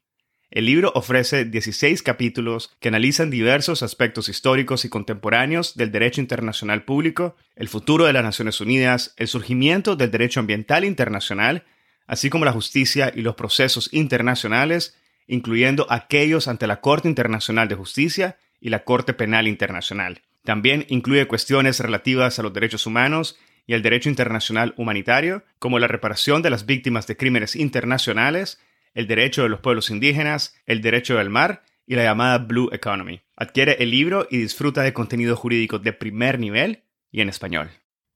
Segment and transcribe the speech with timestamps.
[0.51, 6.85] El libro ofrece 16 capítulos que analizan diversos aspectos históricos y contemporáneos del derecho internacional
[6.85, 11.65] público, el futuro de las Naciones Unidas, el surgimiento del derecho ambiental internacional,
[12.07, 17.75] así como la justicia y los procesos internacionales, incluyendo aquellos ante la Corte Internacional de
[17.75, 20.23] Justicia y la Corte Penal Internacional.
[20.43, 23.37] También incluye cuestiones relativas a los derechos humanos
[23.67, 28.59] y el derecho internacional humanitario, como la reparación de las víctimas de crímenes internacionales,
[28.93, 33.21] el derecho de los pueblos indígenas, el derecho del mar y la llamada Blue Economy.
[33.35, 37.69] Adquiere el libro y disfruta de contenido jurídico de primer nivel y en español.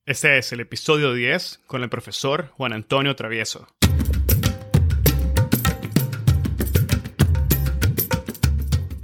[0.05, 3.67] Este es el episodio 10 con el profesor Juan Antonio Travieso.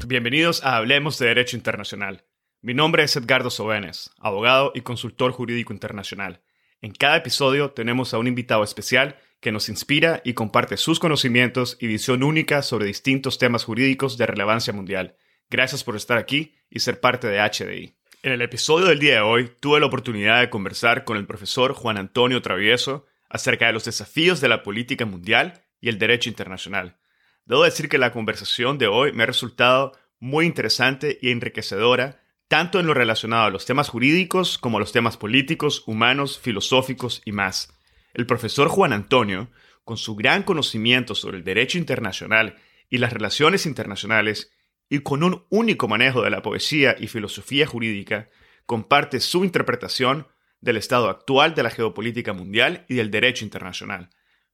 [0.05, 2.25] Bienvenidos a Hablemos de Derecho Internacional.
[2.61, 6.41] Mi nombre es Edgardo Sobenes, abogado y consultor jurídico internacional.
[6.81, 11.77] En cada episodio tenemos a un invitado especial que nos inspira y comparte sus conocimientos
[11.79, 15.15] y visión única sobre distintos temas jurídicos de relevancia mundial.
[15.49, 17.95] Gracias por estar aquí y ser parte de HDI.
[18.21, 21.73] En el episodio del día de hoy tuve la oportunidad de conversar con el profesor
[21.73, 26.97] Juan Antonio Travieso acerca de los desafíos de la política mundial y el derecho internacional.
[27.45, 32.79] Debo decir que la conversación de hoy me ha resultado muy interesante y enriquecedora, tanto
[32.79, 37.31] en lo relacionado a los temas jurídicos como a los temas políticos, humanos, filosóficos y
[37.31, 37.73] más.
[38.13, 39.49] El profesor Juan Antonio,
[39.83, 42.55] con su gran conocimiento sobre el derecho internacional
[42.89, 44.51] y las relaciones internacionales,
[44.89, 48.29] y con un único manejo de la poesía y filosofía jurídica,
[48.65, 50.27] comparte su interpretación
[50.61, 54.09] del estado actual de la geopolítica mundial y del derecho internacional.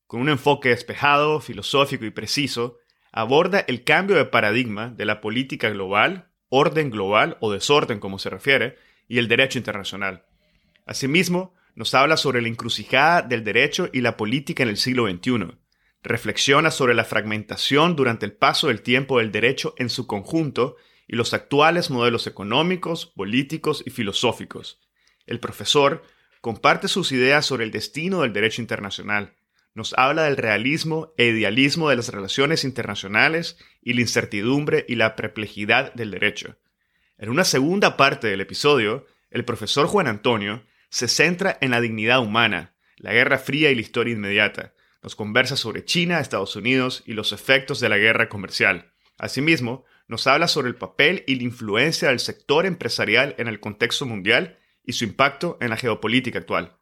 [0.08, 2.78] Con un enfoque despejado, filosófico y preciso,
[3.12, 8.30] aborda el cambio de paradigma de la política global, orden global o desorden como se
[8.30, 8.78] refiere,
[9.08, 10.26] y el derecho internacional.
[10.86, 15.58] Asimismo, nos habla sobre la encrucijada del derecho y la política en el siglo XXI.
[16.02, 20.78] Reflexiona sobre la fragmentación durante el paso del tiempo del derecho en su conjunto
[21.08, 24.80] y los actuales modelos económicos, políticos y filosóficos.
[25.26, 26.04] El profesor
[26.42, 29.34] comparte sus ideas sobre el destino del derecho internacional.
[29.74, 35.16] Nos habla del realismo e idealismo de las relaciones internacionales y la incertidumbre y la
[35.16, 36.56] perplejidad del derecho.
[37.18, 40.64] En una segunda parte del episodio, el profesor Juan Antonio
[40.96, 44.74] se centra en la dignidad humana, la Guerra Fría y la historia inmediata.
[45.04, 48.94] Nos conversa sobre China, Estados Unidos y los efectos de la guerra comercial.
[49.18, 54.06] Asimismo, nos habla sobre el papel y la influencia del sector empresarial en el contexto
[54.06, 56.78] mundial y su impacto en la geopolítica actual.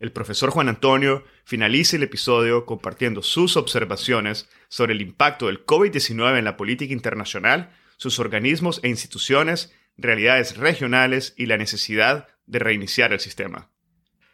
[0.00, 6.36] El profesor Juan Antonio finaliza el episodio compartiendo sus observaciones sobre el impacto del COVID-19
[6.36, 13.12] en la política internacional, sus organismos e instituciones, realidades regionales y la necesidad de reiniciar
[13.12, 13.70] el sistema.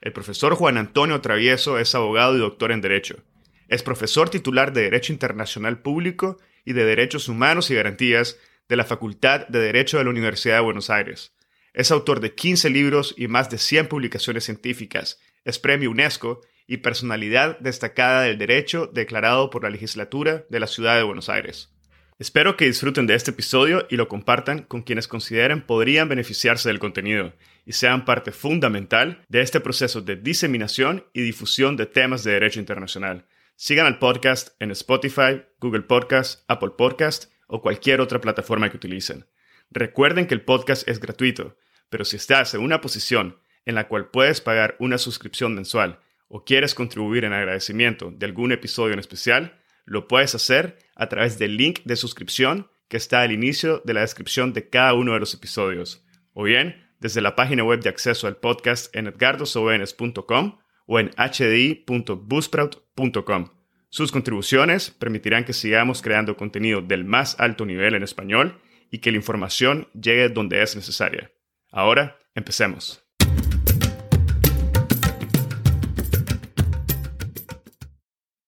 [0.00, 3.24] El profesor Juan Antonio Travieso es abogado y doctor en Derecho.
[3.68, 8.84] Es profesor titular de Derecho Internacional Público y de Derechos Humanos y Garantías de la
[8.84, 11.32] Facultad de Derecho de la Universidad de Buenos Aires.
[11.72, 15.20] Es autor de 15 libros y más de 100 publicaciones científicas.
[15.44, 20.96] Es premio UNESCO y personalidad destacada del derecho declarado por la legislatura de la Ciudad
[20.96, 21.70] de Buenos Aires.
[22.18, 26.80] Espero que disfruten de este episodio y lo compartan con quienes consideren podrían beneficiarse del
[26.80, 27.32] contenido
[27.68, 32.60] y sean parte fundamental de este proceso de diseminación y difusión de temas de derecho
[32.60, 33.26] internacional.
[33.56, 39.26] Sigan al podcast en Spotify, Google Podcast, Apple Podcast o cualquier otra plataforma que utilicen.
[39.70, 41.58] Recuerden que el podcast es gratuito,
[41.90, 46.46] pero si estás en una posición en la cual puedes pagar una suscripción mensual o
[46.46, 51.58] quieres contribuir en agradecimiento de algún episodio en especial, lo puedes hacer a través del
[51.58, 55.34] link de suscripción que está al inicio de la descripción de cada uno de los
[55.34, 56.02] episodios,
[56.32, 63.48] o bien desde la página web de acceso al podcast en edgardosobenes.com o en hdi.busprout.com.
[63.90, 68.60] Sus contribuciones permitirán que sigamos creando contenido del más alto nivel en español
[68.90, 71.32] y que la información llegue donde es necesaria.
[71.70, 73.02] Ahora, empecemos.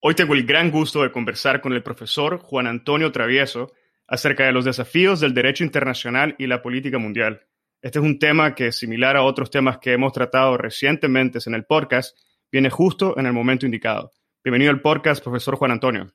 [0.02, 3.70] Hoy tengo el gran gusto de conversar con el profesor Juan Antonio Travieso
[4.06, 7.42] acerca de los desafíos del derecho internacional y la política mundial.
[7.82, 11.64] Este es un tema que, similar a otros temas que hemos tratado recientemente en el
[11.64, 12.14] podcast,
[12.52, 14.10] viene justo en el momento indicado.
[14.44, 16.12] Bienvenido al podcast, profesor Juan Antonio.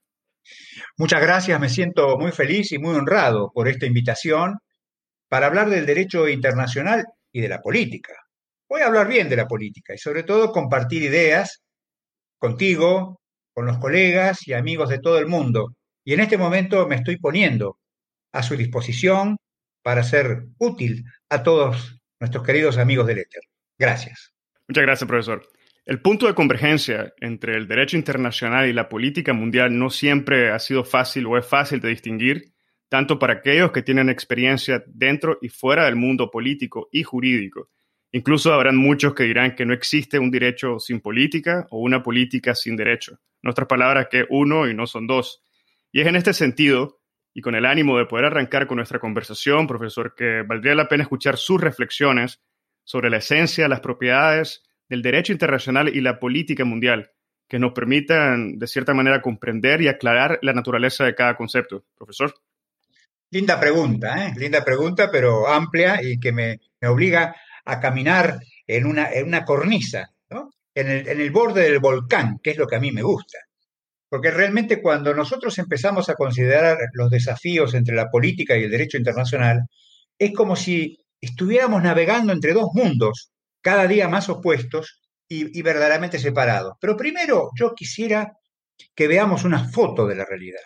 [0.96, 4.60] Muchas gracias, me siento muy feliz y muy honrado por esta invitación
[5.28, 8.14] para hablar del derecho internacional y de la política.
[8.70, 11.64] Voy a hablar bien de la política y sobre todo compartir ideas
[12.38, 13.22] contigo,
[13.56, 15.74] con los colegas y amigos de todo el mundo.
[16.04, 17.80] Y en este momento me estoy poniendo
[18.34, 19.38] a su disposición
[19.86, 23.44] para ser útil a todos nuestros queridos amigos del éter.
[23.78, 24.34] Gracias.
[24.68, 25.48] Muchas gracias, profesor.
[25.86, 30.58] El punto de convergencia entre el derecho internacional y la política mundial no siempre ha
[30.58, 32.56] sido fácil o es fácil de distinguir,
[32.90, 37.70] tanto para aquellos que tienen experiencia dentro y fuera del mundo político y jurídico.
[38.12, 42.56] Incluso habrán muchos que dirán que no existe un derecho sin política o una política
[42.56, 43.20] sin derecho.
[43.44, 45.44] En otras palabras, que uno y no son dos.
[45.92, 47.02] Y es en este sentido,
[47.38, 51.04] y con el ánimo de poder arrancar con nuestra conversación, profesor, que valdría la pena
[51.04, 52.42] escuchar sus reflexiones
[52.86, 57.12] sobre la esencia, las propiedades del derecho internacional y la política mundial,
[57.50, 61.84] que nos permitan, de cierta manera, comprender y aclarar la naturaleza de cada concepto.
[61.98, 62.34] Profesor.
[63.32, 64.34] Linda pregunta, ¿eh?
[64.38, 67.36] linda pregunta, pero amplia y que me, obliga
[67.66, 70.52] a caminar en una, en una cornisa, ¿no?
[70.74, 73.40] en, el, en el borde del volcán, que es lo que a mí me gusta.
[74.16, 78.98] Porque realmente cuando nosotros empezamos a considerar los desafíos entre la política y el derecho
[78.98, 79.64] internacional,
[80.18, 86.78] es como si estuviéramos navegando entre dos mundos, cada día más opuestos y, verdaderamente separados.
[86.80, 88.32] Pero primero yo quisiera
[88.96, 90.64] que veamos una foto de la realidad,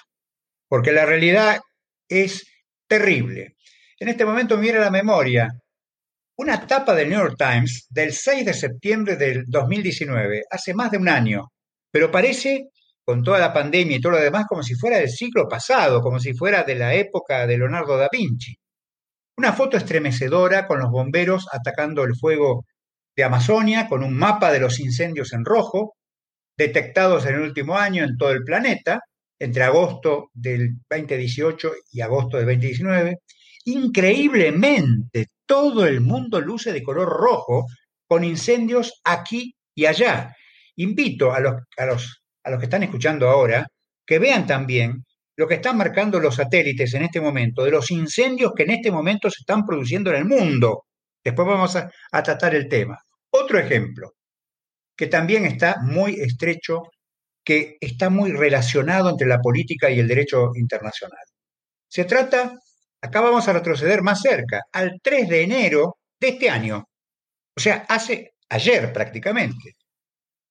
[0.68, 1.60] porque la realidad
[2.08, 2.46] es
[2.88, 3.56] terrible.
[4.00, 5.50] En este momento mira la memoria
[6.36, 11.00] una tapa del New York Times del 6 de septiembre del 2019, hace más de
[11.00, 11.48] un año,
[11.90, 12.70] pero parece,
[13.10, 16.20] con toda la pandemia y todo lo demás, como si fuera del siglo pasado, como
[16.20, 18.54] si fuera de la época de Leonardo da Vinci.
[19.36, 22.66] Una foto estremecedora con los bomberos atacando el fuego
[23.16, 25.96] de Amazonia, con un mapa de los incendios en rojo,
[26.56, 29.00] detectados en el último año en todo el planeta,
[29.40, 33.18] entre agosto del 2018 y agosto del 2019.
[33.66, 37.66] Increíblemente, todo el mundo luce de color rojo,
[38.08, 40.36] con incendios aquí y allá.
[40.76, 43.68] Invito a los, a los, a los que están escuchando ahora
[44.06, 45.06] que vean también
[45.36, 48.92] lo que están marcando los satélites en este momento, de los incendios que en este
[48.92, 50.86] momento se están produciendo en el mundo.
[51.24, 51.90] Después vamos a,
[52.24, 52.98] tratar el tema.
[53.30, 54.16] Otro ejemplo,
[54.98, 56.82] que también está muy estrecho,
[57.42, 61.24] que está muy relacionado entre la política y el derecho internacional.
[61.88, 62.60] Se trata,
[63.02, 66.84] acá vamos a retroceder más cerca, al 3 de enero de este año,
[67.56, 69.76] o sea, hace ayer prácticamente.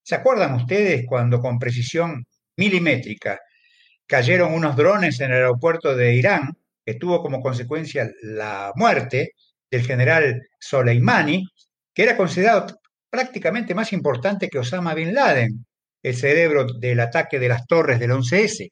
[0.09, 2.25] ¿Se acuerdan ustedes cuando con precisión
[2.57, 3.39] milimétrica
[4.07, 9.33] cayeron unos drones en el aeropuerto de Irán, que tuvo como consecuencia la muerte
[9.71, 11.45] del general Soleimani,
[11.93, 12.79] que era considerado
[13.11, 15.67] prácticamente más importante que Osama Bin Laden,
[16.03, 18.67] el cerebro del ataque de las torres del 11S.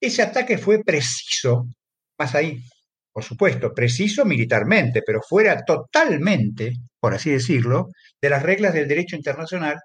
[0.00, 1.66] Ese ataque fue preciso,
[2.16, 2.62] más ahí,
[3.12, 7.88] por supuesto, preciso militarmente, pero fuera totalmente, por así decirlo,
[8.22, 9.80] de las reglas del derecho internacional,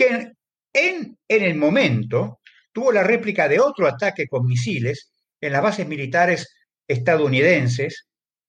[0.00, 0.32] que
[0.72, 2.40] en, en el momento
[2.72, 5.12] tuvo la réplica de otro ataque con misiles
[5.42, 6.48] en las bases militares
[6.88, 8.06] estadounidenses,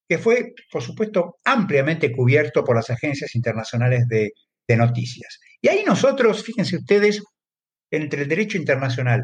[0.07, 4.31] que fue, por supuesto, ampliamente cubierto por las agencias internacionales de,
[4.77, 5.42] noticias.
[5.62, 7.21] Y ahí nosotros, fíjense ustedes,
[7.92, 9.21] entre el derecho internacional,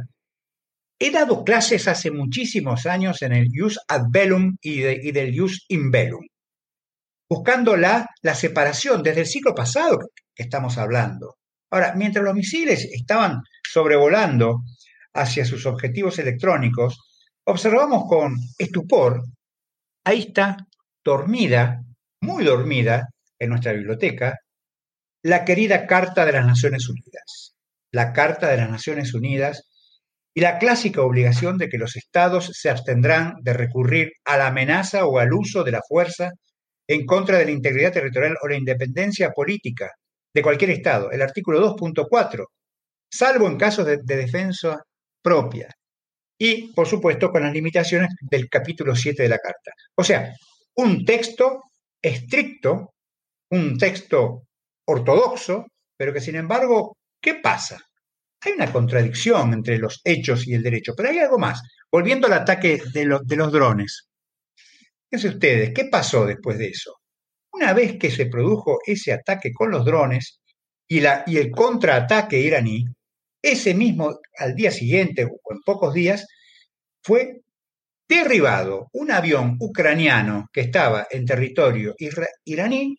[1.00, 5.64] he dado clases hace muchísimos años en el Jus ad bellum y, y del Jus
[5.70, 6.26] in bellum,
[7.30, 10.00] buscando la, la separación desde el siglo pasado
[10.36, 11.38] que estamos hablando.
[11.70, 14.64] Ahora, mientras los misiles estaban sobrevolando
[15.14, 17.00] hacia sus objetivos electrónicos,
[17.46, 19.24] observamos con estupor,
[20.06, 20.58] ahí está,
[21.04, 21.82] dormida,
[22.22, 23.08] muy dormida,
[23.40, 24.40] en nuestra biblioteca,
[25.24, 27.56] la querida Carta de las Naciones Unidas.
[27.92, 29.64] La Carta de las Naciones Unidas
[30.34, 35.06] y la clásica obligación de que los estados se abstendrán de recurrir a la amenaza
[35.06, 36.32] o al uso de la fuerza
[36.88, 39.92] en contra de la integridad territorial o la independencia política
[40.38, 41.10] de cualquier estado.
[41.10, 42.46] El artículo 2.4,
[43.12, 44.80] salvo en casos de, de defensa
[45.20, 45.68] propia.
[46.38, 49.72] Y, por supuesto, con las limitaciones del capítulo 7 de la Carta.
[49.96, 50.32] O sea,
[50.76, 51.64] un texto
[52.00, 52.94] estricto,
[53.50, 54.44] un texto
[54.86, 55.66] ortodoxo,
[55.98, 57.80] pero que sin embargo, ¿qué pasa?
[58.42, 61.60] Hay una contradicción entre los hechos y el derecho, pero hay algo más.
[61.92, 64.08] Volviendo al ataque de, de los drones.
[65.10, 66.94] Fíjense ustedes, ¿qué pasó después de eso?
[67.58, 70.40] Una vez que se produjo ese ataque con los drones
[70.88, 72.86] y, la, y el contraataque iraní,
[73.42, 76.28] ese mismo, al día siguiente o en pocos días,
[77.02, 77.42] fue
[78.08, 81.96] derribado un avión ucraniano que estaba en territorio
[82.46, 82.96] iraní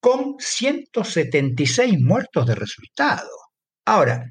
[0.00, 3.28] con 176 muertos de resultado.
[3.84, 4.24] Ahora,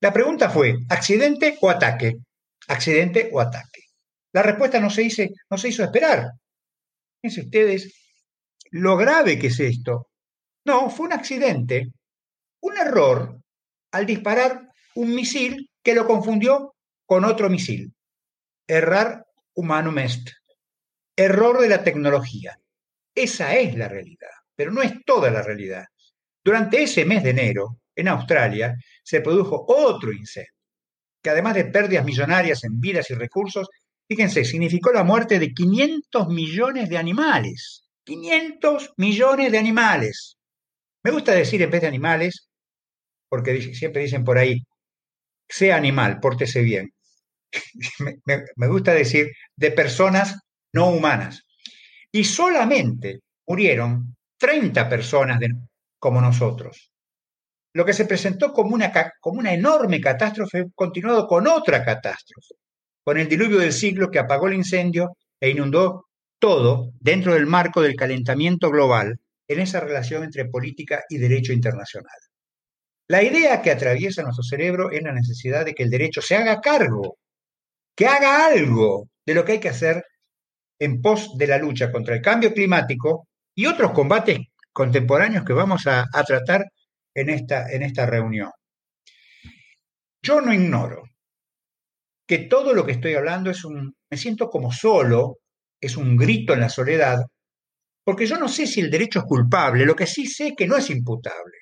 [0.00, 2.12] la pregunta fue, ¿accidente o ataque?
[2.68, 3.80] ¿Accidente o ataque?
[4.32, 6.28] La respuesta no se, hizo, no se hizo esperar.
[7.20, 8.07] Fíjense ustedes
[8.70, 10.10] lo grave que es esto.
[10.64, 11.92] No, fue un accidente,
[12.60, 13.40] un error
[13.92, 16.74] al disparar un misil que lo confundió
[17.06, 17.92] con otro misil.
[18.66, 20.30] Errar humanum est.
[21.16, 22.58] Error de la tecnología.
[23.14, 25.86] Esa es la realidad, pero no es toda la realidad.
[26.44, 30.52] Durante ese mes de enero, en Australia, se produjo otro incendio,
[31.20, 33.68] que además de pérdidas millonarias en vidas y recursos,
[34.06, 37.87] fíjense, significó la muerte de 500 millones de animales.
[38.08, 40.38] 500 millones de animales.
[41.04, 42.48] Me gusta decir en vez de animales,
[43.28, 44.62] porque siempre dicen por ahí,
[45.46, 46.90] sea animal, pórtese bien.
[48.56, 50.38] me, gusta decir de personas
[50.72, 51.42] no humanas.
[52.10, 55.38] Y solamente murieron 30 personas
[55.98, 56.90] como nosotros.
[57.74, 62.54] Lo que se presentó como una, como una enorme catástrofe, continuado con otra catástrofe,
[63.04, 66.07] con el diluvio del siglo que apagó el incendio e inundó
[66.38, 69.18] todo dentro del marco del calentamiento global
[69.48, 72.18] en esa relación entre política y derecho internacional.
[73.08, 76.60] La idea que atraviesa nuestro cerebro es la necesidad de que el derecho se haga
[76.60, 77.16] cargo,
[77.96, 80.04] que haga algo de lo que hay que hacer
[80.78, 84.38] en pos de la lucha contra el cambio climático y otros combates
[84.72, 86.66] contemporáneos que vamos a, tratar
[87.14, 88.50] en esta, en esta reunión.
[90.22, 91.02] Yo no ignoro
[92.26, 95.38] que todo lo que estoy hablando es un, me siento como solo,
[95.80, 97.18] es un grito en la soledad,
[98.04, 100.66] porque yo no sé si el derecho es culpable, lo que sí sé es que
[100.66, 101.58] no es imputable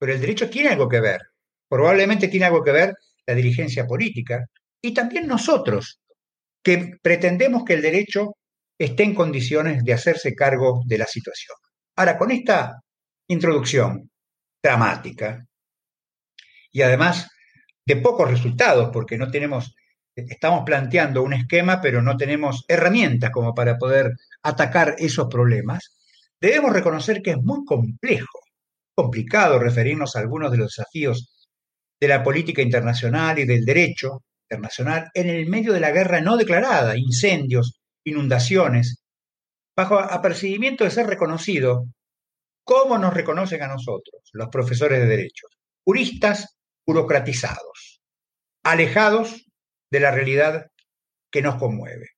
[0.00, 1.20] pero el derecho tiene algo que ver.
[1.68, 2.94] Probablemente tiene algo que ver
[3.26, 4.46] la dirigencia política
[4.80, 6.00] y también nosotros,
[6.64, 8.36] que pretendemos que el derecho
[8.78, 11.56] esté en condiciones de hacerse cargo de la situación.
[11.96, 12.80] Ahora, con esta
[13.28, 14.10] introducción
[14.62, 15.44] dramática
[16.72, 17.28] y además
[17.84, 19.74] de pocos resultados, porque no tenemos,
[20.28, 24.12] estamos planteando un esquema, pero no tenemos herramientas como para poder
[24.42, 25.96] atacar esos problemas,
[26.40, 28.40] debemos reconocer que es muy complejo
[28.94, 31.48] complicado referirnos a algunos de los desafíos
[31.98, 36.36] de la política internacional y del derecho internacional en el medio de la guerra no
[36.36, 39.02] declarada, incendios, inundaciones,
[39.76, 41.86] bajo apercibimiento de ser reconocido
[42.62, 45.46] como nos reconocen a nosotros, los profesores de derecho,
[45.84, 48.00] juristas burocratizados,
[48.62, 49.49] alejados
[49.90, 50.66] de la realidad
[51.30, 52.10] que nos conmueve.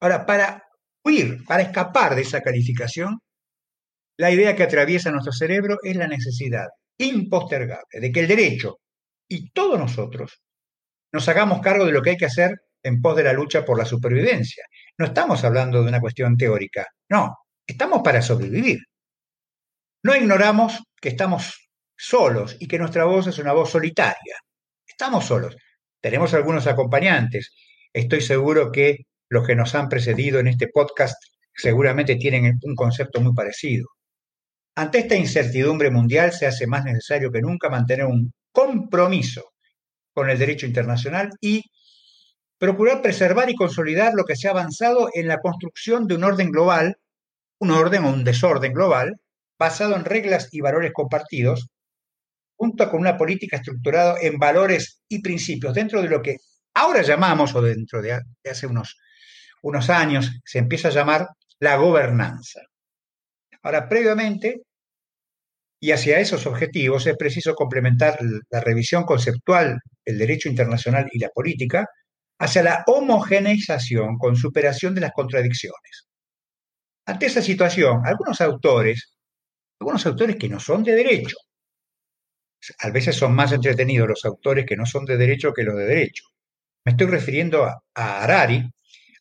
[0.00, 0.64] Ahora, para
[1.04, 3.20] huir, para escapar de esa calificación,
[4.18, 6.66] la idea que atraviesa nuestro cerebro es la necesidad
[6.98, 8.80] impostergable de que el derecho
[9.28, 10.42] y todos nosotros
[11.12, 12.50] nos hagamos cargo de lo que hay que hacer
[12.82, 14.64] en pos de la lucha por la supervivencia.
[14.98, 18.78] No estamos hablando de una cuestión teórica, no, estamos para sobrevivir.
[20.02, 24.36] No ignoramos que estamos solos y que nuestra voz es una voz solitaria.
[24.86, 25.56] Estamos solos.
[26.00, 27.52] Tenemos algunos acompañantes.
[27.92, 31.16] Estoy seguro que los que nos han precedido en este podcast
[31.54, 33.86] seguramente tienen un concepto muy parecido.
[34.76, 39.50] Ante esta incertidumbre mundial se hace más necesario que nunca mantener un compromiso
[40.14, 41.64] con el derecho internacional y
[42.58, 46.50] procurar preservar y consolidar lo que se ha avanzado en la construcción de un orden
[46.50, 46.96] global,
[47.58, 49.16] un orden o un desorden global,
[49.58, 51.68] basado en reglas y valores compartidos,
[52.58, 56.38] junto con una política estructurada en valores y principios dentro de lo que
[56.74, 58.98] ahora llamamos, o dentro de, hace unos,
[59.62, 61.28] unos años, se empieza a llamar
[61.60, 62.60] la gobernanza.
[63.62, 64.62] Ahora, previamente,
[65.80, 68.18] y hacia esos objetivos es preciso complementar
[68.50, 71.86] la revisión conceptual del derecho internacional y la política
[72.40, 76.08] hacia la homogeneización con superación de las contradicciones.
[77.06, 79.14] Ante esa situación, algunos autores,
[79.80, 81.36] algunos autores que no son de derecho,
[82.78, 85.86] a veces son más entretenidos los autores que no son de derecho que los de
[85.86, 86.24] derecho.
[86.84, 88.62] Me estoy refiriendo a, a Harari,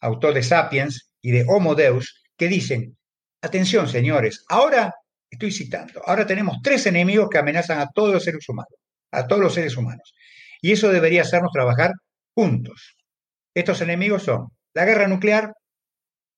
[0.02, 2.98] autor de Sapiens y de Homo Deus, que dicen,
[3.42, 4.94] atención señores, ahora
[5.30, 6.02] Estoy citando.
[6.06, 8.80] Ahora tenemos tres enemigos que amenazan a todos los seres humanos,
[9.12, 10.14] a todos los seres humanos.
[10.62, 11.92] Y eso debería hacernos trabajar
[12.34, 12.96] juntos.
[13.54, 15.54] Estos enemigos son la guerra nuclear,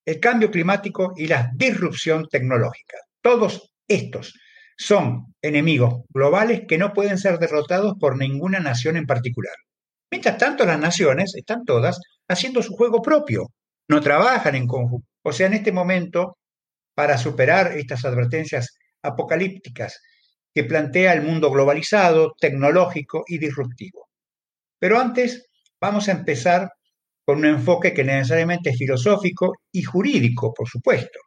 [0.06, 2.98] el cambio climático y la disrupción tecnológica.
[3.22, 4.34] Todos estos
[4.80, 9.54] son enemigos globales que no pueden ser derrotados por ninguna nación en particular.
[10.10, 13.48] Mientras tanto, las naciones están todas haciendo su juego propio,
[13.90, 15.06] no trabajan en conjunto.
[15.22, 16.38] O sea, en este momento,
[16.96, 20.02] para superar estas advertencias apocalípticas
[20.56, 24.08] que plantea el mundo globalizado, tecnológico y disruptivo.
[24.80, 25.46] Pero antes
[25.82, 26.70] vamos a empezar
[27.26, 31.20] con un enfoque que necesariamente es filosófico y jurídico, por supuesto.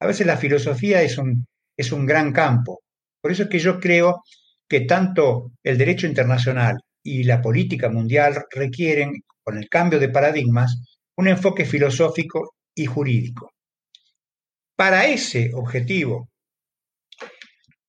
[0.00, 2.80] A veces la filosofía es un, es un gran campo.
[3.20, 4.22] Por eso es que yo creo
[4.68, 10.98] que tanto el derecho internacional y la política mundial requieren, con el cambio de paradigmas,
[11.16, 13.50] un enfoque filosófico y jurídico.
[14.76, 16.28] Para ese objetivo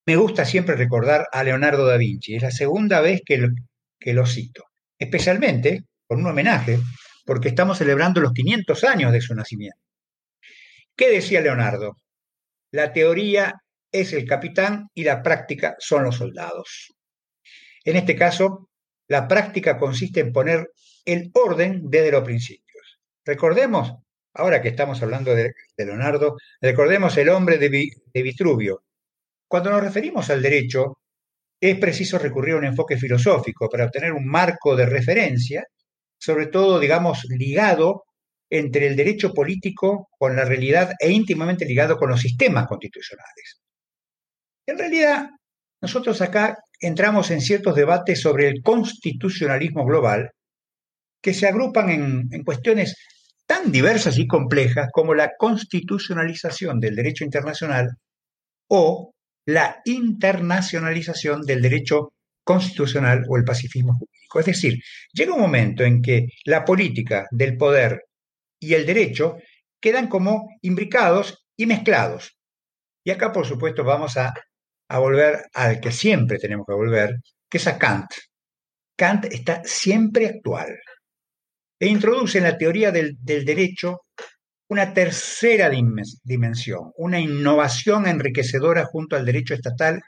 [0.09, 2.35] me gusta siempre recordar a Leonardo da Vinci.
[2.35, 3.37] Es la segunda vez que,
[4.13, 4.63] lo cito,
[4.97, 6.79] especialmente con un homenaje,
[7.23, 9.77] porque estamos celebrando los 500 años de su nacimiento.
[10.95, 11.95] ¿Qué decía Leonardo?
[12.71, 13.53] La teoría
[13.91, 16.93] es el capitán y la práctica son los soldados.
[17.83, 18.69] En este caso,
[19.07, 20.71] la práctica consiste en poner
[21.05, 22.99] el orden desde los principios.
[23.25, 23.93] Recordemos,
[24.33, 27.69] ahora que estamos hablando de, Leonardo, recordemos el hombre de,
[28.13, 28.83] de Vitruvio.
[29.47, 30.99] Cuando nos referimos al derecho,
[31.59, 35.65] es preciso recurrir a un enfoque filosófico para obtener un marco de referencia,
[36.17, 38.03] sobre todo, digamos, ligado
[38.49, 43.58] entre el derecho político con la realidad e íntimamente ligado con los sistemas constitucionales.
[44.69, 45.29] En realidad,
[45.81, 50.29] nosotros acá entramos en ciertos debates sobre el constitucionalismo global
[51.23, 52.95] que se agrupan en, cuestiones
[53.47, 57.89] tan diversas y complejas como la constitucionalización del derecho internacional
[58.67, 59.11] o
[59.47, 64.39] la internacionalización del derecho constitucional o el pacifismo jurídico.
[64.39, 64.77] Es decir,
[65.13, 68.03] llega un momento en que la política del poder
[68.59, 69.37] y el derecho
[69.81, 72.37] quedan como imbricados y mezclados.
[73.03, 74.31] Y acá, por supuesto, vamos a,
[74.97, 77.11] volver al que siempre tenemos que volver,
[77.47, 78.09] que es a Kant.
[78.97, 80.75] Kant está siempre actual
[81.79, 84.01] e introduce en la teoría del, del derecho
[84.69, 85.69] una tercera
[86.23, 90.01] dimensión, una innovación enriquecedora junto al derecho estatal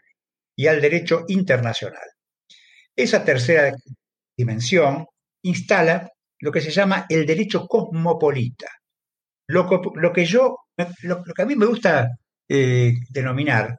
[0.56, 2.08] y al derecho internacional.
[2.96, 3.74] Esa tercera
[4.38, 5.06] dimensión
[5.44, 6.10] instala
[6.40, 8.68] lo que se llama el derecho cosmopolita.
[9.48, 9.68] Lo,
[10.14, 10.58] que yo,
[11.04, 12.08] lo, que a mí me gusta
[12.48, 13.78] eh, denominar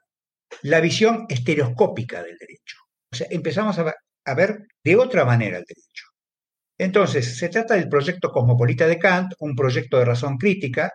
[0.62, 2.76] la visión estereoscópica del derecho.
[3.30, 6.06] Empezamos a, ver de otra manera el derecho.
[6.78, 10.92] Entonces, se trata del proyecto cosmopolita de Kant, un proyecto de razón crítica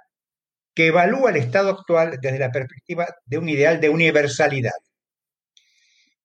[0.73, 4.73] que evalúa el estado actual desde la perspectiva de un ideal de universalidad.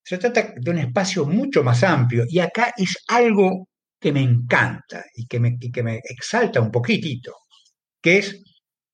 [0.04, 3.68] Se trata de un espacio mucho más amplio y acá es algo
[4.00, 7.34] que me encanta y que me, que me exalta un poquitito,
[8.02, 8.42] que es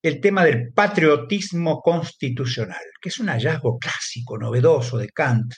[0.08, 5.52] el tema del patriotismo constitucional, que es un hallazgo clásico, novedoso de Kant,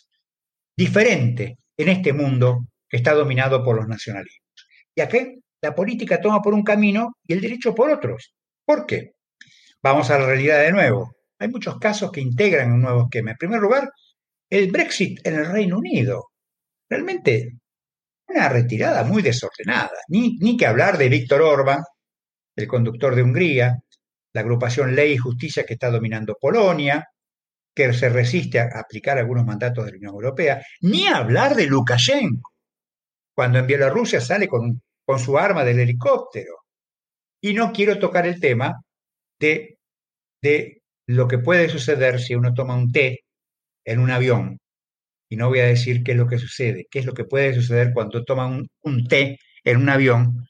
[0.77, 4.49] diferente en este mundo que está dominado por los nacionalismos.
[4.95, 8.35] Y aquí la política toma por un camino y el derecho por otros.
[8.65, 9.13] ¿Por qué?
[9.83, 11.13] Vamos a la realidad de nuevo.
[11.39, 13.31] Hay muchos casos que integran un nuevo esquema.
[13.31, 13.91] En primer lugar,
[14.51, 16.31] el Brexit en el Reino Unido.
[16.89, 17.53] Realmente
[18.27, 19.97] una retirada muy desordenada.
[20.09, 21.83] Ni, ni que hablar de Víctor Orban,
[22.57, 23.79] el conductor de Hungría,
[24.33, 27.07] la agrupación Ley y Justicia que está dominando Polonia,
[27.75, 32.51] que se resiste a aplicar algunos mandatos de la Unión Europea, ni hablar de Lukashenko,
[33.35, 36.57] cuando en Bielorrusia sale con, con su arma del helicóptero.
[37.41, 38.83] Y no quiero tocar el tema
[39.39, 39.79] de,
[40.43, 43.21] de lo que puede suceder si uno toma un té
[43.85, 44.59] en un avión
[45.31, 47.55] y no voy a decir qué es lo que sucede, qué es lo que puede
[47.55, 50.47] suceder cuando toman un, té en un avión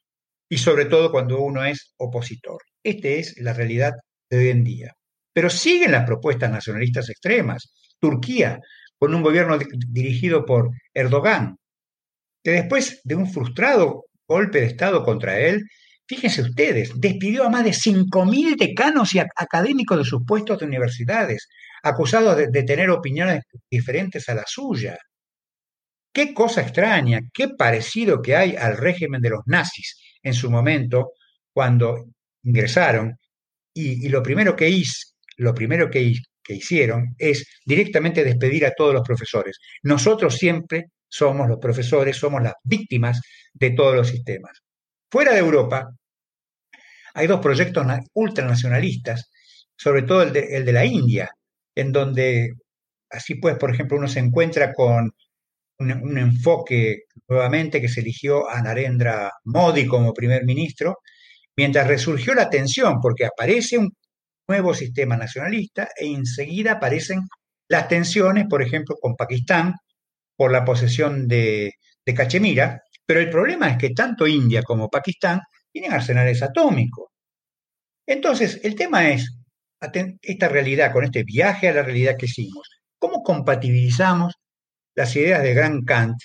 [0.49, 2.61] y sobre todo cuando uno es opositor.
[2.83, 3.93] Esta es la realidad
[4.31, 4.93] de hoy en día.
[5.33, 7.73] Pero siguen las propuestas nacionalistas extremas.
[7.99, 8.59] Turquía,
[8.99, 11.57] con un gobierno dirigido por Erdogan,
[12.43, 15.65] que después de un frustrado golpe de Estado contra él,
[16.07, 21.49] fíjense ustedes, despidió a más de 5.000 decanos y académicos de sus puestos de universidades,
[21.83, 24.99] acusados de, tener opiniones diferentes a la suya.
[26.13, 31.13] Qué cosa extraña, qué parecido que hay al régimen de los nazis en su momento,
[31.53, 32.07] cuando
[32.43, 33.17] ingresaron,
[33.75, 34.83] y, lo primero que,
[35.37, 36.15] lo primero que,
[36.49, 39.59] hicieron es directamente despedir a todos los profesores.
[39.85, 43.21] Nosotros siempre somos los profesores, somos las víctimas
[43.53, 44.59] de todos los sistemas.
[45.09, 45.89] Fuera de Europa,
[47.15, 49.31] hay dos proyectos ultranacionalistas,
[49.77, 51.31] sobre todo el de, el de la India,
[51.77, 52.55] en donde
[53.11, 55.13] así pues, por ejemplo, uno se encuentra con
[55.79, 60.99] un, enfoque nuevamente que se eligió a Narendra Modi como primer ministro,
[61.57, 63.91] mientras resurgió la tensión, porque aparece un
[64.49, 67.21] nuevo sistema nacionalista e enseguida aparecen
[67.69, 69.75] las tensiones, por ejemplo, con Pakistán
[70.37, 71.73] por la posesión de,
[72.17, 77.11] Cachemira, pero el problema es que tanto India como Pakistán tienen arsenales atómicos.
[78.05, 79.31] Entonces, el tema es,
[80.23, 84.35] esta realidad, con este viaje a la realidad que hicimos, ¿cómo compatibilizamos
[84.97, 86.17] las ideas de Gran Kant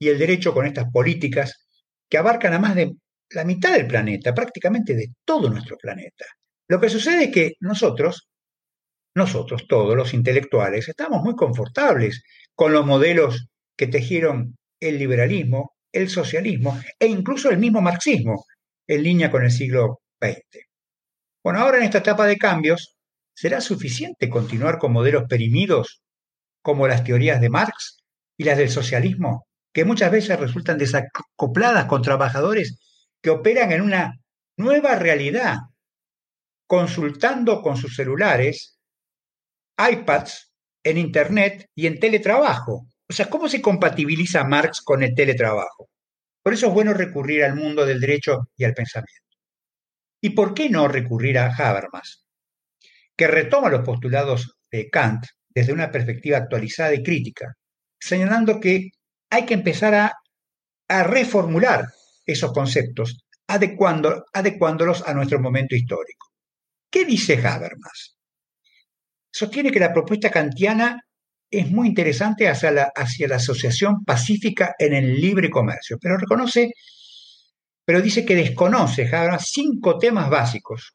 [0.00, 1.68] y el derecho con estas políticas
[2.08, 2.92] que abarcan a más de
[3.30, 6.24] la mitad del planeta, prácticamente de todo nuestro planeta?
[6.68, 8.28] Lo que sucede es que nosotros,
[9.14, 12.22] nosotros todos los intelectuales, estamos muy confortables
[12.54, 18.44] con los modelos que tejieron el liberalismo, el socialismo e incluso el mismo marxismo
[18.86, 20.66] en línea con el siglo XX.
[21.42, 22.98] Bueno, ahora en esta etapa de cambios,
[23.40, 26.02] ¿Será suficiente continuar con modelos perimidos
[26.60, 27.98] como las teorías de Marx
[28.36, 32.80] y las del socialismo, que muchas veces resultan desacopladas con trabajadores
[33.28, 34.18] que operan en una
[34.56, 35.56] nueva realidad,
[36.66, 38.78] consultando con sus celulares,
[39.76, 40.50] iPads,
[40.82, 42.86] en Internet y en teletrabajo.
[43.06, 45.90] O sea, ¿cómo se compatibiliza Marx con el teletrabajo?
[46.42, 49.36] Por eso es bueno recurrir al mundo del derecho y al pensamiento.
[50.22, 52.24] ¿Y por qué no recurrir a Habermas,
[53.14, 57.52] que retoma los postulados de Kant desde una perspectiva actualizada y crítica,
[58.00, 58.88] señalando que
[59.28, 60.14] hay que empezar a,
[61.04, 61.84] reformular
[62.28, 66.28] esos conceptos, adecuándolos a nuestro momento histórico?
[66.90, 68.16] ¿Qué dice Habermas?
[69.32, 71.00] Sostiene que la propuesta kantiana
[71.50, 76.70] es muy interesante hacia la, hacia la asociación pacífica en el libre comercio, pero reconoce,
[77.84, 80.94] pero dice que desconoce Habermas cinco temas básicos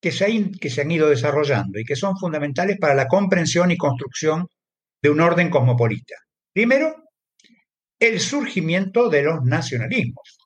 [0.00, 3.76] que se, que se han ido desarrollando y que son fundamentales para la comprensión y
[3.76, 4.46] construcción
[5.02, 6.14] de un orden cosmopolita.
[6.52, 6.94] Primero,
[7.98, 10.41] el surgimiento de los nacionalismos.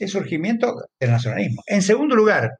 [0.00, 1.62] El surgimiento del nacionalismo.
[1.66, 2.50] En segundo lugar,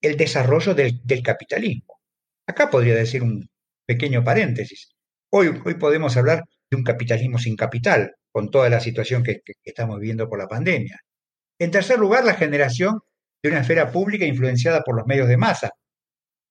[0.00, 1.98] el desarrollo del, del capitalismo.
[2.46, 3.48] Acá podría decir un
[3.84, 4.88] pequeño paréntesis.
[5.30, 9.98] Hoy, hoy podemos hablar de un capitalismo sin capital, con toda la situación que, estamos
[9.98, 11.00] viviendo por la pandemia.
[11.58, 13.00] En tercer lugar, la generación
[13.42, 15.70] de una esfera pública influenciada por los medios de masa.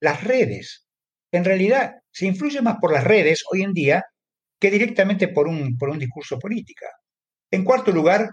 [0.01, 0.85] Las redes.
[1.31, 4.03] En realidad, se influye más por las redes hoy en día
[4.59, 6.85] que directamente por un, por un discurso político.
[7.51, 8.31] En cuarto lugar,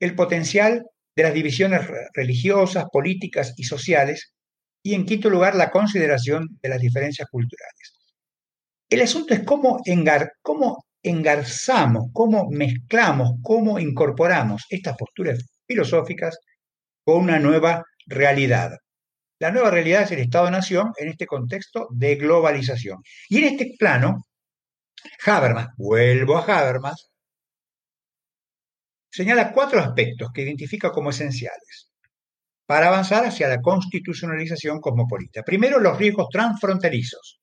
[0.00, 0.84] el potencial
[1.16, 1.82] de las divisiones
[2.14, 4.34] religiosas, políticas y sociales.
[4.82, 7.94] Y en quinto lugar, la consideración de las diferencias culturales.
[8.88, 16.38] El asunto es cómo, engar, cómo engarzamos, cómo mezclamos, cómo incorporamos estas posturas filosóficas
[17.04, 18.76] con una nueva realidad.
[19.38, 22.98] La nueva realidad es el Estado-Nación en este contexto de globalización.
[23.28, 24.24] Y en este plano,
[25.24, 27.10] Habermas, vuelvo a Habermas,
[29.16, 31.90] señala cuatro aspectos que identifica como esenciales
[32.66, 35.42] para avanzar hacia la constitucionalización cosmopolita.
[35.42, 37.40] Primero, los riesgos transfronterizos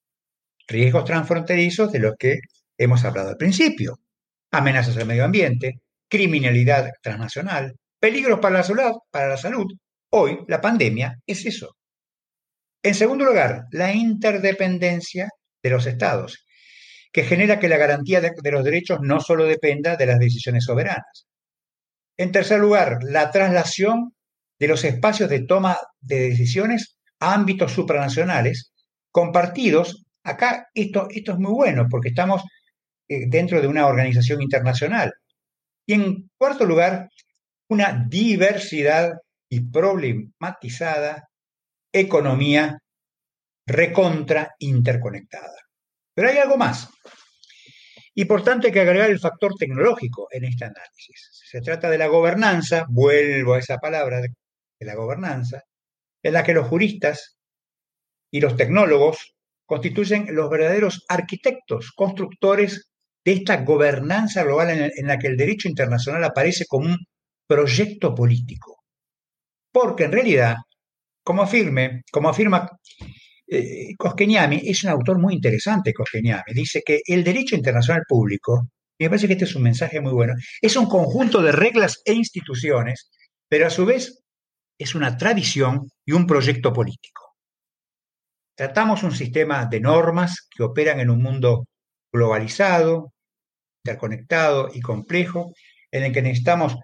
[0.67, 2.39] riesgos transfronterizos de los que
[2.77, 3.99] hemos hablado al principio,
[4.51, 9.65] amenazas al medio ambiente, criminalidad transnacional, peligros para la salud, para la salud.
[10.11, 11.75] Hoy la pandemia es eso.
[12.83, 15.27] En segundo lugar, la interdependencia
[15.61, 16.45] de los estados,
[17.11, 20.65] que genera que la garantía de, de los derechos no solo dependa de las decisiones
[20.65, 21.27] soberanas.
[22.17, 24.13] En tercer lugar, la traslación
[24.59, 28.71] de los espacios de toma de decisiones a ámbitos supranacionales
[29.11, 32.43] compartidos Acá esto, esto es muy bueno porque estamos
[33.09, 35.11] eh, dentro de una organización internacional.
[35.85, 37.09] Y en cuarto lugar,
[37.69, 39.11] una diversidad
[39.49, 41.27] y problematizada
[41.91, 42.79] economía
[43.67, 45.57] recontra interconectada.
[46.15, 46.89] Pero hay algo más.
[48.15, 51.29] Y por tanto hay que agregar el factor tecnológico en este análisis.
[51.49, 54.29] Se trata de la gobernanza, vuelvo a esa palabra de
[54.79, 55.63] la gobernanza,
[56.21, 57.37] en la que los juristas
[58.31, 59.33] y los tecnólogos
[59.65, 62.89] constituyen los verdaderos arquitectos, constructores
[63.25, 66.97] de esta gobernanza global en, la que el derecho internacional aparece como un
[67.47, 68.83] proyecto político.
[69.71, 70.55] Porque en realidad,
[71.23, 72.69] como, afirme, como afirma
[73.53, 73.95] eh,
[74.63, 79.27] es un autor muy interesante, Koskeniami, dice que el derecho internacional público, y me parece
[79.27, 83.09] que este es un mensaje muy bueno, es un conjunto de reglas e instituciones,
[83.47, 84.23] pero a su vez
[84.77, 87.21] es una tradición y un proyecto político.
[88.55, 91.65] Tratamos un sistema de normas que operan en un mundo
[92.11, 93.13] globalizado,
[93.83, 95.53] interconectado y complejo,
[95.91, 96.75] en el que necesitamos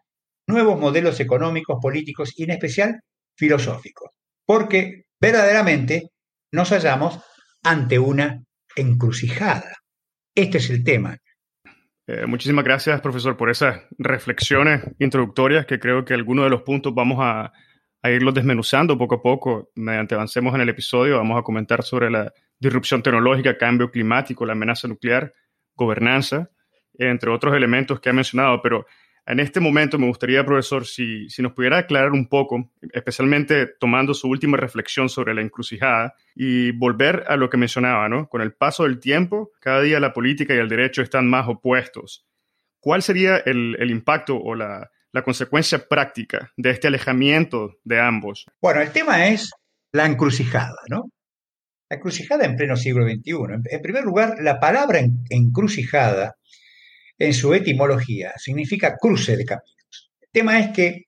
[0.47, 2.99] nuevos modelos económicos, políticos y en especial
[3.37, 4.09] filosóficos,
[4.45, 6.09] porque verdaderamente
[6.51, 7.19] nos hallamos
[7.63, 8.43] ante una
[8.75, 9.77] encrucijada.
[10.35, 11.17] Este es el tema.
[12.07, 16.93] Eh, muchísimas gracias, profesor, por esas reflexiones introductorias que creo que algunos de los puntos
[16.95, 17.51] vamos a,
[18.01, 19.69] a irlo desmenuzando poco a poco.
[19.75, 24.53] Mediante avancemos en el episodio, vamos a comentar sobre la disrupción tecnológica, cambio climático, la
[24.53, 25.33] amenaza nuclear,
[25.75, 26.49] gobernanza,
[26.95, 28.61] entre otros elementos que ha mencionado.
[28.61, 28.85] Pero
[29.29, 34.15] en este momento me gustaría, profesor, si, si nos pudiera aclarar un poco, especialmente tomando
[34.15, 38.27] su última reflexión sobre la encrucijada y volver a lo que mencionaba, ¿no?
[38.27, 42.25] Con el paso del tiempo, cada día la política y el derecho están más opuestos.
[42.79, 48.47] ¿Cuál sería el, el impacto o la, la consecuencia práctica de este alejamiento de ambos?
[48.59, 49.51] Bueno, el tema es
[49.91, 51.03] la encrucijada, ¿no?
[51.87, 53.33] La encrucijada en pleno siglo XXI.
[53.69, 56.38] En primer lugar, la palabra encrucijada
[57.19, 60.11] en su etimología significa cruce de caminos.
[60.21, 61.03] El tema es que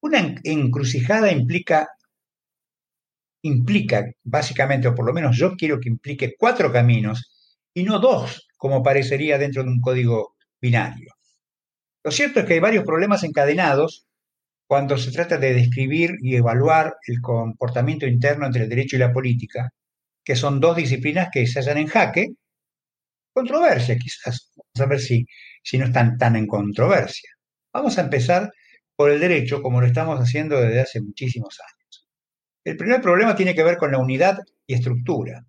[0.00, 1.88] una encrucijada implica,
[3.42, 7.30] implica básicamente, o por lo menos yo quiero que implique cuatro caminos
[7.72, 11.12] y no dos, como parecería dentro de un código binario.
[12.02, 14.06] Lo cierto es que hay varios problemas encadenados
[14.66, 19.12] cuando se trata de describir y evaluar el comportamiento interno entre el derecho y la
[19.12, 19.70] política,
[20.24, 22.28] que son dos disciplinas que se hallan en jaque,
[23.34, 25.26] controversia quizás, vamos a ver si,
[25.62, 27.30] si no están tan en controversia.
[27.72, 28.50] Vamos a empezar
[28.96, 32.08] por el derecho como lo estamos haciendo desde hace muchísimos años.
[32.64, 35.44] El primer problema tiene que ver con la unidad y estructura.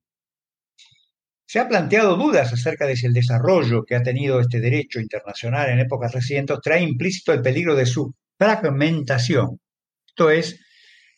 [1.47, 5.69] Se ha planteado dudas acerca de si el desarrollo que ha tenido este derecho internacional
[5.69, 9.59] en épocas recientes trae implícito el peligro de su fragmentación,
[10.07, 10.59] esto es,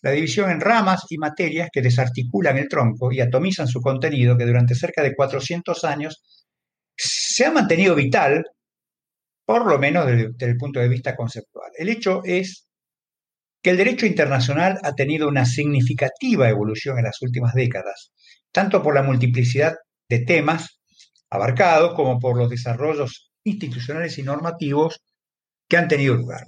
[0.01, 4.45] la división en ramas y materias que desarticulan el tronco y atomizan su contenido que
[4.45, 6.21] durante cerca de 400 años
[6.97, 8.45] se ha mantenido vital,
[9.45, 11.71] por lo menos desde, el punto de vista conceptual.
[11.77, 12.67] El hecho es
[13.61, 18.11] que el derecho internacional ha tenido una significativa evolución en las últimas décadas,
[18.51, 19.75] tanto por la multiplicidad
[20.09, 20.79] de temas
[21.29, 25.01] abarcados como por los desarrollos institucionales y normativos
[25.69, 26.47] que han tenido lugar.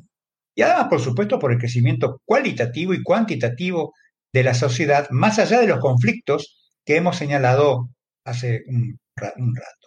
[0.56, 3.94] Y además, por supuesto, por el crecimiento cualitativo y cuantitativo
[4.34, 7.90] de la sociedad, más allá de los conflictos que hemos señalado
[8.26, 9.00] hace un,
[9.38, 9.79] un rato.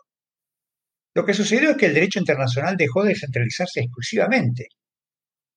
[1.14, 4.68] Lo que sucedió es que el derecho internacional dejó de centralizarse exclusivamente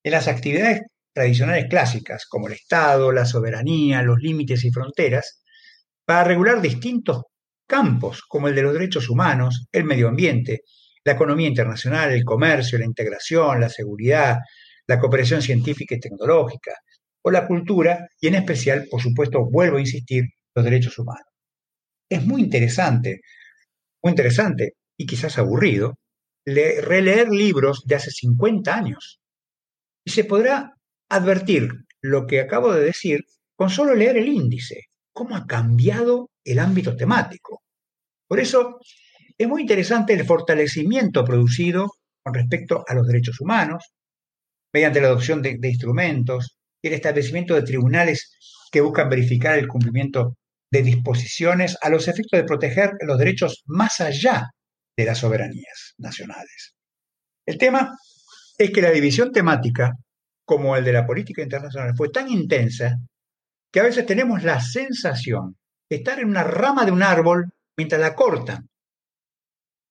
[0.03, 0.81] en las actividades
[1.13, 5.41] tradicionales clásicas, como el Estado, la soberanía, los límites y fronteras,
[6.05, 7.23] para regular distintos
[7.65, 10.61] campos como el de los derechos humanos, el medio ambiente,
[11.05, 14.39] la economía internacional, el comercio, la integración, la seguridad,
[14.87, 16.73] la cooperación científica y tecnológica,
[17.21, 21.27] o la cultura, y en especial, por supuesto, vuelvo a insistir, los derechos humanos.
[22.09, 23.21] Es muy interesante,
[24.01, 25.97] muy interesante y quizás aburrido,
[26.45, 29.19] releer libros de hace 50 años.
[30.05, 30.73] Y se podrá
[31.09, 31.69] advertir
[32.01, 33.21] lo que acabo de decir
[33.55, 37.63] con solo leer el índice, cómo ha cambiado el ámbito temático.
[38.27, 38.79] Por eso
[39.37, 41.91] es muy interesante el fortalecimiento producido
[42.23, 43.93] con respecto a los derechos humanos,
[44.73, 48.37] mediante la adopción de, de instrumentos y el establecimiento de tribunales
[48.71, 50.37] que buscan verificar el cumplimiento
[50.71, 54.49] de disposiciones a los efectos de proteger los derechos más allá
[54.97, 56.75] de las soberanías nacionales.
[57.45, 57.97] El tema
[58.57, 59.93] es que la división temática,
[60.45, 62.95] como el de la política internacional, fue tan intensa
[63.71, 65.57] que a veces tenemos la sensación
[65.89, 68.69] de estar en una rama de un árbol mientras la cortan.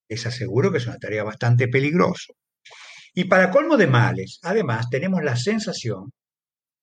[0.08, 2.32] Les aseguro que es una tarea bastante peligrosa.
[3.14, 6.10] Y para colmo de males, además, tenemos la sensación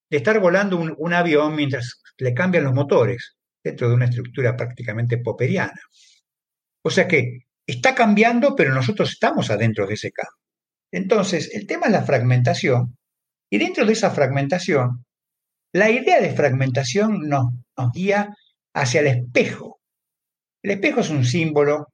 [0.09, 4.55] de estar volando un, un avión mientras le cambian los motores, dentro de una estructura
[4.55, 5.81] prácticamente popperiana.
[6.83, 10.35] O sea que está cambiando, pero nosotros estamos adentro de ese campo.
[10.91, 12.97] Entonces, el tema es la fragmentación,
[13.49, 15.05] y dentro de esa fragmentación,
[15.73, 17.45] la idea de fragmentación nos,
[17.77, 18.35] nos guía
[18.73, 19.79] hacia el espejo.
[20.63, 21.87] El espejo es un símbolo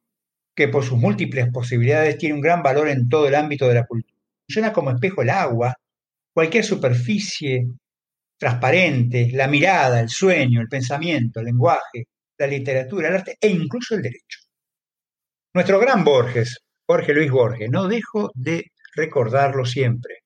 [0.55, 3.85] que por sus múltiples posibilidades tiene un gran valor en todo el ámbito de la
[3.85, 4.17] cultura.
[4.47, 5.75] Funciona como espejo el agua,
[6.33, 7.67] cualquier superficie
[8.37, 13.95] transparente, la mirada, el sueño, el pensamiento, el lenguaje, la literatura, el arte e incluso
[13.95, 14.39] el derecho.
[15.57, 20.19] Nuestro gran Borges, Jorge Luis Borges, no dejo de recordarlo siempre.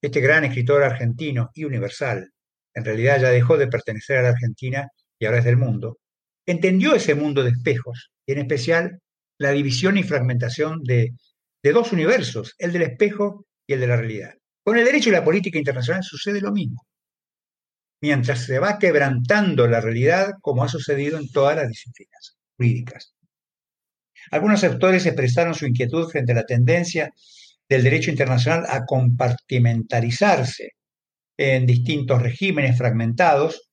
[0.00, 2.30] Este gran escritor argentino y universal,
[2.72, 4.88] en realidad ya dejó de pertenecer a la Argentina
[5.18, 5.98] y ahora es del mundo,
[6.46, 8.98] entendió ese mundo de espejos, y en especial
[9.36, 11.10] la división y fragmentación de,
[11.62, 14.32] de dos universos, el del espejo y el de la realidad.
[14.64, 16.80] Con el derecho y la política internacional sucede lo mismo.
[18.00, 23.15] Mientras se va quebrantando la realidad, como ha sucedido en todas las disciplinas jurídicas.
[24.30, 27.10] Algunos sectores expresaron su inquietud frente a la tendencia
[27.68, 30.70] del derecho internacional a compartimentalizarse
[31.36, 33.68] en distintos regímenes fragmentados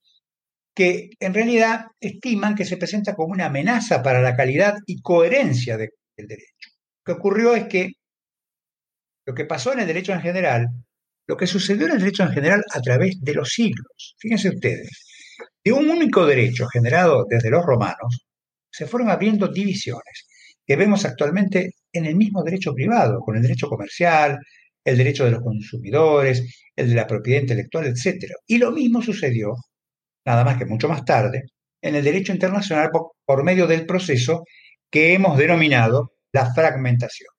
[0.75, 5.77] que en realidad estiman que se presenta como una amenaza para la calidad y coherencia
[5.77, 6.69] de, del derecho.
[7.05, 7.91] Lo que ocurrió es que
[9.25, 10.67] lo que pasó en el derecho en general,
[11.27, 14.89] lo que sucedió en el derecho en general a través de los siglos, fíjense ustedes,
[15.63, 18.25] de un único derecho generado desde los romanos,
[18.69, 20.27] se fueron abriendo divisiones
[20.65, 24.39] que vemos actualmente en el mismo derecho privado, con el derecho comercial,
[24.83, 28.33] el derecho de los consumidores, el de la propiedad intelectual, etc.
[28.47, 29.55] Y lo mismo sucedió,
[30.25, 31.43] nada más que mucho más tarde,
[31.81, 32.89] en el derecho internacional
[33.25, 34.43] por, medio del proceso
[34.89, 37.29] que hemos denominado la fragmentación.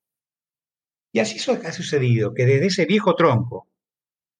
[1.12, 3.68] Y así ha sucedido que desde ese viejo tronco,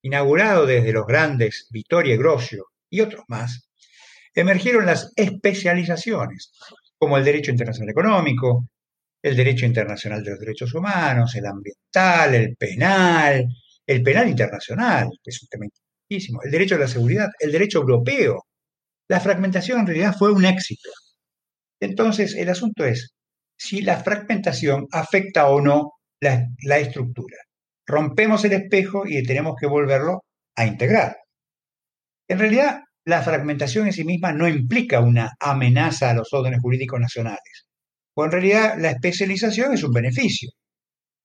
[0.03, 3.69] inaugurado desde los grandes Vittorio Grosio y otros más,
[4.35, 6.53] emergieron las especializaciones,
[6.99, 8.67] como el derecho internacional económico,
[9.25, 13.47] el derecho internacional de los derechos humanos, el ambiental, el penal,
[13.87, 17.79] el penal internacional, que es un tema importantísimo, el derecho a la seguridad, el derecho
[17.81, 18.43] europeo.
[19.09, 20.91] La fragmentación en realidad fue un éxito.
[21.81, 23.15] Entonces, el asunto es
[23.57, 27.39] si la fragmentación afecta o no la, la estructura.
[27.87, 30.25] rompemos el espejo y tenemos que volverlo
[30.57, 31.17] a integrar.
[32.29, 37.01] En realidad, la fragmentación en sí misma no implica una amenaza a los órdenes jurídicos
[37.01, 37.67] nacionales,
[38.15, 40.51] o en realidad la especialización es un beneficio.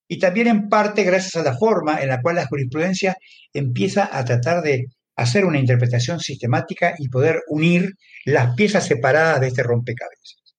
[0.08, 3.16] Y también en parte gracias a la forma en la cual la jurisprudencia
[3.54, 7.94] empieza a tratar de hacer una interpretación sistemática y poder unir
[8.26, 10.56] las piezas separadas de este rompecabezas.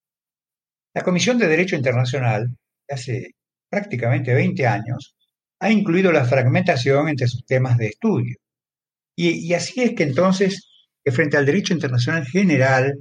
[0.95, 2.49] La Comisión de Derecho Internacional,
[2.88, 3.35] hace
[3.69, 5.14] prácticamente 20 años,
[5.61, 8.37] ha incluido la fragmentación entre sus temas de estudio.
[9.16, 10.69] Y, así es que entonces,
[11.05, 12.95] frente al derecho internacional general,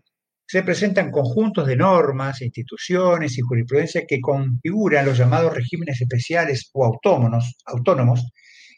[0.51, 6.85] se presentan conjuntos de normas, instituciones y jurisprudencia que configuran los llamados regímenes especiales o
[6.85, 8.25] autónomos, autónomos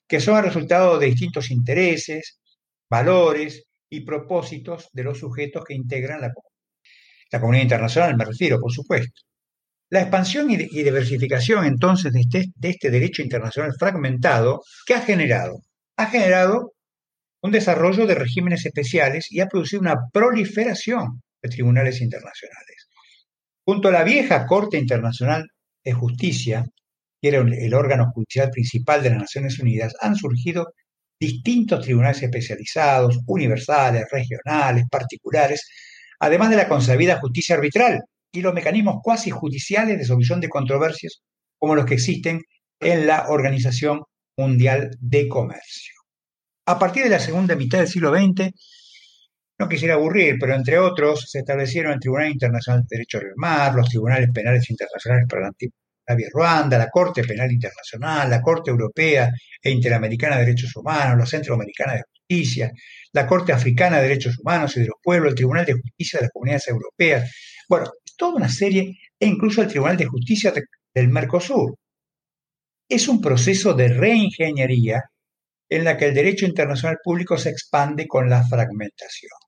[0.05, 2.41] que son el resultado de distintos intereses,
[2.89, 6.33] valores y propósitos de los sujetos que integran la,
[7.31, 9.21] la comunidad internacional, me refiero, por supuesto.
[9.91, 15.61] La expansión y, diversificación entonces de este, de este derecho internacional fragmentado, ¿qué ha generado?
[15.95, 16.73] Ha generado
[17.41, 22.87] un desarrollo de regímenes especiales y ha producido una proliferación de tribunales internacionales.
[23.65, 25.47] Junto a la vieja Corte Internacional
[25.83, 26.65] de Justicia,
[27.21, 30.73] que era el órgano judicial principal de las Naciones Unidas, han surgido
[31.19, 35.67] distintos tribunales especializados, universales, regionales, particulares,
[36.19, 38.01] además de la consabida justicia arbitral
[38.31, 41.21] y los mecanismos cuasi judiciales de solución de controversias
[41.59, 42.41] como los que existen
[42.79, 44.01] en la Organización
[44.35, 45.93] Mundial de Comercio.
[46.65, 48.51] A partir de la segunda mitad del siglo XX,
[49.61, 53.75] no quisiera aburrir, pero entre otros se establecieron el Tribunal Internacional de Derecho del Mar,
[53.75, 55.77] los Tribunales Penales Internacionales para la Antigua
[56.33, 59.29] Ruanda, la Corte Penal Internacional, la Corte Europea
[59.61, 62.71] e Interamericana de Derechos Humanos, la Centroamericana de Justicia,
[63.13, 66.25] la Corte Africana de Derechos Humanos y de los Pueblos, el Tribunal de Justicia de
[66.25, 67.31] las Comunidades Europeas.
[67.69, 67.85] Bueno,
[68.17, 70.53] toda una serie, e incluso el Tribunal de Justicia
[70.93, 71.75] del Mercosur.
[72.89, 75.03] Es un proceso de reingeniería
[75.69, 79.40] en la que el derecho internacional público se expande con la fragmentación.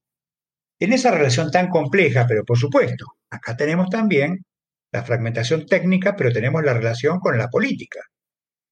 [0.79, 4.43] En esa relación tan compleja, pero por supuesto, acá tenemos también
[4.91, 7.99] la fragmentación técnica, pero tenemos la relación con la política.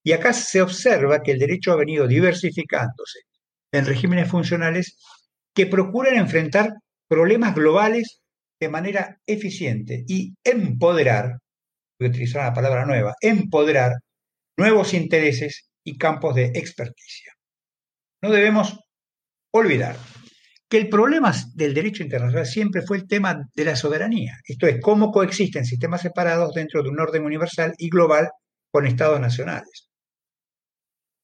[0.03, 3.19] Y acá se observa que el derecho ha venido diversificándose
[3.71, 4.97] en regímenes funcionales
[5.53, 6.73] que procuran enfrentar
[7.07, 8.21] problemas globales
[8.59, 11.37] de manera eficiente y empoderar,
[11.99, 13.93] voy a utilizar una palabra nueva, empoderar
[14.57, 17.33] nuevos intereses y campos de experticia.
[18.21, 18.79] No debemos
[19.51, 19.95] olvidar
[20.71, 24.79] que el problema del derecho internacional siempre fue el tema de la soberanía, esto es,
[24.81, 28.29] cómo coexisten sistemas separados dentro de un orden universal y global
[28.71, 29.89] con estados nacionales.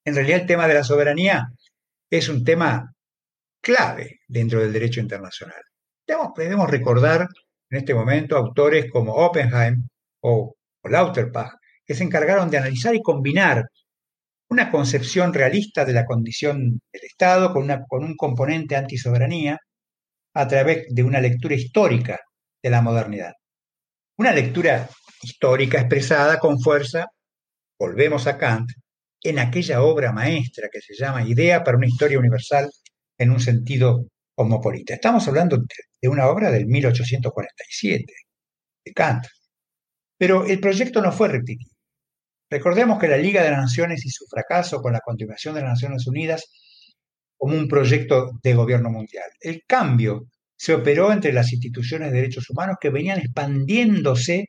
[0.04, 1.46] En realidad el tema de la soberanía
[2.10, 2.92] es un tema
[3.62, 5.62] clave dentro del derecho internacional.
[6.36, 7.26] Debemos, recordar
[7.70, 9.88] en este momento autores como Oppenheim
[10.24, 11.54] o, o Lauterbach,
[11.86, 13.64] que se encargaron de analizar y combinar
[14.50, 19.58] una concepción realista de la condición del Estado con, una, con un componente antisoberanía
[20.34, 22.20] a través de una lectura histórica
[22.62, 23.34] de la modernidad.
[24.18, 24.90] Una lectura
[25.22, 27.06] histórica expresada con fuerza,
[27.80, 28.70] volvemos a Kant,
[29.24, 32.70] en aquella obra maestra que se llama Idea para una historia universal
[33.18, 34.06] en un sentido
[34.36, 34.94] cosmopolita.
[34.94, 35.58] Estamos hablando
[36.02, 38.14] de una obra del 1847,
[38.86, 39.26] de Kant.
[40.18, 41.77] Pero el proyecto no fue repetido.
[42.50, 45.72] Recordemos que la Liga de las Naciones y su fracaso con la continuación de las
[45.72, 46.46] Naciones Unidas
[47.38, 49.30] como un proyecto de gobierno mundial.
[49.40, 54.46] El cambio se operó entre las instituciones de derechos humanos que venían expandiéndose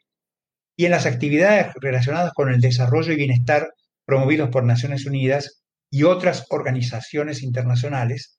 [0.77, 3.69] y en las actividades relacionadas con el desarrollo y bienestar
[4.07, 8.39] promovidos por Naciones Unidas y otras organizaciones internacionales,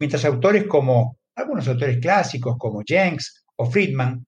[0.00, 4.26] mientras autores como algunos autores clásicos como Jenks o Friedman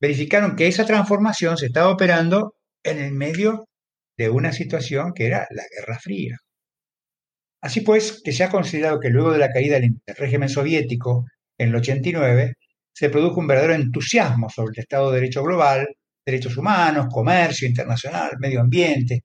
[0.00, 3.66] verificaron que esa transformación se estaba operando en el medio
[4.16, 6.36] de una situación que era la Guerra Fría.
[7.60, 11.26] Así pues, que se ha considerado que luego de la caída del régimen soviético
[11.58, 12.54] en el 89,
[12.92, 15.86] se produjo un verdadero entusiasmo sobre el Estado de Derecho global,
[16.24, 19.22] derechos humanos, comercio internacional, medio ambiente,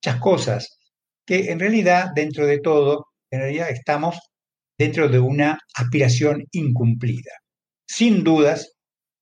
[0.00, 0.78] muchas cosas,
[1.24, 4.18] que en realidad, dentro de todo, en realidad estamos
[4.78, 7.32] dentro de una aspiración incumplida.
[7.86, 8.74] Sin dudas,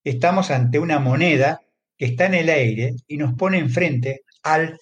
[0.03, 1.59] estamos ante una moneda
[1.97, 4.77] que está en el aire y nos pone enfrente al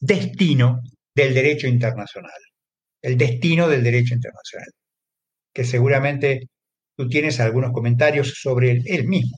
[0.00, 0.80] destino
[1.14, 2.30] del derecho internacional,
[3.02, 4.68] el destino del derecho internacional,
[5.52, 6.48] que seguramente
[6.96, 9.36] tú tienes algunos comentarios sobre él, mismo.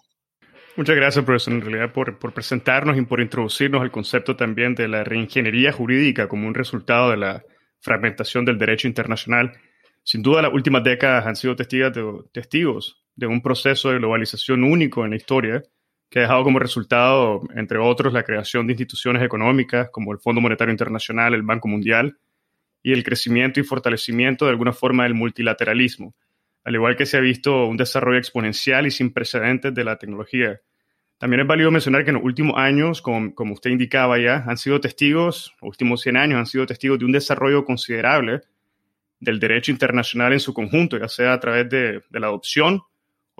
[0.76, 4.88] Muchas gracias, profesor, en realidad por, por, presentarnos y por introducirnos al concepto también de
[4.88, 7.42] la reingeniería jurídica como un resultado de la
[7.80, 9.52] fragmentación del derecho internacional.
[10.02, 12.02] Sin duda, las últimas décadas han sido testigos de,
[12.32, 15.62] testigos de un proceso de globalización único en la historia,
[16.10, 20.40] que ha dejado como resultado, entre otros, la creación de instituciones económicas como el Fondo
[20.40, 22.18] Monetario Internacional, el Banco Mundial,
[22.82, 26.14] y el crecimiento y fortalecimiento de alguna forma del multilateralismo,
[26.64, 30.60] al igual que se ha visto un desarrollo exponencial y sin precedentes de la tecnología.
[31.18, 34.80] También es válido mencionar que en los últimos años, como, usted indicaba ya, han sido
[34.80, 38.40] testigos, los últimos 100 años han sido testigos de un desarrollo considerable
[39.20, 42.82] del derecho internacional en su conjunto, ya sea a través de la adopción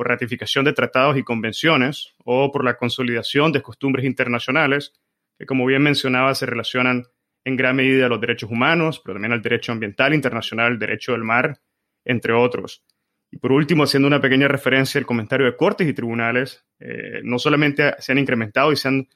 [0.01, 4.95] o ratificación de tratados y convenciones, o por la consolidación de costumbres internacionales
[5.39, 7.05] que, como bien mencionaba, se relacionan
[7.45, 11.13] en gran medida a los derechos humanos, pero también al derecho ambiental internacional, el derecho
[11.13, 11.61] del mar,
[12.07, 12.83] entre otros.
[13.31, 17.39] Y por último, haciendo una pequeña referencia al comentario de cortes y tribunales, eh, no
[17.39, 19.09] solamente se han incrementado y se han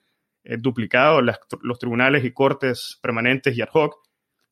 [0.45, 4.03] eh, duplicado los tribunales y cortes permanentes y ad hoc,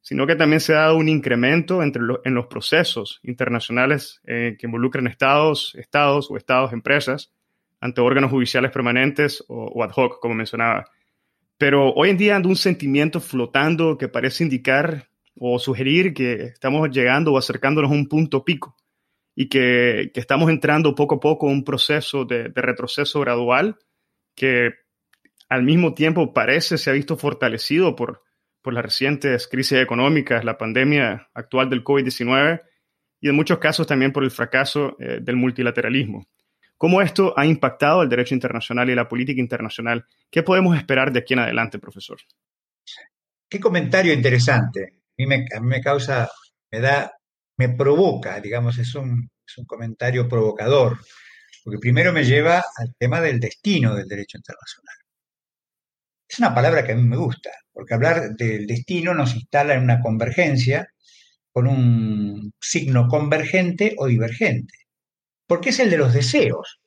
[0.03, 4.66] sino que también se ha dado un incremento entre en los procesos internacionales eh, que
[4.66, 7.32] involucran estados, estados o estados, empresas,
[7.80, 10.84] ante órganos judiciales permanentes o, ad hoc, como mencionaba.
[11.57, 16.90] Pero hoy en día anda un sentimiento flotando que parece indicar o sugerir que estamos
[16.90, 18.76] llegando o acercándonos a un punto pico
[19.36, 23.78] y que, estamos entrando poco a poco en un proceso de, retroceso gradual
[24.34, 24.70] que
[25.48, 28.22] al mismo tiempo parece se ha visto fortalecido por,
[28.63, 32.63] por las recientes crisis económicas, la pandemia actual del COVID-19
[33.21, 36.27] y en muchos casos también por el fracaso eh, del multilateralismo.
[36.77, 40.07] ¿Cómo esto ha impactado el derecho internacional y la política internacional?
[40.31, 42.19] ¿Qué podemos esperar de aquí en adelante, profesor?
[43.49, 44.85] Qué comentario interesante.
[44.85, 46.29] A mí me, a mí me causa,
[46.71, 47.13] me da
[47.57, 50.99] me provoca, digamos, es un, es un comentario provocador,
[51.63, 54.97] porque primero me lleva al tema del destino del derecho internacional.
[56.33, 59.83] Es una palabra que a mí me gusta, porque hablar del destino nos instala en
[59.83, 60.89] una convergencia
[61.53, 64.72] con un signo convergente o divergente,
[65.47, 66.80] porque es el de los deseos,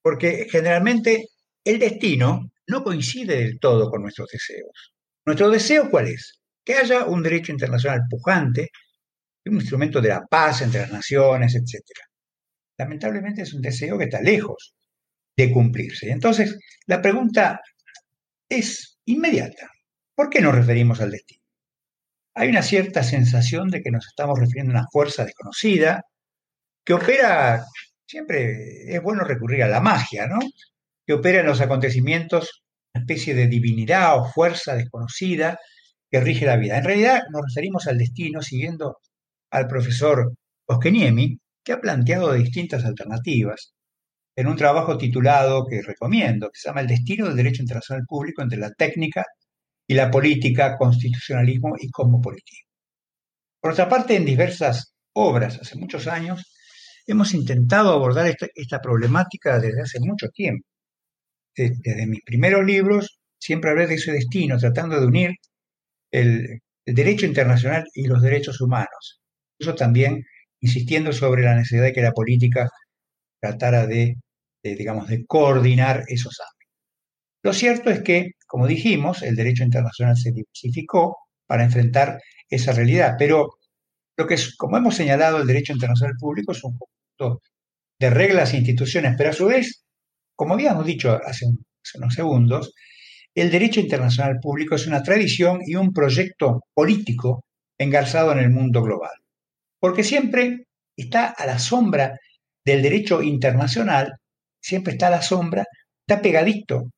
[0.00, 1.26] porque generalmente
[1.62, 4.94] el destino no coincide del todo con nuestros deseos.
[5.26, 6.40] ¿Nuestro deseo cuál es?
[6.64, 8.70] Que haya un derecho internacional pujante,
[9.44, 11.82] un instrumento de la paz entre las naciones, etc.
[12.78, 14.74] Lamentablemente es un deseo que está lejos
[15.36, 16.10] de cumplirse.
[16.10, 17.60] Entonces, la pregunta
[18.50, 19.70] es inmediata.
[20.14, 21.42] ¿Por qué nos referimos al destino?
[22.34, 26.02] Hay una cierta sensación de que nos estamos refiriendo a una fuerza desconocida
[26.84, 27.64] que opera,
[28.06, 30.38] siempre es bueno recurrir a la magia, ¿no?
[31.06, 35.58] Que opera en los acontecimientos una especie de divinidad o fuerza desconocida
[36.10, 36.78] que rige la vida.
[36.78, 38.98] En realidad nos referimos al destino siguiendo
[39.50, 40.32] al profesor
[40.66, 43.72] Oskeniemi, que ha planteado distintas alternativas
[44.40, 48.40] en un trabajo titulado que recomiendo, que se llama El destino del derecho internacional público
[48.40, 49.22] entre la técnica
[49.86, 52.70] y la política, constitucionalismo y cosmopolitismo.
[53.60, 56.54] Por otra parte, en diversas obras, hace muchos años,
[57.06, 60.66] hemos intentado abordar esta, problemática desde hace mucho tiempo.
[61.54, 65.30] Desde, mis primeros libros siempre hablé de ese destino, tratando de unir
[66.10, 69.20] el derecho internacional y los derechos humanos,
[69.58, 70.24] eso también
[70.60, 72.70] insistiendo sobre la necesidad de que la política
[73.40, 74.16] tratara de,
[74.62, 76.74] digamos, de coordinar esos ámbitos.
[77.42, 83.16] Lo cierto es que, como dijimos, el derecho internacional se diversificó para enfrentar esa realidad,
[83.18, 83.48] pero
[84.16, 87.42] lo que como hemos señalado, el derecho internacional público es un conjunto
[87.98, 89.84] de reglas e instituciones, pero a su vez,
[90.36, 92.74] como habíamos dicho hace, hace unos segundos,
[93.34, 97.44] el derecho internacional público es una tradición y un proyecto político
[97.78, 99.12] engarzado en el mundo global
[99.80, 102.18] porque siempre está a la sombra
[102.64, 104.19] del derecho internacional,
[104.60, 105.64] siempre está a la sombra,
[106.06, 106.90] está pegadito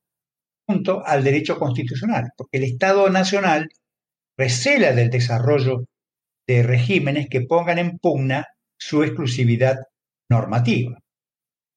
[0.66, 3.68] junto al derecho constitucional, porque el Estado nacional
[4.36, 5.84] recela del desarrollo
[6.46, 8.46] de regímenes que pongan en pugna
[8.78, 9.76] su exclusividad
[10.28, 10.98] normativa.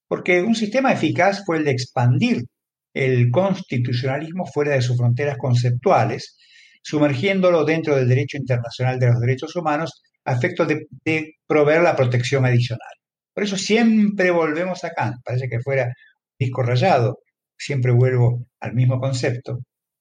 [0.07, 2.45] Porque un sistema eficaz fue el de expandir
[2.93, 6.37] el constitucionalismo fuera de sus fronteras conceptuales,
[6.81, 12.45] sumergiéndolo dentro del derecho internacional de los derechos humanos a efectos de, proveer la protección
[12.45, 12.93] adicional.
[13.35, 15.93] Por eso siempre volvemos a Kant, parece que fuera
[16.39, 17.19] disco rayado,
[17.57, 19.59] siempre vuelvo al mismo concepto,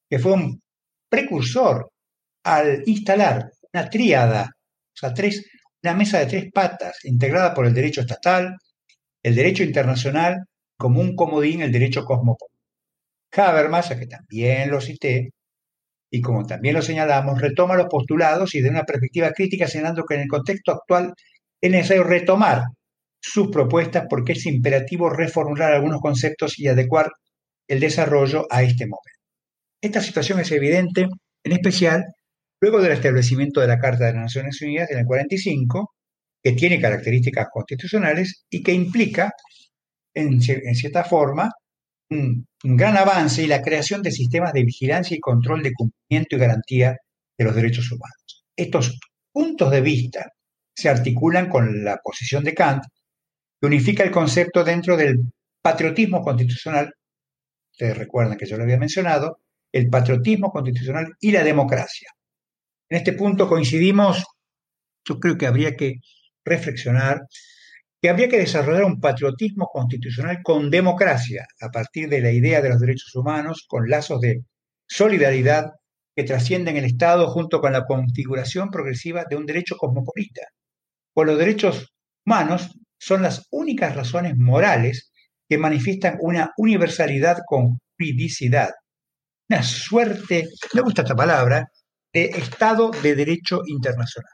[0.09, 0.63] que fue un
[1.09, 1.91] precursor
[2.45, 5.45] al instalar una tríada, o sea, tres,
[5.83, 8.57] una mesa de tres patas integrada por el derecho estatal,
[9.23, 10.45] el derecho internacional,
[10.77, 12.55] como un comodín el derecho cosmopolita.
[13.37, 15.31] Habermas, a que también lo cité,
[16.09, 20.15] y como también lo señalamos, retoma los postulados y de una perspectiva crítica señalando que
[20.15, 21.13] en el contexto actual
[21.61, 22.63] es necesario retomar
[23.27, 27.11] sus propuestas porque es imperativo reformular algunos conceptos y adecuar
[27.67, 29.01] el desarrollo a este momento.
[29.81, 31.09] Esta situación es evidente,
[31.43, 32.05] en especial
[32.61, 35.95] luego del establecimiento de la Carta de las Naciones Unidas en el 45,
[36.43, 39.33] que tiene características constitucionales y que implica,
[40.15, 41.51] en, en cierta forma,
[42.11, 46.39] un, gran avance y la creación de sistemas de vigilancia y control de cumplimiento y
[46.39, 46.97] garantía
[47.39, 48.45] de los derechos humanos.
[48.55, 48.99] Estos
[49.33, 50.31] puntos de vista
[50.75, 52.85] se articulan con la posición de Kant,
[53.67, 56.93] unifica el concepto dentro del patriotismo constitucional,
[57.73, 59.41] ustedes recuerdan que yo lo había mencionado,
[59.73, 62.09] el patriotismo constitucional y la democracia.
[62.89, 64.25] En este punto coincidimos,
[65.07, 65.97] yo creo que habría que
[66.45, 67.23] reflexionar
[68.05, 72.69] que habría que desarrollar un patriotismo constitucional con democracia, a partir de la idea de
[72.69, 74.43] los derechos humanos, con lazos de
[74.87, 75.71] solidaridad
[76.15, 80.43] que trascienden el Estado junto con la configuración progresiva de un derecho cosmopolita.
[81.15, 81.95] Pues los derechos
[82.27, 85.13] humanos son las únicas razones morales
[85.47, 88.71] que manifiestan una universalidad con juridicidad,
[89.51, 91.69] una suerte, me gusta esta palabra,
[92.15, 94.33] de Estado de Derecho Internacional.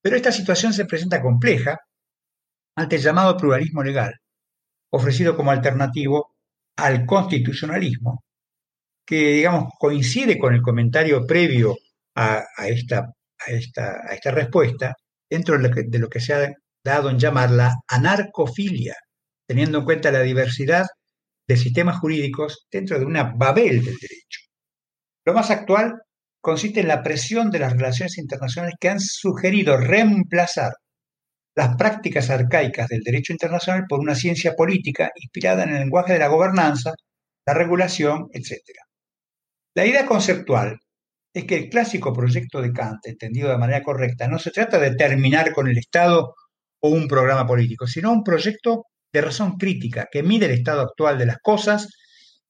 [0.00, 1.78] Pero esta situación se presenta compleja
[2.74, 4.12] ante el llamado pluralismo legal,
[4.90, 6.34] ofrecido como alternativo
[6.76, 8.24] al constitucionalismo,
[9.06, 11.76] que, digamos, coincide con el comentario previo
[12.16, 13.12] a, esta,
[13.46, 14.96] esta, esta, respuesta,
[15.30, 16.52] dentro de lo, que, de lo que se ha
[16.84, 18.94] dado en llamar la anarcofilia,
[19.46, 20.86] teniendo en cuenta la diversidad
[21.48, 24.40] de sistemas jurídicos dentro de una Babel del derecho.
[25.24, 26.00] Lo más actual
[26.40, 30.72] consiste en la presión de las relaciones internacionales que han sugerido reemplazar
[31.54, 36.18] las prácticas arcaicas del derecho internacional por una ciencia política inspirada en el lenguaje de
[36.18, 36.92] la gobernanza,
[37.46, 38.58] la regulación, etc.
[39.74, 40.78] La idea conceptual
[41.34, 44.94] es que el clásico proyecto de Kant, entendido de manera correcta, no se trata de
[44.94, 46.34] terminar con el Estado
[46.82, 51.18] o un programa político, sino un proyecto de razón crítica que mide el estado actual
[51.18, 51.88] de las cosas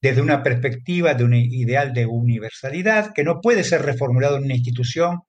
[0.00, 4.54] desde una perspectiva de un ideal de universalidad que no puede ser reformulado en una
[4.54, 5.20] institución,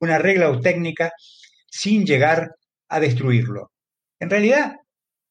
[0.00, 1.12] una regla o técnica
[1.70, 2.50] sin llegar
[2.88, 3.70] a destruirlo.
[4.20, 4.72] En realidad,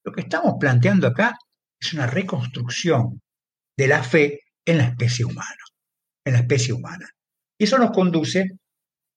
[0.04, 1.38] lo que estamos planteando acá
[1.80, 3.22] es una reconstrucción
[3.78, 5.64] de la fe en la especie humana,
[6.26, 7.08] en la especie humana.
[7.58, 8.46] Y eso nos conduce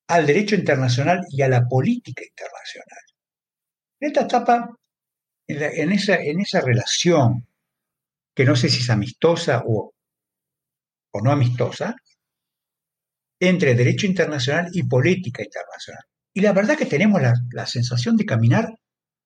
[0.09, 3.10] al derecho internacional y a la política internacional.
[4.01, 4.71] En esta etapa,
[5.47, 7.47] en, esa, en esa relación,
[8.35, 9.93] que no sé si es amistosa o,
[11.13, 11.95] o no amistosa,
[13.41, 16.05] entre derecho internacional y política internacional.
[16.33, 18.69] Y la verdad que tenemos la, sensación de caminar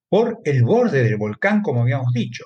[0.08, 2.44] por el borde del volcán, como habíamos dicho.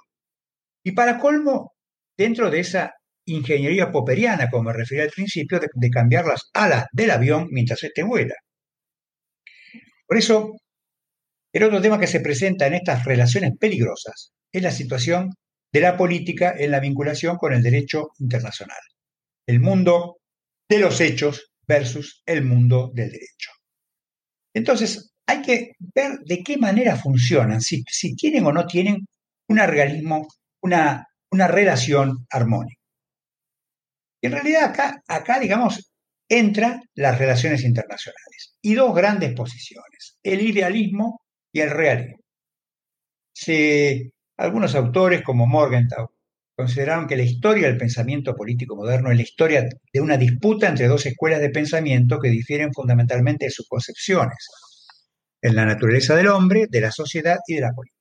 [0.83, 1.75] Y para colmo,
[2.17, 2.95] dentro de esa
[3.27, 8.03] ingeniería poperiana, como me refería al principio, de, cambiar las alas del avión mientras éste
[8.03, 8.35] vuela.
[10.07, 10.53] Por eso,
[11.53, 15.35] el otro tema que se presenta en estas relaciones peligrosas es la situación
[15.73, 18.79] de la política en la vinculación con el derecho internacional.
[19.47, 20.19] El mundo
[20.69, 23.51] de los hechos versus el mundo del derecho.
[24.55, 27.85] Entonces, hay que ver de qué manera funcionan, si,
[28.17, 29.07] tienen o no tienen
[29.49, 29.61] un
[30.61, 32.81] una, una relación armónica.
[34.21, 35.91] Y en realidad acá, acá, digamos,
[36.29, 41.21] entran las relaciones internacionales y dos grandes posiciones, el idealismo
[41.53, 42.19] y el realismo.
[44.37, 46.11] algunos autores como Morgenthau
[46.57, 50.89] consideraron que la historia del pensamiento político moderno es la historia de una disputa entre
[50.89, 54.49] dos escuelas de pensamiento que difieren fundamentalmente de sus concepciones,
[55.41, 57.99] en la naturaleza del hombre, de la sociedad y de la política.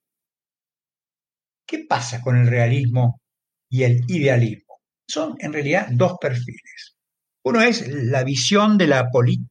[1.67, 3.21] ¿Qué pasa con el realismo
[3.69, 4.79] y el idealismo?
[5.07, 6.95] Son en realidad dos perfiles.
[7.43, 9.07] Uno es la visión de la,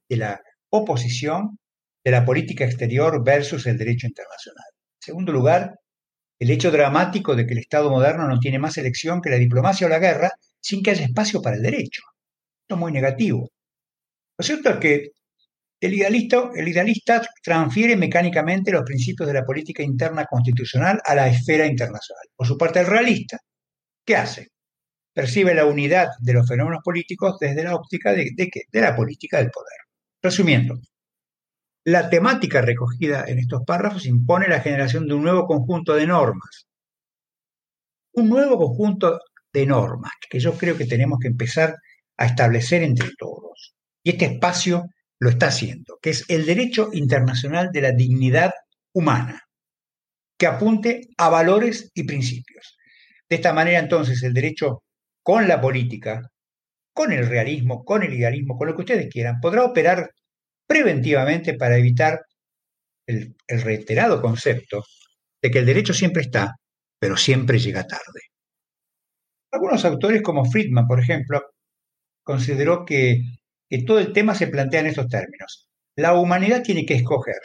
[0.08, 0.40] de la
[0.70, 1.58] oposición
[2.06, 4.66] de la política exterior versus el derecho internacional.
[4.76, 5.74] En segundo lugar,
[6.38, 9.88] el hecho dramático de que el Estado moderno no tiene más elección que la diplomacia
[9.88, 10.30] o la guerra
[10.60, 12.02] sin que haya espacio para el derecho.
[12.62, 13.50] Esto es muy negativo.
[14.38, 15.10] Lo cierto es que
[15.80, 16.94] el idealista, el
[17.42, 22.22] transfiere mecánicamente los principios de la política interna constitucional a la esfera internacional.
[22.36, 23.40] Por su parte, el realista,
[24.04, 24.50] ¿qué hace?
[25.12, 29.38] Percibe la unidad de los fenómenos políticos desde la óptica de, de, de la política
[29.38, 29.78] del poder.
[30.22, 30.78] Resumiendo,
[31.86, 36.66] la temática recogida en estos párrafos impone la generación de un nuevo conjunto de normas.
[38.12, 39.20] Un nuevo conjunto
[39.52, 41.76] de normas que yo creo que tenemos que empezar
[42.16, 43.76] a establecer entre todos.
[44.02, 44.86] Y este espacio
[45.20, 48.50] lo está haciendo, que es el derecho internacional de la dignidad
[48.92, 49.42] humana,
[50.36, 52.76] que apunte a valores y principios.
[53.28, 54.82] De esta manera, entonces, el derecho
[55.22, 56.20] con la política,
[56.92, 60.10] con el realismo, con el idealismo, con lo que ustedes quieran, podrá operar
[60.66, 62.20] preventivamente para evitar
[63.06, 64.84] el, reiterado concepto
[65.42, 66.56] de que el derecho siempre está,
[66.98, 68.20] pero siempre llega tarde.
[69.52, 71.40] Algunos autores, como Friedman, por ejemplo,
[72.24, 73.20] consideró que,
[73.86, 75.68] todo el tema se plantea en estos términos.
[75.96, 77.40] La humanidad tiene que escoger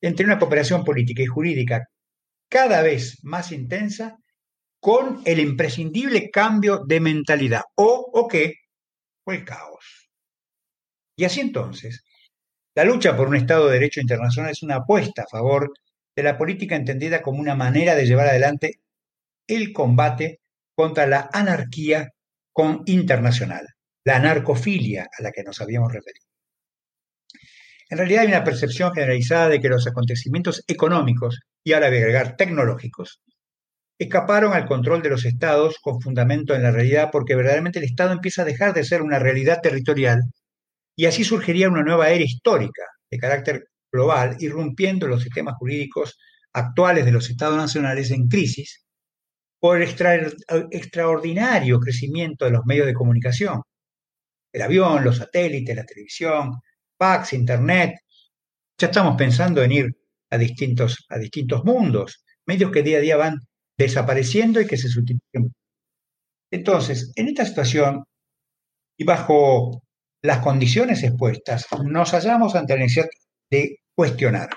[0.00, 1.88] entre una cooperación política y jurídica
[2.48, 4.16] cada vez más intensa
[4.80, 8.54] con el imprescindible cambio de mentalidad, o, o qué,
[9.24, 10.08] o el caos.
[11.16, 12.04] Y así entonces,
[12.78, 15.72] la lucha por un Estado de Derecho internacional es una apuesta a favor
[16.14, 18.78] de la política entendida como una manera de llevar adelante
[19.48, 20.38] el combate
[20.76, 22.10] contra la anarquía
[22.52, 23.66] con internacional,
[24.04, 26.24] la anarcofilia a la que nos habíamos referido.
[27.90, 32.00] En realidad hay una percepción generalizada de que los acontecimientos económicos, y ahora voy a
[32.02, 33.20] agregar tecnológicos,
[33.98, 38.12] escaparon al control de los estados con fundamento en la realidad porque verdaderamente el Estado
[38.12, 40.20] empieza a dejar de ser una realidad territorial
[40.98, 46.18] y así surgiría una nueva era histórica de carácter global, irrumpiendo los sistemas jurídicos
[46.52, 48.84] actuales de los estados nacionales en crisis
[49.60, 49.88] por el
[50.72, 53.62] extraordinario crecimiento de los medios de comunicación,
[54.52, 56.54] el avión, los satélites, la televisión,
[56.98, 57.94] fax, internet.
[58.76, 59.86] Ya estamos pensando en ir
[60.30, 63.38] a distintos, a distintos mundos, medios que día a día van
[63.78, 65.54] desapareciendo y que se sustituyen.
[66.50, 68.02] Entonces, en esta situación
[68.96, 69.84] y bajo
[70.22, 73.08] las condiciones expuestas, nos hallamos ante la necesidad
[73.50, 74.50] de cuestionar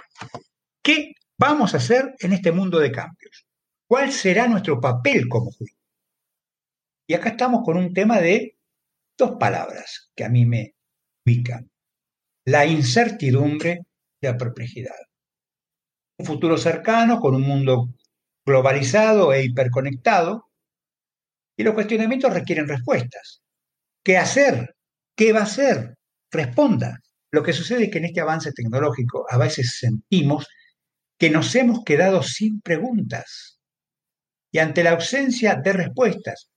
[0.83, 3.45] qué vamos a hacer en este mundo de cambios.
[3.87, 5.77] ¿Cuál será nuestro papel como juicio?
[7.07, 8.57] Y acá estamos con un tema de
[9.17, 10.73] dos palabras que a mí me
[11.25, 11.69] ubican.
[12.45, 13.81] La incertidumbre
[14.21, 14.95] y la perplejidad.
[16.17, 17.89] Un futuro cercano con un mundo
[18.45, 20.49] globalizado e hiperconectado
[21.57, 23.43] y los cuestionamientos requieren respuestas.
[24.03, 24.75] ¿Qué hacer?
[25.15, 25.95] ¿Qué va a hacer?
[26.31, 26.99] Responda.
[27.31, 30.47] Lo que sucede es que en este avance tecnológico a veces sentimos
[31.17, 33.59] que nos hemos quedado sin preguntas
[34.51, 36.49] y ante la ausencia de respuestas.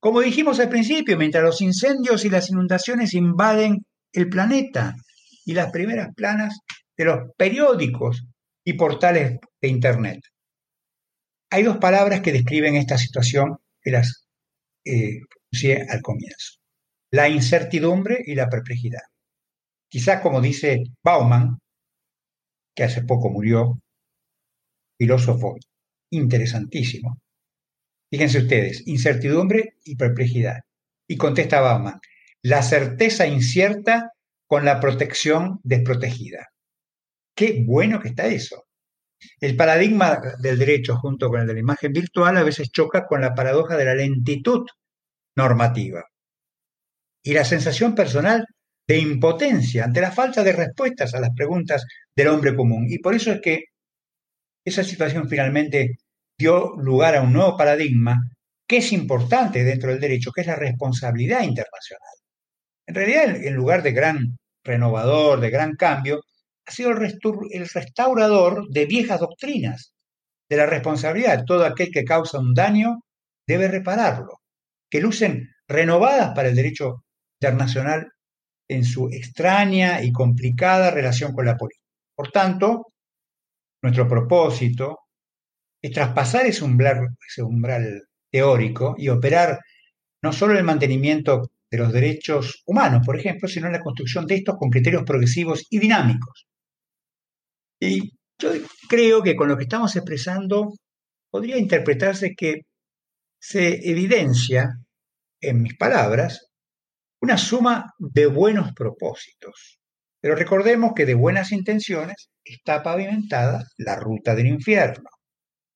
[0.00, 4.94] Como dijimos al principio, mientras los incendios y las inundaciones invaden el planeta
[5.44, 6.58] y las primeras planas
[6.96, 8.24] de los periódicos
[8.64, 10.20] y portales de Internet.
[11.50, 14.26] Hay dos palabras que describen esta situación que las
[14.84, 15.20] eh,
[15.88, 16.59] al comienzo.
[17.12, 19.02] La incertidumbre y la perplejidad.
[19.88, 21.58] Quizás como dice Bauman,
[22.74, 23.80] que hace poco murió,
[24.96, 25.56] filósofo
[26.12, 27.18] interesantísimo.
[28.10, 30.60] Fíjense ustedes, incertidumbre y perplejidad.
[31.08, 31.98] Y contesta Bauman,
[32.42, 34.12] la certeza incierta
[34.46, 36.46] con la protección desprotegida.
[37.34, 38.66] Qué bueno que está eso.
[39.40, 43.20] El paradigma del derecho junto con el de la imagen virtual a veces choca con
[43.20, 44.64] la paradoja de la lentitud
[45.36, 46.09] normativa
[47.22, 48.46] y la sensación personal
[48.86, 52.86] de impotencia ante la falta de respuestas a las preguntas del hombre común.
[52.88, 53.64] Y por eso es que
[54.64, 55.98] esa situación finalmente
[56.38, 58.20] dio lugar a un nuevo paradigma
[58.66, 62.14] que es importante dentro del derecho, que es la responsabilidad internacional.
[62.86, 66.20] En realidad, en lugar de gran renovador, de gran cambio,
[66.66, 69.94] ha sido el, restaurador de viejas doctrinas,
[70.48, 71.44] de la responsabilidad.
[71.44, 73.00] Todo aquel que causa un daño
[73.46, 74.40] debe repararlo,
[74.88, 77.04] que lucen renovadas para el derecho
[77.40, 78.12] internacional
[78.68, 81.84] en su extraña y complicada relación con la política.
[82.14, 82.92] Por tanto,
[83.82, 84.98] nuestro propósito
[85.82, 89.58] es traspasar ese umbral, teórico y operar
[90.22, 94.36] no solo el mantenimiento de los derechos humanos, por ejemplo, sino en la construcción de
[94.36, 96.46] estos con criterios progresivos y dinámicos.
[97.80, 98.50] Y yo
[98.88, 100.74] creo que con lo que estamos expresando
[101.30, 102.60] podría interpretarse que
[103.40, 104.76] se evidencia,
[105.40, 106.49] en mis palabras,
[107.20, 109.78] una suma de buenos propósitos.
[110.20, 115.08] Pero recordemos que de buenas intenciones está pavimentada la ruta del infierno.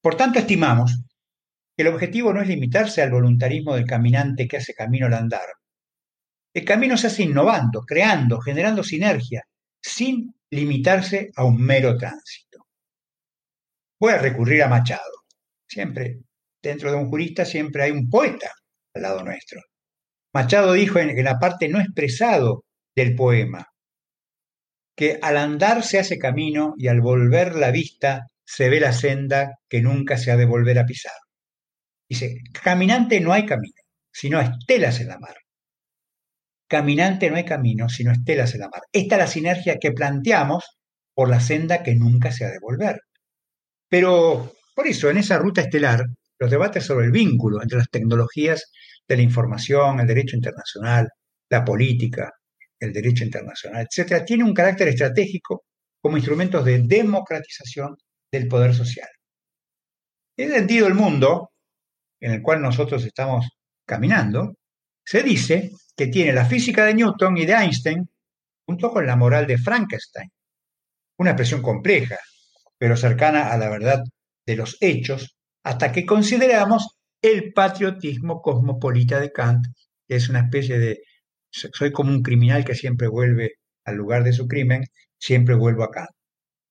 [0.02, 1.02] Por tanto, estimamos
[1.76, 5.46] que el objetivo no es limitarse al voluntarismo del caminante que hace camino al andar.
[6.54, 9.42] El camino se hace innovando, creando, generando sinergia,
[9.82, 12.66] sin limitarse a un mero tránsito.
[13.98, 15.24] Voy a recurrir a Machado.
[15.66, 16.20] Siempre,
[16.62, 18.52] dentro de un jurista, siempre hay un poeta
[18.94, 19.60] al lado nuestro.
[20.34, 22.64] Machado dijo en, la parte no expresado
[22.94, 23.66] del poema,
[24.96, 29.52] que al andar se hace camino y al volver la vista se ve la senda
[29.68, 31.14] que nunca se ha de volver a pisar.
[32.08, 33.80] Dice, caminante no hay camino,
[34.12, 35.36] sino estelas en la mar.
[36.68, 38.82] Caminante no hay camino, sino estelas en la mar.
[38.92, 40.64] Esta es la sinergia que planteamos
[41.14, 43.00] por la senda que nunca se ha de volver.
[43.88, 46.04] Pero por eso, en esa ruta estelar,
[46.38, 48.72] los debates sobre el vínculo entre las tecnologías
[49.08, 51.08] de la información, el derecho internacional,
[51.50, 52.30] la política,
[52.80, 55.64] el derecho internacional, etcétera, tiene un carácter estratégico
[56.00, 57.96] como instrumentos de democratización
[58.30, 59.08] del poder social.
[60.36, 61.50] En ese sentido, el mundo
[62.24, 63.46] en el cual nosotros estamos
[63.86, 64.54] caminando,
[65.04, 68.08] se dice que tiene la física de Newton y de Einstein
[68.66, 70.30] junto con la moral de Frankenstein.
[71.18, 72.16] Una expresión compleja,
[72.78, 74.02] pero cercana a la verdad
[74.46, 76.93] de los hechos, hasta que consideramos
[77.24, 79.66] el patriotismo cosmopolita de Kant,
[80.06, 81.02] que es una especie de,
[81.50, 83.52] soy como un criminal que siempre vuelve
[83.86, 84.84] al lugar de su crimen,
[85.18, 86.10] siempre vuelvo a Kant.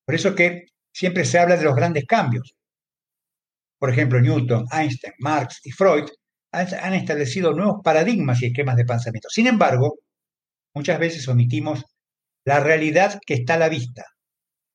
[0.06, 2.54] Por eso que siempre se habla de los grandes cambios.
[3.80, 6.06] Por ejemplo, Newton, Einstein, Marx y Freud
[6.52, 9.30] han establecido nuevos paradigmas y esquemas de pensamiento.
[9.30, 9.96] Sin embargo,
[10.76, 11.84] muchas veces omitimos
[12.46, 14.06] la realidad que está a la vista,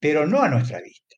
[0.01, 1.15] pero no a nuestra vista.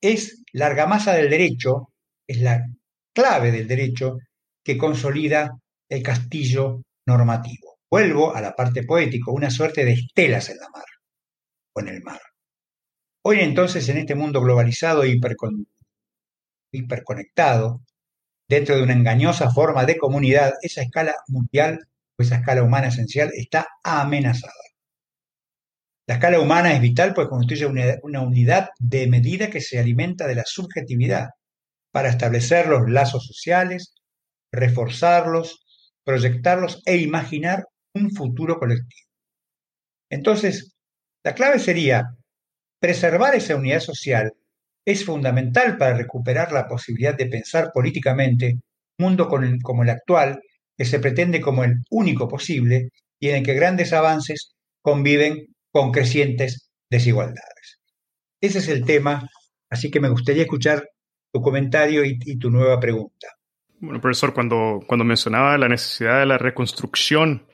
[0.00, 1.92] Es la argamasa del derecho,
[2.26, 2.64] es la
[3.12, 4.18] clave del derecho
[4.64, 5.50] que consolida
[5.88, 7.78] el castillo normativo.
[7.90, 10.84] Vuelvo a la parte poética, una suerte de estelas en la mar
[11.74, 12.20] o en el mar.
[13.22, 15.18] Hoy entonces, en este mundo globalizado e
[16.72, 17.82] hiperconectado,
[18.48, 21.80] dentro de una engañosa forma de comunidad, esa escala mundial
[22.18, 24.52] o esa escala humana esencial está amenazada.
[26.06, 27.66] La escala humana es vital porque constituye
[28.02, 31.28] una, unidad de medida que se alimenta de la subjetividad
[31.92, 33.94] para establecer los lazos sociales,
[34.52, 35.64] reforzarlos,
[36.04, 39.08] proyectarlos e imaginar un futuro colectivo.
[40.10, 40.74] Entonces,
[41.24, 42.16] la clave sería
[42.80, 44.32] preservar esa unidad social
[44.86, 48.58] es fundamental para recuperar la posibilidad de pensar políticamente
[48.98, 50.40] un mundo como el actual,
[50.76, 52.88] que se pretende como el único posible
[53.18, 57.80] y en el que grandes avances conviven con crecientes desigualdades.
[58.40, 59.28] Ese es el tema,
[59.68, 60.88] así que me gustaría escuchar
[61.32, 63.28] tu comentario y, tu nueva pregunta.
[63.78, 67.46] Bueno, profesor, cuando, cuando mencionaba la necesidad de la reconstrucción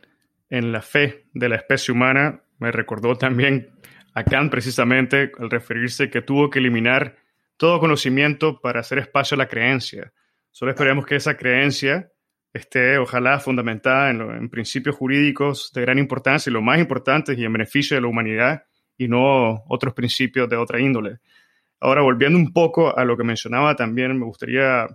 [0.50, 3.70] en la fe de la especie humana, me recordó también
[4.14, 7.16] a Kant precisamente al referirse que tuvo que eliminar
[7.56, 10.12] todo conocimiento para hacer espacio a la creencia.
[10.50, 12.10] Solo esperemos que esa creencia
[12.52, 17.52] esté, ojalá, fundamentada en, principios jurídicos de gran importancia y lo más importante y en
[17.52, 18.64] beneficio de la humanidad
[18.96, 21.18] y no otros principios de otra índole.
[21.80, 24.86] Ahora, volviendo un poco a lo que mencionaba también, me gustaría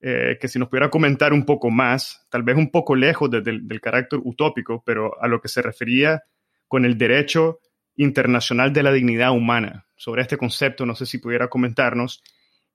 [0.00, 3.80] eh, que si nos pudiera comentar un poco más, tal vez un poco lejos del
[3.80, 6.22] carácter utópico, pero a lo que se refería
[6.68, 7.60] con el derecho
[7.96, 9.86] internacional de la dignidad humana.
[9.96, 12.22] Sobre este concepto, no sé si pudiera comentarnos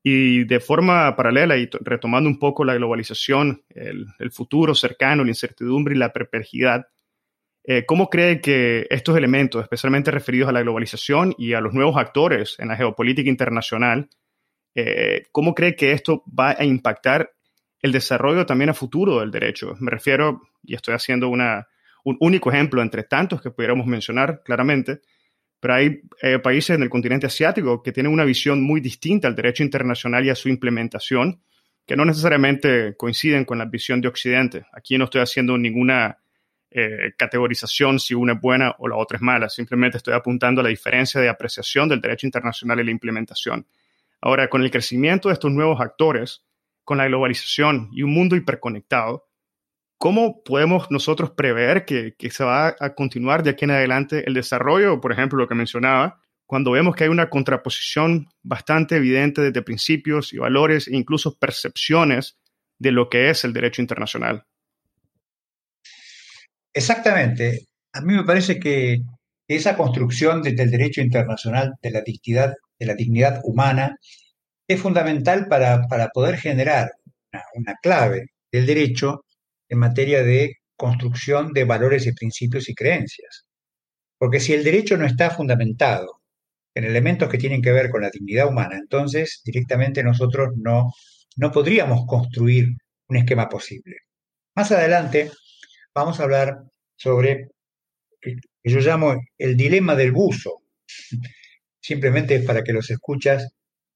[0.04, 5.96] y de forma paralela y retomando un poco la globalización, el, futuro cercano, la incertidumbre
[5.96, 6.88] y la perplejidad,
[7.64, 11.98] eh, ¿cómo cree que estos elementos, especialmente referidos a la globalización y a los nuevos
[11.98, 14.10] actores en la geopolítica internacional,
[14.74, 17.34] eh, cómo cree que esto va a impactar
[17.82, 19.76] el desarrollo también a futuro del derecho?
[19.80, 21.68] Me refiero, y estoy haciendo una,
[22.04, 25.02] un único ejemplo entre tantos que pudiéramos mencionar claramente,
[25.60, 29.36] pero hay eh, países en el continente asiático que tienen una visión muy distinta al
[29.36, 31.44] derecho internacional y a su implementación,
[31.86, 34.66] que no necesariamente coinciden con la visión de Occidente.
[34.74, 36.21] Aquí no estoy haciendo ninguna
[36.72, 40.64] eh, categorización si una es buena o la otra es mala, simplemente estoy apuntando a
[40.64, 43.68] la diferencia de apreciación del derecho internacional y la implementación.
[44.22, 46.46] Ahora, con el crecimiento de estos nuevos actores,
[46.84, 49.28] con la globalización y un mundo hiperconectado,
[50.02, 55.00] ¿Cómo podemos nosotros prever que, se va a continuar de aquí en adelante el desarrollo?
[55.00, 60.34] Por ejemplo, lo que mencionaba, cuando vemos que hay una contraposición bastante evidente desde principios
[60.34, 62.40] y valores e incluso percepciones
[62.80, 64.48] de lo que es el derecho internacional.
[66.74, 67.68] Exactamente.
[67.94, 69.02] A mí me parece que
[69.48, 73.98] esa construcción desde el derecho internacional de la dignidad, de la dignidad humana
[74.68, 76.92] es fundamental para, poder generar
[77.56, 79.26] una clave del derecho
[79.70, 83.46] en materia de construcción de valores y principios y creencias.
[84.18, 86.22] Porque si el derecho no está fundamentado
[86.74, 90.94] en elementos que tienen que ver con la dignidad humana, entonces directamente nosotros no,
[91.36, 92.70] no podríamos construir
[93.10, 93.98] un esquema posible.
[94.56, 95.32] Más adelante
[95.94, 96.64] vamos a hablar
[96.96, 97.50] sobre
[98.22, 100.62] que yo llamo el dilema del buzo,
[101.82, 103.52] simplemente para que los escuchas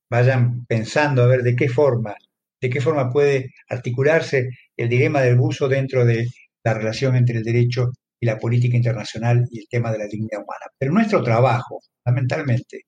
[0.09, 2.15] vayan pensando a ver de qué forma,
[2.59, 6.27] de qué forma puede articularse el dilema del buzo dentro de
[6.63, 10.41] la relación entre el derecho y la política internacional y el tema de la dignidad
[10.41, 10.65] humana.
[10.77, 12.81] Pero nuestro trabajo, fundamentalmente,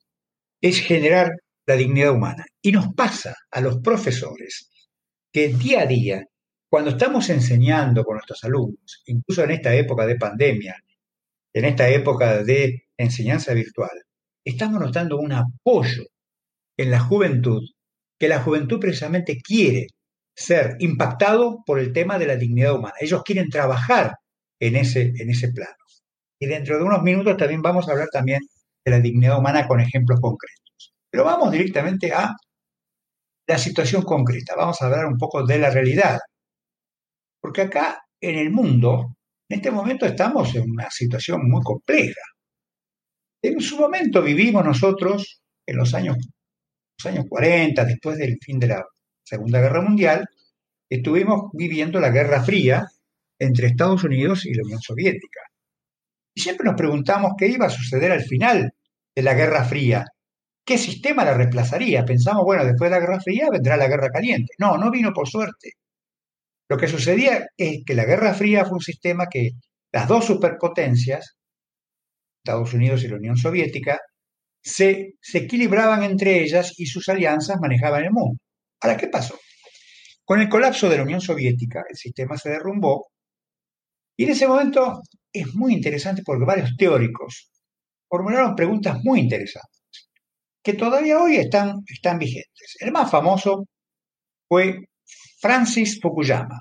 [0.61, 1.31] es generar
[1.65, 2.45] la dignidad humana.
[2.61, 4.69] Y nos pasa a los profesores
[5.31, 6.25] que día a día,
[6.69, 10.75] cuando estamos enseñando con nuestros alumnos, incluso en esta época de pandemia,
[11.53, 14.03] en esta época de enseñanza virtual,
[14.43, 16.03] estamos notando un apoyo
[16.77, 17.61] en la juventud,
[18.19, 19.87] que la juventud precisamente quiere
[20.35, 22.93] ser impactado por el tema de la dignidad humana.
[22.99, 24.15] Ellos quieren trabajar
[24.59, 25.75] en ese, en ese plano.
[26.39, 28.41] Y dentro de unos minutos también vamos a hablar también
[28.85, 30.93] de la dignidad humana con ejemplos concretos.
[31.09, 32.35] Pero vamos directamente a
[33.47, 34.55] la situación concreta.
[34.55, 36.19] Vamos a hablar un poco de la realidad.
[37.47, 39.15] Porque acá en el mundo,
[39.47, 42.19] en este momento estamos en una situación muy compleja.
[43.41, 48.67] En su momento vivimos nosotros, en los años, los años 40, después del fin de
[48.67, 48.85] la
[49.23, 50.25] Segunda Guerra Mundial,
[50.89, 52.85] estuvimos viviendo la Guerra Fría
[53.39, 55.39] entre Estados Unidos y la Unión Soviética.
[56.35, 58.73] Y siempre nos preguntamos qué iba a suceder al final
[59.15, 60.03] de la Guerra Fría.
[60.65, 62.03] ¿Qué sistema la reemplazaría?
[62.03, 64.51] Pensamos, bueno, después de la Guerra Fría vendrá la Guerra Caliente.
[64.59, 65.71] No, no vino por suerte.
[66.69, 69.51] Lo que sucedía es que la Guerra Fría fue un sistema que
[69.91, 71.37] las dos superpotencias,
[72.43, 73.99] Estados Unidos y la Unión Soviética,
[74.61, 78.37] se, equilibraban entre ellas y sus alianzas manejaban el mundo.
[78.81, 79.39] Ahora, ¿qué pasó?
[80.25, 83.07] Con el colapso de la Unión Soviética, el sistema se derrumbó
[84.17, 85.01] y en ese momento
[85.31, 87.49] es muy interesante porque varios teóricos
[88.09, 89.77] formularon preguntas muy interesantes
[90.61, 92.75] que todavía hoy están vigentes.
[92.81, 93.67] El más famoso
[94.49, 94.79] fue
[95.39, 96.59] Francis Fukuyama,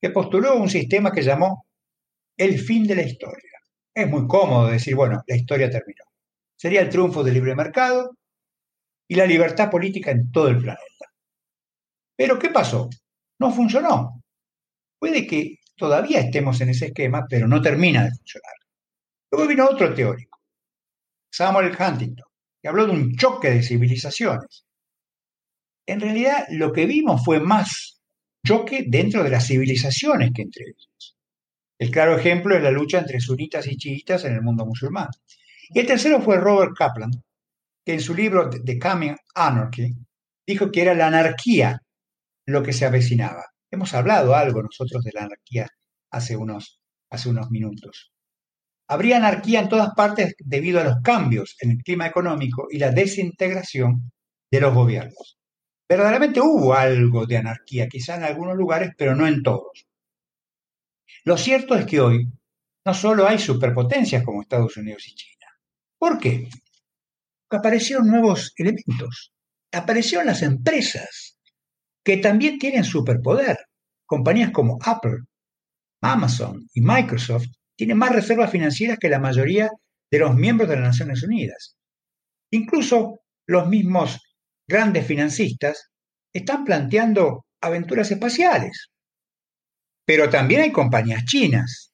[0.00, 1.66] que postuló un sistema que llamó
[2.36, 3.58] el fin de la historia.
[3.94, 6.04] Es muy cómodo decir, bueno, la historia terminó.
[6.56, 8.16] Sería el triunfo del libre mercado
[9.08, 11.06] y la libertad política en todo el planeta.
[12.16, 12.88] Pero ¿qué pasó?
[13.38, 14.22] No funcionó.
[14.98, 18.52] Puede que todavía estemos en ese esquema, pero no termina de funcionar.
[19.30, 20.38] Luego vino otro teórico,
[21.32, 22.26] Samuel Huntington,
[22.60, 24.66] que habló de un choque de civilizaciones.
[25.90, 28.00] En realidad, lo que vimos fue más
[28.46, 31.16] choque dentro de las civilizaciones que entre ellas.
[31.80, 35.08] El claro ejemplo es la lucha entre sunitas y chiitas en el mundo musulmán.
[35.68, 37.10] Y el tercero fue Robert Kaplan,
[37.84, 39.92] que en su libro The Coming Anarchy
[40.46, 41.82] dijo que era la anarquía
[42.46, 43.46] lo que se avecinaba.
[43.68, 45.66] Hemos hablado algo nosotros de la anarquía
[46.12, 46.80] hace unos,
[47.10, 48.12] hace unos minutos.
[48.86, 52.92] Habría anarquía en todas partes debido a los cambios en el clima económico y la
[52.92, 54.12] desintegración
[54.52, 55.39] de los gobiernos.
[55.90, 59.88] Verdaderamente hubo algo de anarquía, quizá en algunos lugares, pero no en todos.
[61.24, 62.28] Lo cierto es que hoy
[62.84, 65.46] no solo hay superpotencias como Estados Unidos y China.
[65.98, 66.48] ¿Por qué?
[67.48, 69.32] Porque aparecieron nuevos elementos.
[69.72, 71.36] Aparecieron las empresas
[72.04, 73.58] que también tienen superpoder.
[74.06, 75.24] Compañías como Apple,
[76.02, 79.68] Amazon y Microsoft tienen más reservas financieras que la mayoría
[80.08, 81.76] de los miembros de las Naciones Unidas.
[82.52, 84.20] Incluso los mismos
[84.70, 85.90] grandes financistas
[86.32, 88.90] están planteando aventuras espaciales.
[90.06, 91.92] Pero también hay compañías chinas.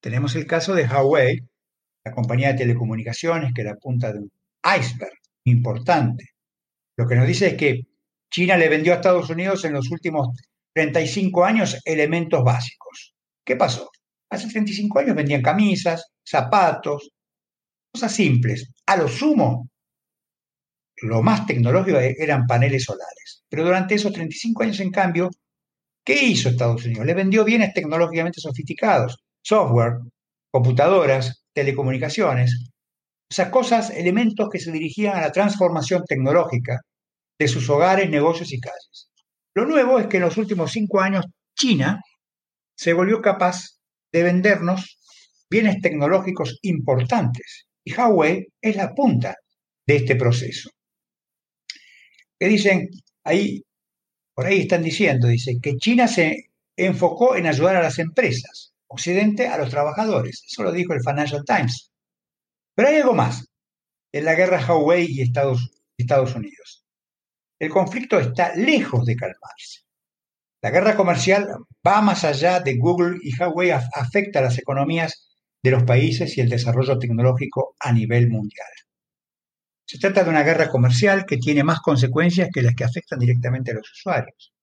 [0.00, 1.40] Tenemos el caso de Huawei,
[2.04, 4.30] la compañía de telecomunicaciones que la punta de un
[4.78, 6.26] iceberg importante.
[6.96, 7.80] Lo que nos dice es que
[8.30, 10.28] China le vendió a Estados Unidos en los últimos
[10.74, 13.14] 35 años elementos básicos.
[13.44, 13.90] ¿Qué pasó?
[14.30, 17.10] Hace 35 años vendían camisas, zapatos,
[17.92, 18.70] cosas simples.
[18.86, 19.68] A lo sumo,
[21.02, 23.44] lo más tecnológico eran paneles solares.
[23.48, 25.30] Pero durante esos 35 años, en cambio,
[26.04, 27.06] ¿qué hizo Estados Unidos?
[27.06, 29.98] Le vendió bienes tecnológicamente sofisticados, software,
[30.50, 32.70] computadoras, telecomunicaciones,
[33.30, 36.80] o sea, cosas, elementos que se dirigían a la transformación tecnológica
[37.38, 39.10] de sus hogares, negocios y calles.
[39.54, 41.26] Lo nuevo es que en los últimos cinco años
[41.56, 42.00] China
[42.76, 43.78] se volvió capaz
[44.12, 44.98] de vendernos
[45.50, 49.34] bienes tecnológicos importantes y Huawei es la punta
[49.86, 50.70] de este proceso.
[52.42, 52.90] Que dicen,
[53.22, 53.62] ahí,
[54.34, 59.46] por ahí están diciendo, dice, que China se enfocó en ayudar a las empresas, Occidente
[59.46, 60.42] a los trabajadores.
[60.44, 61.92] Eso lo dijo el Financial Times.
[62.74, 63.46] Pero hay algo más
[64.10, 66.84] en la guerra Huawei y Estados, Estados Unidos.
[67.60, 69.82] El conflicto está lejos de calmarse.
[70.62, 71.46] La guerra comercial
[71.86, 75.30] va más allá de Google y Huawei afecta a las economías
[75.62, 78.66] de los países y el desarrollo tecnológico a nivel mundial.
[79.92, 83.72] Se trata de una guerra comercial que tiene más consecuencias que las que afectan directamente
[83.72, 84.54] a los usuarios.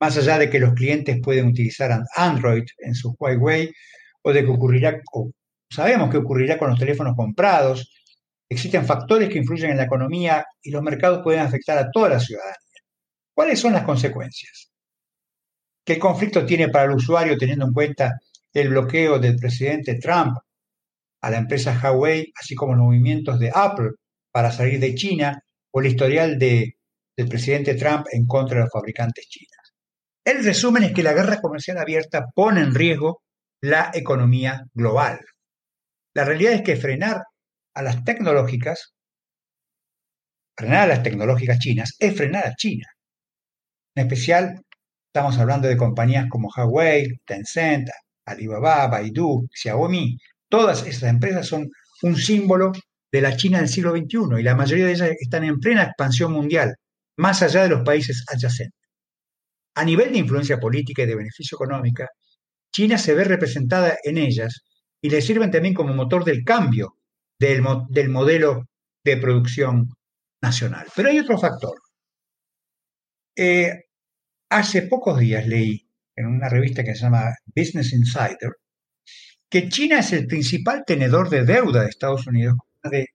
[0.00, 3.70] Más allá de que los clientes pueden utilizar Android en su Huawei
[4.22, 5.30] o de que ocurrirá, o
[5.70, 7.92] sabemos que ocurrirá con los teléfonos comprados
[8.48, 12.20] Existen factores que influyen en la economía y los mercados pueden afectar a toda la
[12.20, 12.56] ciudadanía.
[13.32, 14.72] ¿Cuáles son las consecuencias?
[15.84, 18.18] El conflicto tiene para el usuario teniendo en cuenta
[18.52, 20.36] el bloqueo del presidente Trump
[21.20, 23.90] a la empresa Huawei, así como los movimientos de Apple
[24.36, 26.74] para salir de China o el historial del
[27.26, 29.74] presidente Trump en contra de los fabricantes chinos.
[30.22, 33.22] El resumen es que la guerra comercial abierta pone en riesgo
[33.62, 35.20] la economía global.
[36.12, 37.22] La realidad es que frenar
[37.72, 38.92] a las tecnológicas,
[40.54, 42.84] frenar a las tecnológicas chinas es frenar a China.
[43.94, 44.60] En especial,
[45.06, 47.88] estamos hablando de compañías como Huawei, Tencent,
[48.26, 50.18] Alibaba, Baidu, Xiaomi.
[50.46, 51.70] Todas esas empresas son
[52.02, 52.72] un símbolo
[53.16, 56.32] de la China del siglo XXI y la mayoría de ellas están en plena expansión
[56.32, 56.74] mundial,
[57.16, 58.78] más allá de los países adyacentes.
[59.74, 62.08] A nivel de influencia política y de beneficio económica,
[62.70, 64.64] China se ve representada en ellas
[65.00, 66.98] y le sirven también como motor del cambio
[67.38, 67.62] del,
[68.10, 68.68] modelo
[69.02, 69.88] de producción
[70.42, 70.86] nacional.
[70.94, 71.78] Pero hay otro factor.
[73.34, 73.72] Eh,
[74.50, 78.52] hace pocos días leí en una revista que se llama Business Insider
[79.48, 82.56] que China es el principal tenedor de deuda de Estados Unidos
[82.90, 83.06] de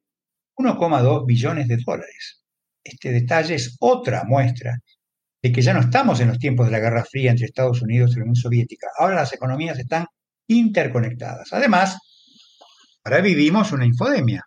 [0.58, 2.44] 1,2 billones de dólares.
[2.84, 4.78] Este detalle es otra muestra
[5.42, 8.12] de que ya no estamos en los tiempos de la Guerra Fría entre Estados Unidos
[8.12, 8.88] y la Unión Soviética.
[8.98, 10.06] Ahora las economías están
[10.48, 11.52] interconectadas.
[11.54, 11.98] Además,
[13.04, 14.44] ahora vivimos una infodemia.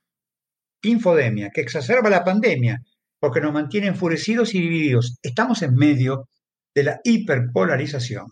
[0.83, 2.79] Infodemia que exacerba la pandemia
[3.19, 5.19] porque nos mantiene enfurecidos y divididos.
[5.23, 6.29] Estamos en medio
[6.75, 8.27] de la hiperpolarización.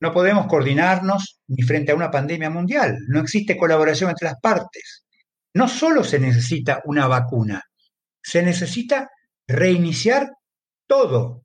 [0.00, 2.96] No podemos coordinarnos ni frente a una pandemia mundial.
[3.08, 5.04] No existe colaboración entre las partes.
[5.58, 7.60] No solo se necesita una vacuna,
[8.22, 9.10] se necesita
[9.48, 10.28] reiniciar
[10.86, 11.42] todo.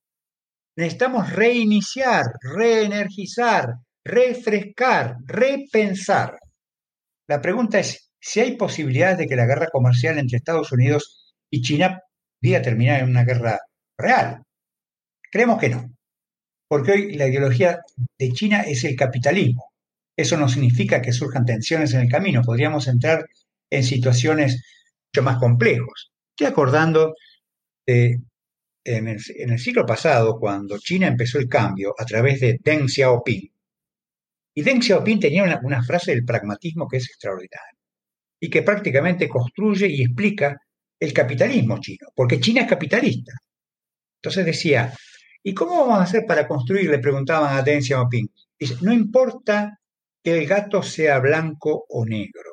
[0.78, 3.74] Necesitamos reiniciar, reenergizar,
[4.05, 6.38] refrescar, repensar.
[7.28, 11.64] La pregunta es si hay posibilidades de que la guerra comercial entre Estados Unidos y
[11.64, 11.99] China
[12.39, 13.61] pueda terminar en una guerra
[13.97, 14.43] real.
[15.32, 15.89] Creemos que no,
[16.68, 17.80] porque hoy la ideología
[18.20, 19.72] de China es el capitalismo.
[20.16, 23.26] Eso no significa que surjan tensiones en el camino, podríamos entrar
[23.76, 24.63] en situaciones
[25.13, 26.11] mucho más complejos.
[26.32, 27.13] Estoy acordando
[27.86, 28.19] de
[28.86, 33.49] en el, siglo pasado, cuando China empezó el cambio a través de Deng Xiaoping,
[34.55, 37.80] y Deng Xiaoping tenía una, frase del pragmatismo que es extraordinaria
[38.39, 40.57] y que prácticamente construye y explica
[40.99, 43.34] el capitalismo chino, porque China es capitalista.
[44.21, 44.93] Entonces decía,
[45.41, 46.89] ¿y cómo vamos a hacer para construir?
[46.89, 48.28] Le preguntaban a Deng Xiaoping.
[48.59, 49.80] Dice, no importa
[50.21, 52.53] que el gato sea blanco o negro,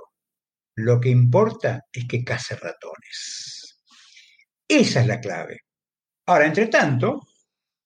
[0.80, 3.80] lo que importa es que case ratones.
[4.68, 5.60] Esa es la clave.
[6.26, 7.20] Ahora, entre tanto,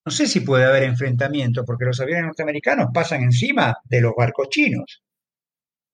[0.04, 4.48] no sé si puede haber enfrentamiento, porque los aviones norteamericanos pasan encima de los barcos
[4.50, 5.02] chinos.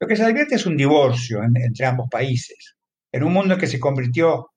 [0.00, 2.76] Lo que se advierte es un divorcio entre ambos países.
[3.12, 4.50] En un mundo que se convirtió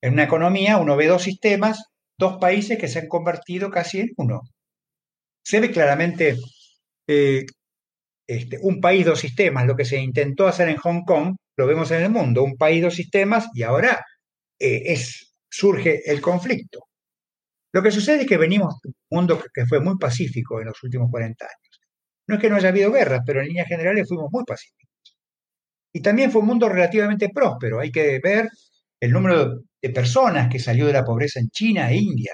[0.00, 1.84] en una economía, uno ve dos sistemas,
[2.18, 4.40] dos países que se han convertido casi en uno.
[5.44, 6.36] Se ve claramente
[7.06, 7.44] eh,
[8.26, 11.90] este, un país, dos sistemas, lo que se intentó hacer en Hong Kong, lo vemos
[11.90, 14.00] en el mundo, un país, dos sistemas, y ahora
[14.60, 16.84] eh, es, surge el conflicto.
[17.72, 20.82] Lo que sucede es que venimos de un mundo que fue muy pacífico en los
[20.84, 21.80] últimos 40 años.
[22.28, 25.18] No es que no haya habido guerras, pero en líneas generales fuimos muy pacíficos.
[25.92, 27.80] Y también fue un mundo relativamente próspero.
[27.80, 28.48] Hay que ver
[29.00, 32.32] el número de personas que salió de la pobreza en China e India.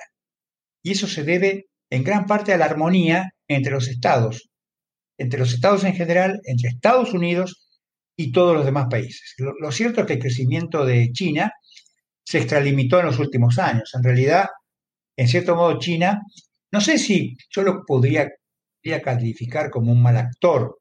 [0.82, 4.50] Y eso se debe en gran parte a la armonía entre los estados,
[5.16, 7.63] entre los estados en general, entre Estados Unidos
[8.16, 9.34] y todos los demás países.
[9.38, 11.52] Lo, cierto es que el crecimiento de China
[12.24, 13.90] se extralimitó en los últimos años.
[13.94, 14.46] En realidad,
[15.16, 16.22] en cierto modo, China,
[16.72, 18.28] no sé si yo lo podría,
[19.02, 20.78] calificar como un mal actor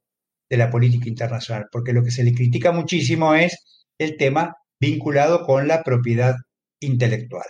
[0.50, 5.46] de la política internacional, porque lo que se le critica muchísimo es el tema vinculado
[5.46, 6.36] con la propiedad
[6.82, 7.46] intelectual.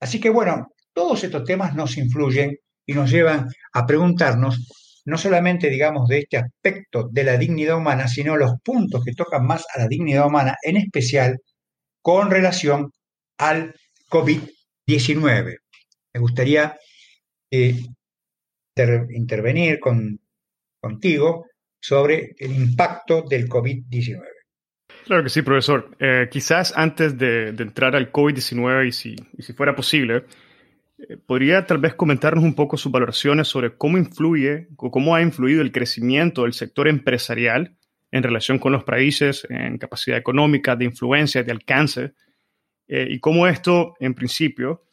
[0.00, 2.56] Así que bueno, todos estos temas nos influyen
[2.86, 4.66] y nos llevan a preguntarnos
[5.06, 9.46] no solamente, digamos, de este aspecto de la dignidad humana, sino los puntos que tocan
[9.46, 11.38] más a la dignidad humana, en especial
[12.02, 12.90] con relación
[13.38, 13.74] al
[14.10, 15.56] COVID-19
[16.14, 16.76] me gustaría
[17.50, 17.74] eh,
[19.10, 20.18] intervenir con,
[20.80, 21.46] contigo
[21.80, 24.22] sobre el impacto del COVID-19.
[25.04, 25.96] Claro que sí, profesor.
[25.98, 30.24] Eh, quizás antes de, entrar al COVID-19 y si, si, fuera posible,
[31.26, 35.62] ¿podría tal vez comentarnos un poco sus valoraciones sobre cómo influye o cómo ha influido
[35.62, 37.76] el crecimiento del sector empresarial
[38.10, 42.14] en relación con los países en capacidad económica, de influencia, de alcance,
[42.86, 44.84] y cómo esto, en principio,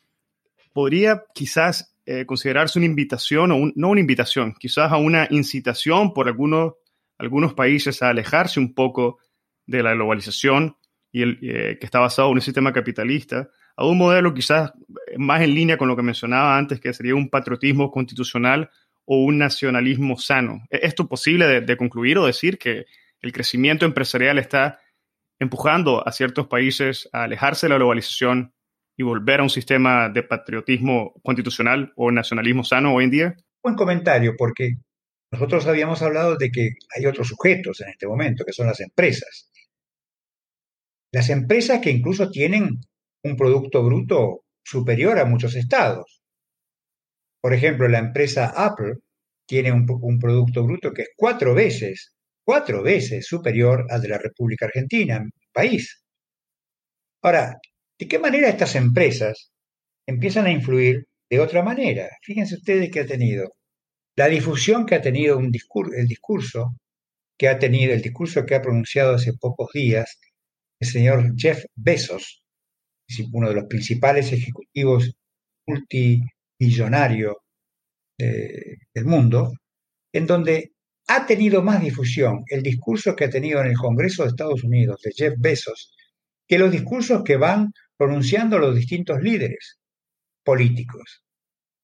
[0.73, 6.27] podría quizás eh, considerarse una invitación, o no una invitación, quizás a una incitación por
[6.27, 6.73] algunos,
[7.17, 9.19] algunos países a alejarse un poco
[9.67, 10.77] de la globalización
[11.11, 13.49] y eh, que está basado en un sistema capitalista,
[13.81, 14.71] a un modelo quizás
[15.17, 18.69] más en línea con lo que mencionaba antes, que sería un patriotismo constitucional
[19.05, 20.63] o un nacionalismo sano.
[20.69, 22.85] ¿Es esto posible de, de concluir o decir que
[23.21, 24.79] el crecimiento empresarial está
[25.39, 28.53] empujando a ciertos países a alejarse de la globalización
[28.95, 33.35] y volver a un sistema de patriotismo constitucional o nacionalismo sano hoy en día?
[33.63, 34.75] Buen comentario, porque
[35.31, 39.49] nosotros habíamos hablado de que hay otros sujetos en este momento, que son las empresas.
[41.11, 42.79] Las empresas que incluso tienen
[43.23, 46.21] un producto bruto superior a muchos estados.
[47.41, 48.95] Por ejemplo, la empresa Apple
[49.47, 49.85] tiene un,
[50.19, 56.03] producto bruto que es cuatro veces, cuatro veces superior al de la República Argentina, país.
[57.23, 57.59] Ahora,
[58.01, 59.51] ¿De qué manera estas empresas
[60.07, 62.09] empiezan a influir de otra manera?
[62.23, 63.53] Fíjense ustedes que ha tenido
[64.15, 66.75] la difusión que ha tenido un discurso, el discurso
[67.37, 70.19] que ha tenido, el discurso que ha pronunciado hace pocos días
[70.79, 72.40] el señor Jeff Bezos,
[73.31, 75.13] uno de los principales ejecutivos
[75.67, 77.35] multimillonarios
[78.17, 79.53] del mundo,
[80.13, 80.73] en donde
[81.07, 85.01] ha tenido más difusión el discurso que ha tenido en el Congreso de Estados Unidos
[85.03, 85.95] de Jeff Bezos
[86.47, 89.79] que los discursos que van pronunciando los distintos líderes
[90.43, 91.23] políticos.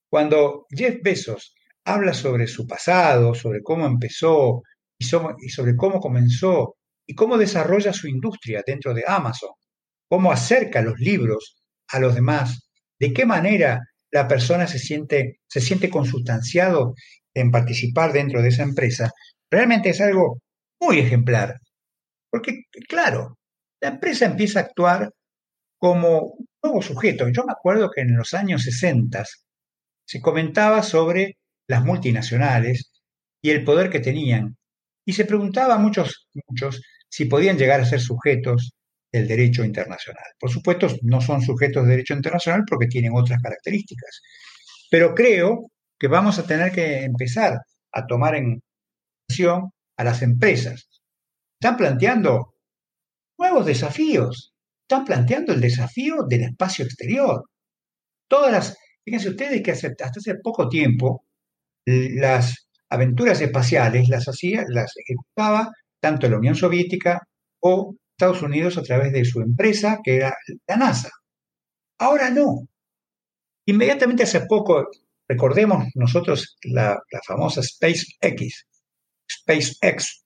[0.10, 1.56] Cuando Jeff Bezos
[1.86, 4.62] habla sobre su pasado, sobre cómo empezó
[5.00, 6.76] y sobre cómo comenzó
[7.06, 9.52] y cómo desarrolla su industria dentro de Amazon,
[10.10, 11.58] cómo acerca los libros
[11.90, 13.80] a los demás, de qué manera
[14.12, 16.94] la persona se siente, se siente consustanciado
[17.34, 19.12] en participar dentro de esa empresa,
[19.50, 20.40] realmente es algo
[20.82, 21.60] muy ejemplar.
[22.30, 23.38] Porque, claro,
[23.82, 25.12] la empresa empieza a actuar
[25.78, 27.30] como un nuevo sujeto.
[27.30, 29.24] Yo me acuerdo que en los años 60
[30.06, 31.38] se comentaba sobre
[31.68, 32.92] las multinacionales
[33.42, 34.58] y el poder que tenían.
[35.06, 38.74] Y se preguntaba a muchos, muchos si podían llegar a ser sujetos
[39.12, 40.26] del derecho internacional.
[40.40, 44.22] Por supuesto, no son sujetos de derecho internacional porque tienen otras características.
[44.90, 47.60] Pero creo que vamos a tener que empezar
[47.92, 48.62] a tomar en
[49.28, 50.90] consideración a las empresas.
[51.60, 52.54] Están planteando
[53.38, 54.54] nuevos desafíos.
[54.90, 57.44] Están planteando el desafío del espacio exterior.
[58.30, 61.26] Todas las, fíjense ustedes que hasta hace poco tiempo
[61.86, 67.20] las aventuras espaciales las hacía, las ejecutaba tanto la Unión Soviética
[67.62, 70.36] o Estados Unidos a través de su empresa, que era
[70.68, 71.12] la NASA.
[72.00, 72.68] Ahora no.
[73.68, 74.90] Inmediatamente hace poco,
[75.28, 78.66] recordemos nosotros la, famosa SpaceX,
[79.32, 80.26] SpaceX,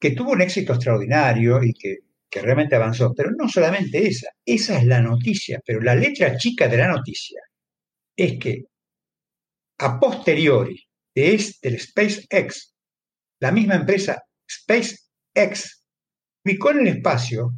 [0.00, 1.98] que tuvo un éxito extraordinario y que,
[2.42, 3.14] realmente avanzó.
[3.14, 7.40] Pero no solamente esa, esa es la noticia, pero la letra chica de la noticia
[8.16, 8.64] es que
[9.78, 10.84] a posteriori
[11.14, 12.74] de este, del SpaceX,
[13.38, 15.83] la misma empresa SpaceX
[16.44, 17.54] ubicó en el espacio,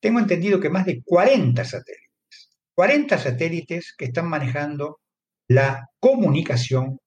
[0.00, 2.50] tengo entendido que más de 40 satélites.
[2.74, 5.00] 40 satélites que están manejando
[5.48, 6.98] la comunicación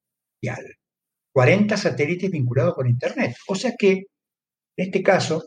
[0.41, 0.65] mundial.
[1.33, 3.35] 40 satélites vinculados con Internet.
[3.47, 4.05] O sea que, en
[4.77, 5.43] este caso,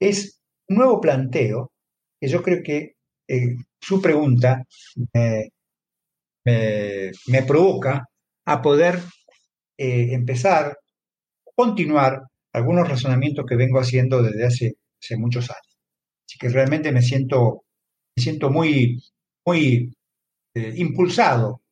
[0.00, 1.72] es un nuevo planteo
[2.20, 2.94] que yo creo que
[3.28, 4.64] eh, su pregunta
[5.14, 5.50] me,
[7.46, 8.04] provoca
[8.46, 8.98] a poder
[9.78, 10.76] eh, empezar,
[11.54, 15.78] continuar algunos razonamientos que vengo haciendo desde hace hace muchos años.
[16.28, 17.64] Así que realmente me siento,
[18.16, 19.02] me siento muy,
[19.44, 19.92] muy
[20.54, 21.62] eh, impulsado,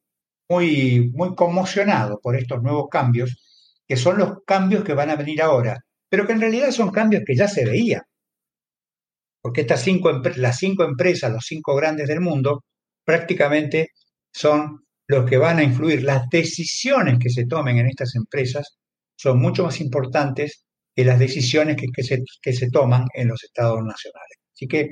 [0.49, 3.37] muy, muy conmocionado por estos nuevos cambios,
[3.87, 7.23] que son los cambios que van a venir ahora, pero que en realidad son cambios
[7.27, 8.03] que ya se veían.
[9.41, 12.65] Porque estas cinco, las cinco empresas, los cinco grandes del mundo,
[13.05, 13.91] prácticamente
[14.33, 16.03] son los que van a influir.
[16.03, 18.79] Las decisiones que se tomen en estas empresas
[19.17, 20.67] son mucho más importantes
[20.99, 24.39] de las decisiones que, se, que se toman en los estados nacionales.
[24.53, 24.91] Así que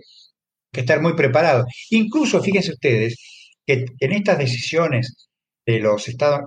[0.72, 1.66] que estar muy preparados.
[1.90, 3.16] Incluso, fíjense ustedes,
[3.66, 5.28] que en estas decisiones
[5.66, 6.42] de los estados,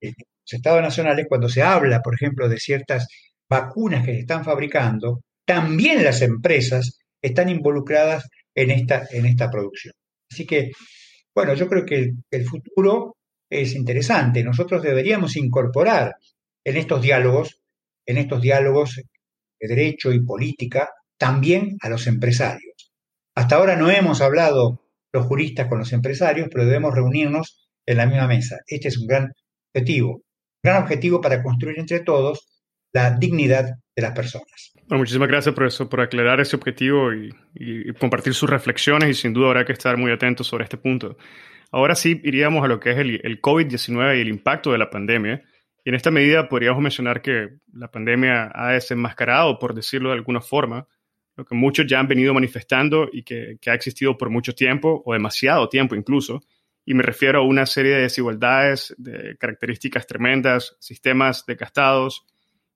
[0.00, 3.06] los estados nacionales, cuando se habla, por ejemplo, de ciertas
[3.48, 9.94] vacunas que se están fabricando, también las empresas están involucradas en esta, en esta producción.
[10.28, 10.72] Así que,
[11.32, 13.14] bueno, yo creo que el futuro
[13.48, 14.42] es interesante.
[14.42, 16.16] Nosotros deberíamos incorporar
[16.64, 17.60] en estos diálogos
[18.06, 18.96] en estos diálogos
[19.60, 22.92] de derecho y política también a los empresarios.
[23.34, 28.06] Hasta ahora no hemos hablado los juristas con los empresarios, pero debemos reunirnos en la
[28.06, 28.58] misma mesa.
[28.66, 29.32] Este es un gran
[29.72, 30.22] objetivo,
[30.62, 32.62] gran objetivo para construir entre todos
[32.92, 34.72] la dignidad de las personas.
[34.86, 37.32] Bueno, muchísimas gracias por eso, por aclarar ese objetivo y,
[37.98, 41.16] compartir sus reflexiones y sin duda habrá que estar muy atentos sobre este punto.
[41.70, 45.42] Ahora sí iríamos a lo que es el COVID-19 y el impacto de la pandemia.
[45.84, 50.40] Y en esta medida podríamos mencionar que la pandemia ha desenmascarado, por decirlo de alguna
[50.40, 50.88] forma,
[51.36, 55.12] lo que muchos ya han venido manifestando y que, ha existido por mucho tiempo, o
[55.12, 56.40] demasiado tiempo incluso,
[56.86, 62.24] y me refiero a una serie de desigualdades, de características tremendas, sistemas desgastados,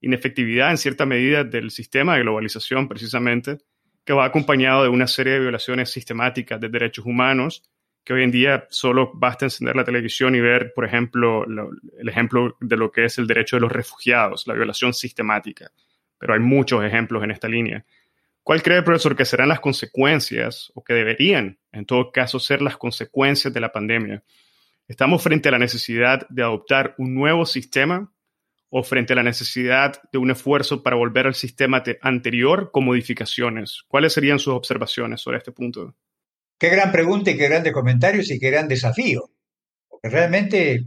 [0.01, 3.59] inefectividad en cierta medida del sistema de globalización precisamente,
[4.05, 7.63] que va acompañado de una serie de violaciones sistemáticas de derechos humanos
[8.09, 12.57] que hoy en día solo basta encender la televisión y ver, por ejemplo, el ejemplo
[12.59, 15.71] de lo que es el derecho de los refugiados, la violación sistemática.
[16.17, 17.85] Pero hay muchos ejemplos en esta línea.
[18.43, 22.79] ¿Cuál cree, profesor, que serán las consecuencias, o que deberían, en todo caso, ser las
[22.79, 24.23] consecuencias de la pandemia?
[24.87, 28.11] ¿Estamos frente a la necesidad de adoptar un nuevo sistema
[28.71, 33.83] o frente a la necesidad de un esfuerzo para volver al sistema anterior con modificaciones?
[33.87, 35.95] ¿Cuáles serían sus observaciones sobre este punto?
[36.59, 39.31] Qué gran pregunta y qué grandes comentarios y qué gran desafío.
[39.89, 40.87] Porque realmente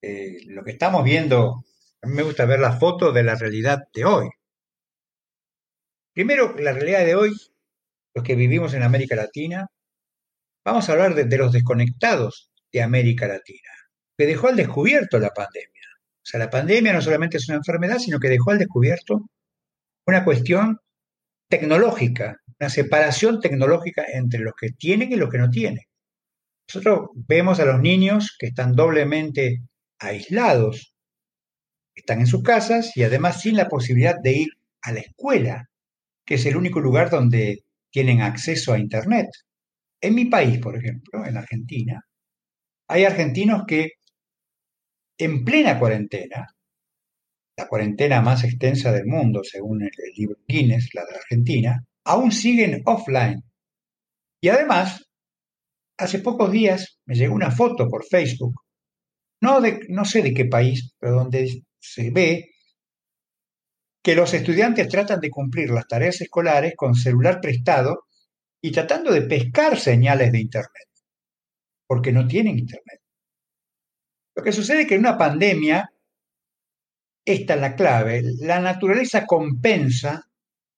[0.00, 1.64] eh, lo que estamos viendo,
[2.02, 4.28] a mí me gusta ver la foto de la realidad de hoy.
[6.14, 7.30] Primero, la realidad de hoy,
[8.14, 9.68] los que vivimos en América Latina,
[10.64, 13.70] vamos a hablar de, los desconectados de América Latina.
[14.16, 15.86] que dejó al descubierto la pandemia.
[15.96, 19.30] O sea, la pandemia no solamente es una enfermedad, sino que dejó al descubierto
[20.06, 20.80] una cuestión
[21.48, 25.84] tecnológica, una separación tecnológica entre los que tienen y los que no tienen.
[26.68, 29.62] Nosotros vemos a los niños que están doblemente
[29.98, 30.94] aislados,
[31.94, 34.48] están en sus casas y además sin la posibilidad de ir
[34.82, 35.70] a la escuela,
[36.24, 39.28] que es el único lugar donde tienen acceso a Internet.
[40.00, 42.04] En mi país, por ejemplo, en Argentina,
[42.88, 43.92] hay argentinos que
[45.18, 46.46] en plena cuarentena,
[47.56, 52.82] la cuarentena más extensa del mundo, según el, libro Guinness, la de Argentina, aún siguen
[52.86, 53.42] offline.
[54.40, 55.04] Y además,
[55.98, 58.54] hace pocos días me llegó una foto por Facebook,
[59.40, 62.50] no, sé de qué país, pero donde se ve
[64.02, 68.06] que los estudiantes tratan de cumplir las tareas escolares con celular prestado
[68.60, 70.88] y tratando de pescar señales de Internet,
[71.86, 73.00] porque no tienen Internet.
[74.34, 75.92] Lo que sucede es que en una pandemia,
[77.24, 80.27] esta es la clave, la naturaleza compensa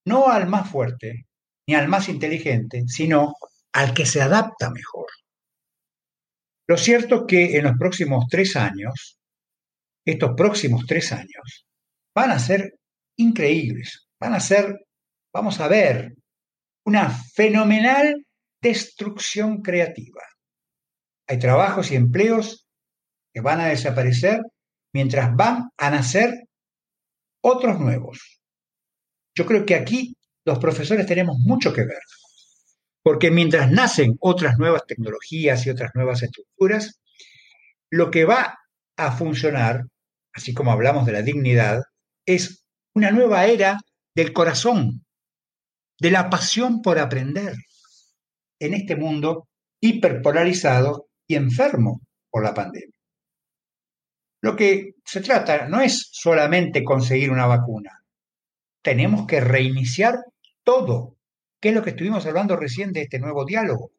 [0.07, 1.27] no al más fuerte
[1.67, 3.35] ni al más inteligente, sino
[3.73, 5.07] al que se adapta mejor.
[6.67, 9.19] Lo cierto es que en los próximos tres años,
[10.05, 11.67] estos próximos tres años,
[12.15, 12.75] van a ser
[13.17, 14.87] increíbles, van a ser,
[15.33, 16.15] vamos a ver,
[16.85, 18.25] una fenomenal
[18.61, 20.23] destrucción creativa.
[21.29, 22.67] Hay trabajos y empleos
[23.33, 24.41] que van a desaparecer
[24.93, 26.49] mientras van a nacer
[27.43, 28.40] otros nuevos.
[29.35, 32.01] Yo creo que aquí los profesores tenemos mucho que ver,
[33.02, 37.01] porque mientras nacen otras nuevas tecnologías y otras nuevas estructuras,
[37.90, 38.59] lo que va
[38.97, 39.85] a funcionar,
[40.32, 41.82] así como hablamos de la dignidad,
[42.27, 43.78] es una nueva era
[44.15, 45.05] del corazón,
[45.98, 47.55] de la pasión por aprender
[48.59, 49.48] en este mundo
[49.81, 52.01] hiperpolarizado y enfermo
[52.31, 52.94] por la pandemia.
[54.43, 58.00] Lo que se trata no es solamente conseguir una vacuna.
[58.82, 60.16] Tenemos que reiniciar
[60.62, 61.16] todo,
[61.61, 63.93] que es lo que estuvimos hablando recién de este nuevo diálogo.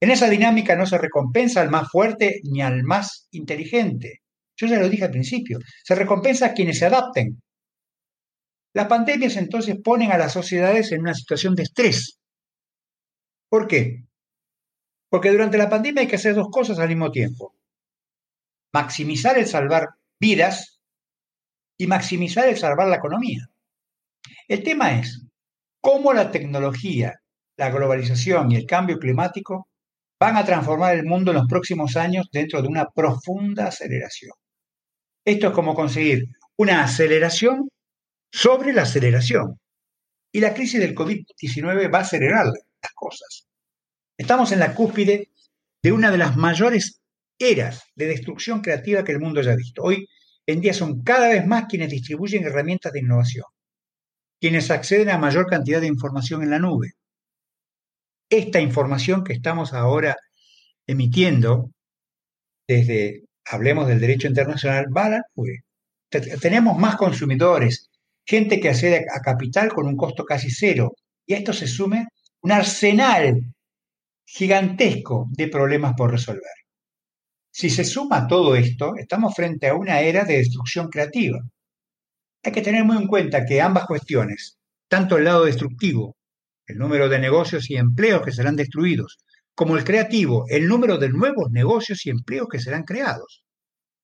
[0.00, 4.22] En esa dinámica no se recompensa al más fuerte ni al más inteligente.
[4.56, 7.40] Yo ya lo dije al principio, se recompensa a quienes se adapten,
[8.72, 12.18] las pandemias entonces ponen a las sociedades en una situación de estrés.
[13.48, 14.04] ¿Por qué?
[15.08, 17.56] Porque durante la pandemia hay que hacer dos cosas al mismo tiempo.
[18.72, 19.88] Maximizar el salvar
[20.20, 20.69] vidas
[21.80, 23.48] y maximizar el salvar la economía.
[24.46, 25.24] El tema es
[25.80, 27.22] cómo la tecnología,
[27.56, 29.66] la globalización y el cambio climático
[30.20, 34.32] van a transformar el mundo en los próximos años dentro de una profunda aceleración.
[35.24, 36.26] Esto es como conseguir
[36.58, 37.70] una aceleración
[38.30, 39.58] sobre la aceleración.
[40.32, 43.46] Y la crisis del COVID-19 va a acelerar las cosas.
[44.18, 45.30] Estamos en la cúspide
[45.82, 47.00] de una de las mayores
[47.38, 49.82] eras de destrucción creativa que el mundo haya visto.
[49.82, 50.06] Hoy
[50.46, 53.46] en día son cada vez más quienes distribuyen herramientas de innovación,
[54.40, 56.92] quienes acceden a mayor cantidad de información en la nube.
[58.28, 60.16] Esta información que estamos ahora
[60.86, 61.70] emitiendo
[62.66, 65.64] desde, hablemos del derecho internacional, va a la nube.
[66.40, 67.90] Tenemos más consumidores,
[68.24, 70.94] gente que accede a capital con un costo casi cero.
[71.26, 72.06] Y a esto se sume
[72.42, 73.42] un arsenal
[74.24, 76.59] gigantesco de problemas por resolver.
[77.60, 81.40] Si se suma todo esto, estamos frente a una era de destrucción creativa.
[82.42, 84.56] Hay que tener muy en cuenta que ambas cuestiones,
[84.88, 86.16] tanto el lado destructivo,
[86.66, 89.18] el número de negocios y empleos que serán destruidos,
[89.54, 93.44] como el creativo, el número de nuevos negocios y empleos que serán creados.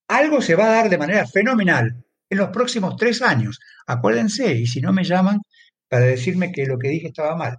[0.07, 3.59] Algo se va a dar de manera fenomenal en los próximos tres años.
[3.87, 5.41] Acuérdense, y si no me llaman
[5.89, 7.57] para decirme que lo que dije estaba mal.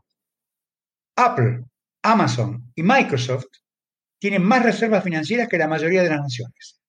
[1.15, 1.63] Apple,
[2.03, 3.47] Amazon y Microsoft
[4.19, 6.79] tienen más reservas financieras que la mayoría de las naciones.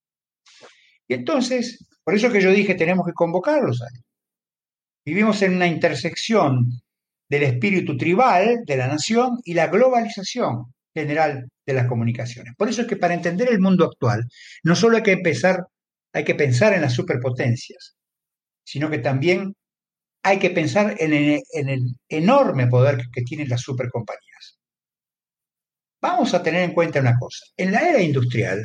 [1.07, 4.01] Y entonces, por eso que yo dije, tenemos que convocarlos ahí.
[5.05, 6.67] Vivimos en una intersección
[7.29, 12.55] del espíritu tribal de la nación y la globalización general de las comunicaciones.
[12.57, 14.25] Por eso es que para entender el mundo actual,
[14.65, 15.65] no solo hay que empezar
[16.13, 17.97] hay que pensar en las superpotencias,
[18.65, 19.55] sino que también
[20.23, 24.28] hay que pensar en el, enorme poder que tienen las supercompañías.
[26.01, 27.45] Vamos a tener en cuenta una cosa.
[27.57, 28.62] En la era industrial,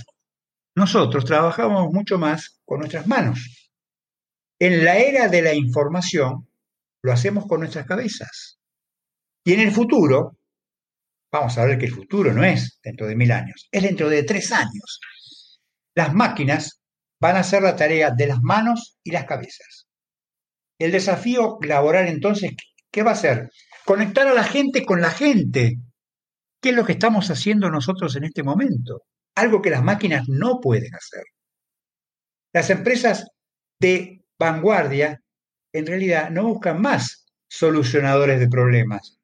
[0.75, 3.71] nosotros trabajamos mucho más con nuestras manos.
[4.59, 6.47] En la era de la información,
[7.01, 8.59] lo hacemos con nuestras cabezas.
[9.43, 10.37] Y en el futuro,
[11.31, 14.23] vamos a ver que el futuro no es dentro de mil años, es dentro de
[14.23, 15.01] tres años.
[15.95, 16.81] Las máquinas
[17.19, 19.87] van a ser la tarea de las manos y las cabezas.
[20.79, 22.53] El desafío laboral entonces,
[22.91, 23.49] ¿qué va a ser?
[23.85, 25.77] Conectar a la gente con la gente.
[26.63, 29.03] ¿Qué es lo que estamos haciendo nosotros en este momento?
[29.35, 31.23] algo que las máquinas no pueden hacer.
[32.53, 33.25] Las empresas
[33.79, 35.21] de vanguardia
[35.73, 39.17] en realidad no buscan más solucionadores de problemas.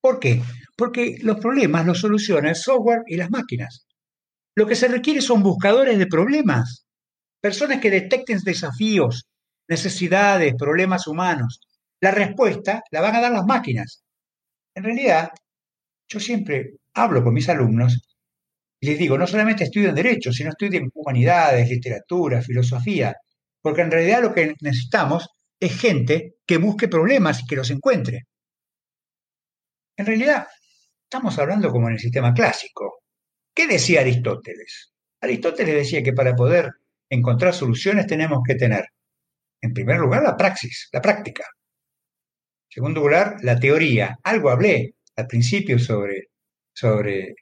[0.00, 0.42] ¿Por qué?
[0.76, 3.86] Porque los problemas los soluciona el software y las máquinas.
[4.56, 6.86] Lo que se requiere son buscadores de problemas,
[7.40, 9.26] personas que detecten desafíos,
[9.68, 11.60] necesidades, problemas humanos.
[12.00, 14.04] La respuesta la van a dar las máquinas.
[14.76, 15.30] En realidad,
[16.08, 18.00] yo siempre hablo con mis alumnos
[18.80, 23.14] y les digo, no solamente estudian derecho, sino estudian humanidades, literatura, filosofía,
[23.62, 25.26] porque en realidad lo que necesitamos
[25.58, 28.24] es gente que busque problemas y que los encuentre.
[29.96, 30.46] En realidad,
[31.04, 32.98] estamos hablando como en el sistema clásico.
[33.54, 34.92] ¿Qué decía Aristóteles?
[35.20, 36.70] Aristóteles decía que para poder
[37.08, 38.84] encontrar soluciones tenemos que tener,
[39.62, 41.44] en primer lugar, la praxis, la práctica.
[42.68, 44.18] En segundo lugar, la teoría.
[44.24, 46.28] Algo hablé al principio sobre,
[46.72, 47.34] sobre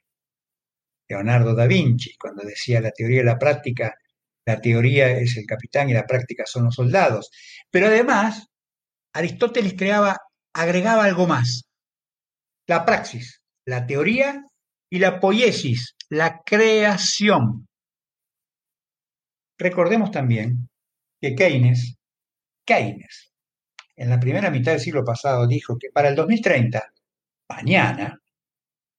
[1.07, 3.95] Leonardo da Vinci, cuando decía la teoría y la práctica,
[4.45, 7.29] la teoría es el capitán y la práctica son los soldados.
[7.69, 8.47] Pero además,
[9.13, 10.17] Aristóteles creaba,
[10.53, 11.63] agregaba algo más.
[12.67, 14.43] La praxis, la teoría
[14.89, 17.67] y la poiesis, la creación.
[19.57, 20.69] Recordemos también
[21.21, 21.95] que Keynes,
[22.65, 23.31] Keynes,
[23.95, 26.91] en la primera mitad del siglo pasado dijo que para el 2030,
[27.49, 28.19] mañana,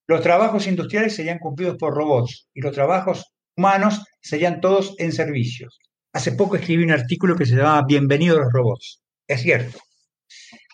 [0.06, 5.78] los trabajos industriales serían cumplidos por robots y los trabajos humanos serían todos en servicios.
[6.12, 9.02] Hace poco escribí un artículo que se llamaba Bienvenidos los robots.
[9.26, 9.78] Es cierto.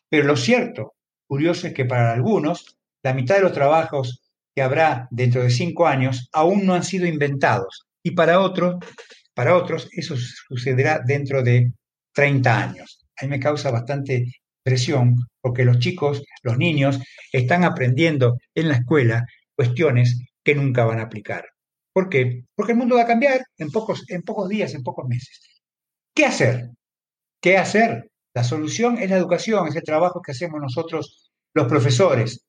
[0.09, 0.95] Pero lo cierto,
[1.27, 4.21] curioso, es que para algunos, la mitad de los trabajos
[4.55, 7.87] que habrá dentro de cinco años aún no han sido inventados.
[8.03, 8.77] Y para otros,
[9.35, 11.73] para otros eso sucederá dentro de
[12.13, 13.07] 30 años.
[13.17, 14.27] A mí me causa bastante
[14.62, 17.01] presión porque los chicos, los niños,
[17.32, 21.47] están aprendiendo en la escuela cuestiones que nunca van a aplicar.
[21.93, 22.45] ¿Por qué?
[22.55, 25.41] Porque el mundo va a cambiar en pocos, en pocos días, en pocos meses.
[26.15, 26.70] ¿Qué hacer?
[27.41, 28.11] ¿Qué hacer?
[28.35, 32.45] La solución es la educación, es el trabajo que hacemos nosotros los profesores.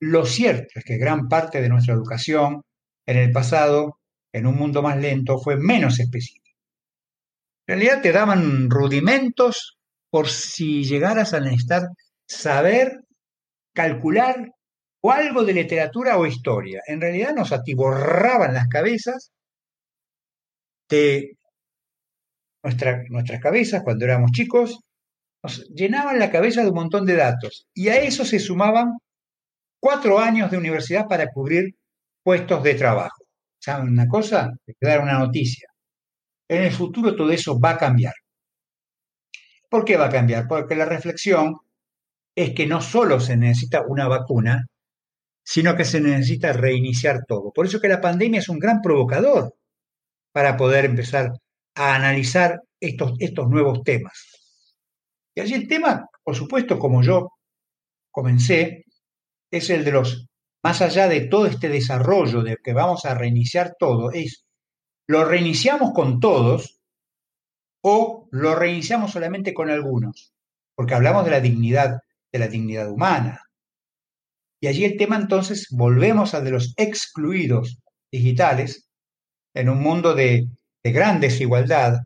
[0.00, 2.62] Lo cierto es que gran parte de nuestra educación
[3.06, 3.98] en el pasado,
[4.32, 6.50] en un mundo más lento, fue menos específica.
[7.66, 9.75] En realidad te daban rudimentos
[10.10, 11.88] por si llegaras a necesitar
[12.26, 13.00] saber
[13.74, 14.50] calcular
[15.02, 16.82] o algo de literatura o historia.
[16.86, 19.30] En realidad nos atiborraban las cabezas
[20.88, 21.36] de
[22.62, 24.80] nuestras cabezas cuando éramos chicos,
[25.42, 28.98] nos llenaban la cabeza de un montón de datos y a eso se sumaban
[29.80, 31.76] cuatro años de universidad para cubrir
[32.24, 33.24] puestos de trabajo.
[33.60, 34.50] ¿Saben una cosa?
[34.66, 35.68] Les dar una noticia.
[36.48, 38.14] En el futuro todo eso va a cambiar.
[39.76, 40.48] ¿Por qué va a cambiar?
[40.48, 41.58] Porque la reflexión
[42.34, 44.64] es que no solo se necesita una vacuna,
[45.44, 47.52] sino que se necesita reiniciar todo.
[47.52, 49.54] Por eso que la pandemia es un gran provocador
[50.32, 51.30] para poder empezar
[51.74, 54.14] a analizar estos, estos nuevos temas.
[55.34, 57.32] Y allí el tema, por supuesto, como yo
[58.10, 58.86] comencé,
[59.50, 60.26] es el de los,
[60.64, 64.46] más allá de todo este desarrollo de que vamos a reiniciar todo, es,
[65.06, 66.75] ¿lo reiniciamos con todos
[67.88, 70.34] o lo reiniciamos solamente con algunos?
[70.74, 72.00] Porque hablamos de la dignidad,
[72.32, 73.40] de la dignidad humana,
[74.60, 77.78] y allí el tema entonces, volvemos a de los excluidos
[78.10, 78.88] digitales
[79.54, 80.48] en un mundo de,
[80.82, 81.98] gran desigualdad,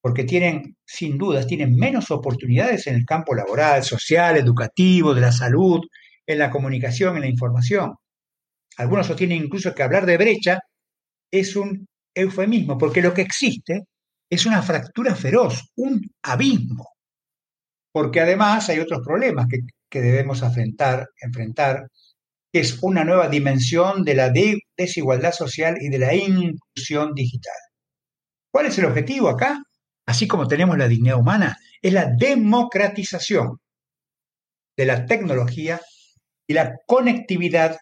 [0.00, 5.32] porque tienen, sin dudas, tienen menos oportunidades en el campo laboral, social, educativo, de la
[5.32, 5.80] salud,
[6.26, 7.94] en la comunicación, en la información.
[8.78, 10.60] Algunos sostienen incluso que hablar de brecha
[11.30, 13.84] es un eufemismo, porque lo que existe
[14.30, 16.88] es una fractura feroz, un abismo.
[17.92, 21.90] Porque además hay otros problemas que que debemos enfrentar, enfrentar,
[22.52, 24.32] que es una nueva dimensión de la
[24.76, 27.56] desigualdad social y de la inclusión digital.
[28.52, 29.62] ¿Cuál es el objetivo acá?
[30.06, 33.58] Así como tenemos la dignidad humana, es la democratización
[34.76, 35.80] de la tecnología
[36.46, 37.76] y la conectividad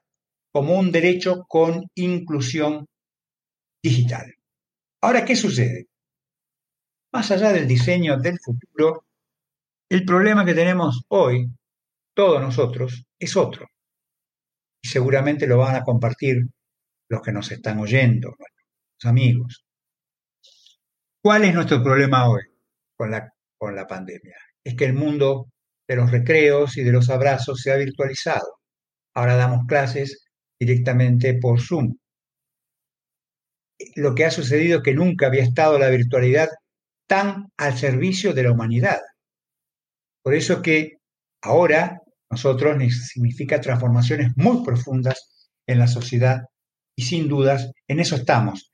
[0.53, 2.87] como un derecho con inclusión
[3.83, 4.33] digital.
[5.03, 5.87] Ahora, ¿qué sucede?
[7.17, 9.07] Más allá del diseño del futuro,
[9.89, 11.49] el problema que tenemos hoy
[12.15, 13.67] todos nosotros, es otro.
[14.83, 16.43] Y seguramente lo van a compartir
[17.09, 19.65] los que nos están oyendo, nuestros amigos.
[21.23, 22.43] ¿Cuál es nuestro problema hoy
[22.95, 24.37] con la, con la pandemia?
[24.63, 25.49] Es que el mundo
[25.89, 28.59] de los recreos y de los abrazos se ha virtualizado.
[29.15, 30.27] Ahora damos clases
[30.61, 31.97] directamente por Zoom.
[33.95, 36.51] Lo que ha sucedido es que nunca había estado la virtualidad
[37.07, 39.01] tan al servicio de la humanidad.
[40.23, 40.99] Por eso que
[41.43, 42.01] ahora
[42.31, 42.77] nosotros
[43.13, 46.43] significa transformaciones muy profundas en la sociedad
[46.97, 48.71] y sin dudas en eso estamos.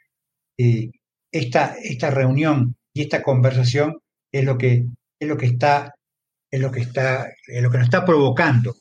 [0.58, 0.90] Eh,
[1.30, 3.98] esta, esta reunión y esta conversación
[4.32, 4.86] es lo que,
[5.18, 5.94] es lo que está,
[6.50, 8.74] es lo que está, es lo que nos está provocando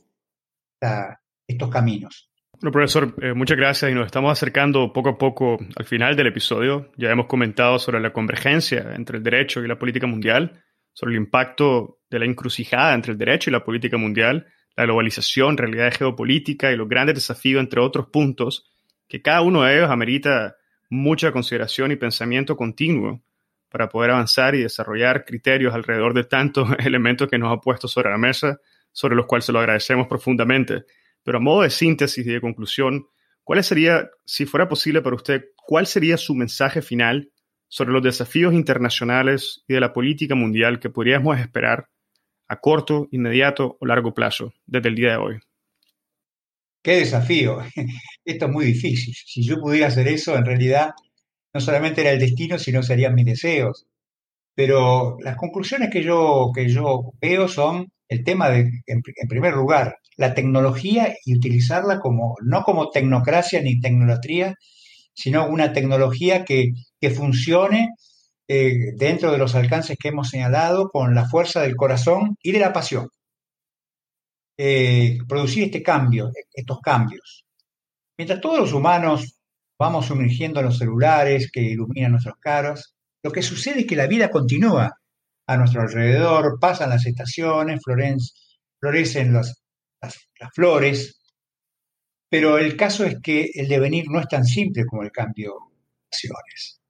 [1.48, 2.31] estos caminos.
[2.62, 6.28] Bueno, profesor, eh, muchas gracias y nos estamos acercando poco a poco al final del
[6.28, 6.92] episodio.
[6.96, 10.64] Ya hemos comentado sobre la convergencia entre el derecho y la política mundial,
[10.94, 14.46] sobre el impacto de la encrucijada entre el derecho y la política mundial,
[14.78, 18.72] la globalización, realidad geopolítica y los grandes desafíos, entre otros puntos,
[19.08, 20.56] que cada uno de ellos amerita
[20.88, 23.24] mucha consideración y pensamiento continuo
[23.70, 28.12] para poder avanzar y desarrollar criterios alrededor de tantos elementos que nos ha puesto sobre
[28.12, 28.60] la mesa,
[28.92, 30.84] sobre los cuales se lo agradecemos profundamente.
[31.24, 33.08] Pero a modo de síntesis y de conclusión,
[33.44, 37.32] ¿cuál sería, si fuera posible para usted, cuál sería su mensaje final
[37.68, 41.88] sobre los desafíos internacionales y de la política mundial que podríamos esperar
[42.48, 45.40] a corto, inmediato o largo plazo desde el día de hoy?
[46.84, 47.60] Qué desafío.
[48.26, 49.14] Esto es muy difícil.
[49.14, 50.92] Si yo pudiera hacer eso, en realidad
[51.54, 53.86] no solamente era el destino, sino serían mis deseos.
[54.56, 59.98] Pero las conclusiones que yo, que yo veo son el tema de, en, primer lugar,
[60.18, 64.56] la tecnología y utilizarla como, no como tecnocracia ni tecnolatría,
[65.14, 66.74] sino una tecnología que,
[67.16, 67.90] funcione
[68.48, 72.60] eh, dentro de los alcances que hemos señalado con la fuerza del corazón y de
[72.60, 73.10] la pasión.
[74.58, 77.46] Eh, producir este cambio, estos cambios.
[78.18, 79.40] Mientras todos los humanos
[79.80, 82.94] vamos sumergiendo en los celulares que iluminan nuestras caras,
[83.24, 84.92] lo que sucede es que la vida continúa
[85.48, 89.34] a nuestro alrededor, pasan las estaciones, florecen
[90.02, 90.18] las,
[90.54, 91.22] flores,
[92.30, 96.10] pero el caso es que el devenir no es tan simple como el cambio de
[96.12, 96.82] estaciones,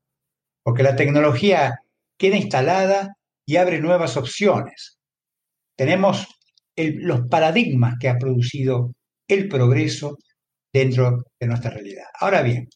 [0.63, 1.79] porque la tecnología
[2.17, 4.99] queda instalada y abre nuevas opciones.
[5.75, 6.27] Tenemos
[6.75, 8.93] los paradigmas que ha producido
[9.27, 10.17] el progreso
[10.73, 12.05] dentro de nuestra realidad.
[12.19, 12.69] Ahora bien,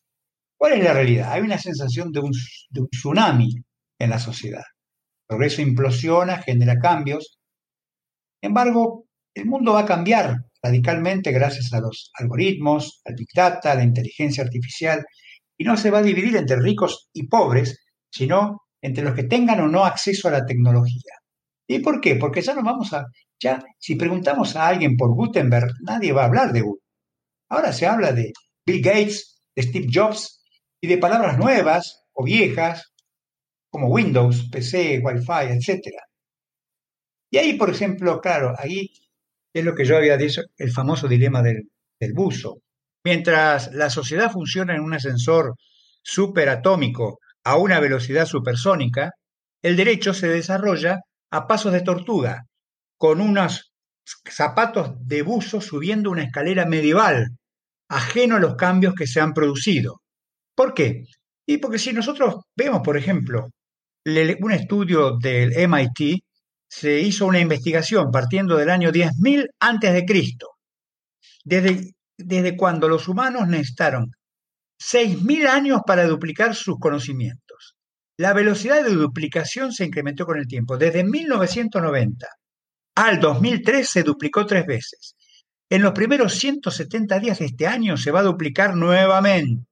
[0.57, 1.32] ¿cuál es la realidad?
[1.32, 2.32] Hay una sensación de un,
[2.70, 3.56] de un tsunami
[3.99, 4.64] en la sociedad.
[5.22, 7.40] El progreso implosiona, genera cambios.
[8.41, 9.05] Sin embargo,
[9.36, 13.84] el mundo va a cambiar radicalmente gracias a los algoritmos, al Big Data, a la
[13.84, 15.06] inteligencia artificial,
[15.57, 19.60] y no se va a dividir entre ricos y pobres, sino entre los que tengan
[19.60, 21.14] o no acceso a la tecnología.
[21.68, 22.16] ¿Y por qué?
[22.16, 23.06] Porque ya no vamos a,
[23.40, 26.86] ya si preguntamos a alguien por Gutenberg, nadie va a hablar de Gutenberg.
[27.49, 28.32] Ahora se habla de
[28.66, 30.44] Bill Gates, de Steve Jobs
[30.82, 32.94] y de palabras nuevas o viejas
[33.70, 35.90] como Windows, PC, Wi-Fi, etc.
[37.30, 38.90] Y ahí, por ejemplo, claro, ahí
[39.56, 41.64] es lo que yo había dicho, el famoso dilema del,
[42.14, 42.60] buzo.
[43.06, 45.56] Mientras la sociedad funciona en un ascensor
[46.03, 49.11] superatómico a una velocidad supersónica,
[49.64, 50.99] el derecho se desarrolla
[51.32, 52.44] a pasos de tortuga,
[52.98, 53.72] con unos
[54.30, 57.30] zapatos de buzo subiendo una escalera medieval,
[57.90, 60.02] ajeno a los cambios que se han producido.
[60.53, 61.06] ¿Por qué?
[61.48, 63.49] Y porque si nosotros vemos, por ejemplo,
[64.06, 66.23] un estudio del MIT
[66.67, 70.51] se hizo una investigación partiendo del año 10.000 antes de Cristo,
[71.43, 74.11] desde, desde cuando los humanos necesitaron
[74.81, 77.75] 6.000 años para duplicar sus conocimientos.
[78.17, 80.77] La velocidad de duplicación se incrementó con el tiempo.
[80.77, 82.27] Desde 1990
[82.95, 85.15] al 2003 se duplicó tres veces.
[85.69, 89.65] En los primeros 170 días de este año se va a duplicar nuevamente.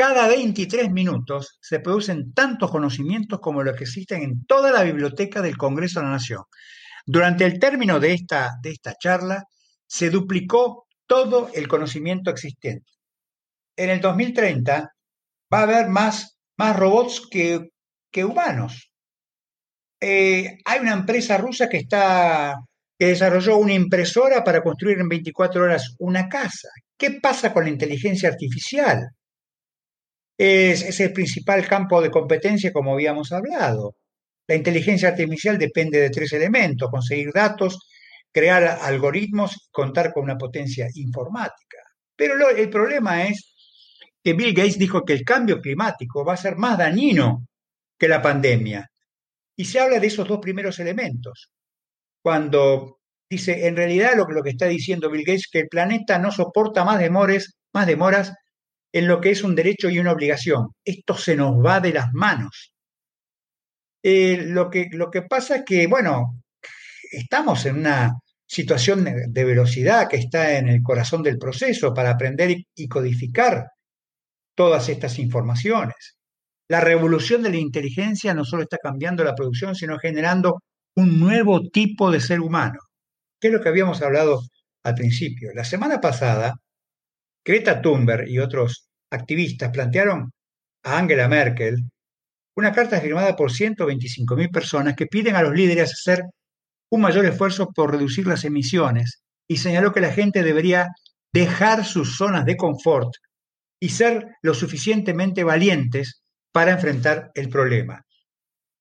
[0.00, 5.42] Cada 23 minutos se producen tantos conocimientos como los que existen en toda la biblioteca
[5.42, 6.42] del Congreso de la Nación.
[7.04, 9.44] Durante el término de esta, de esta charla,
[9.86, 12.92] se duplicó todo el conocimiento existente.
[13.76, 14.90] En el 2030
[15.52, 17.68] va a haber más, más robots que,
[18.10, 18.90] que humanos.
[20.00, 22.54] Eh, hay una empresa rusa que, está,
[22.98, 26.70] que desarrolló una impresora para construir en 24 horas una casa.
[26.96, 29.10] ¿Qué pasa con la inteligencia artificial?
[30.42, 33.96] Es, el principal campo de competencia, como habíamos hablado.
[34.48, 37.78] La inteligencia artificial depende de tres elementos, conseguir datos,
[38.32, 41.78] crear algoritmos contar con una potencia informática.
[42.16, 43.54] Pero el problema es
[44.24, 47.46] que Bill Gates dijo que el cambio climático va a ser más dañino
[47.98, 48.88] que la pandemia.
[49.56, 51.50] Y se habla de esos dos primeros elementos.
[52.22, 56.32] Cuando dice, en realidad lo, lo que está diciendo Bill Gates, que el planeta no
[56.32, 58.32] soporta más, demores, más demoras
[58.92, 60.68] en lo que es un derecho y una obligación.
[60.84, 62.72] Esto se nos va de las manos.
[64.02, 66.42] Eh, lo, que, lo que pasa es que, bueno,
[67.12, 68.12] estamos en una
[68.46, 73.68] situación de velocidad que está en el corazón del proceso para aprender y codificar
[74.56, 76.16] todas estas informaciones.
[76.68, 80.60] La revolución de la inteligencia no solo está cambiando la producción, sino generando
[80.96, 82.78] un nuevo tipo de ser humano,
[83.40, 84.40] que es lo que habíamos hablado
[84.84, 85.50] al principio.
[85.54, 86.54] La semana pasada
[87.44, 90.30] Greta Thunberg y otros activistas plantearon
[90.84, 91.76] a Angela Merkel
[92.56, 96.24] una carta firmada por 125.000 personas que piden a los líderes hacer
[96.90, 100.88] un mayor esfuerzo por reducir las emisiones y señaló que la gente debería
[101.32, 103.10] dejar sus zonas de confort
[103.80, 106.22] y ser lo suficientemente valientes
[106.52, 108.02] para enfrentar el problema.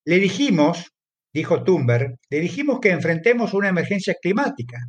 [0.05, 0.91] Le dijimos,
[1.33, 4.79] dijo Thunberg, le dijimos que enfrentemos una emergencia climática.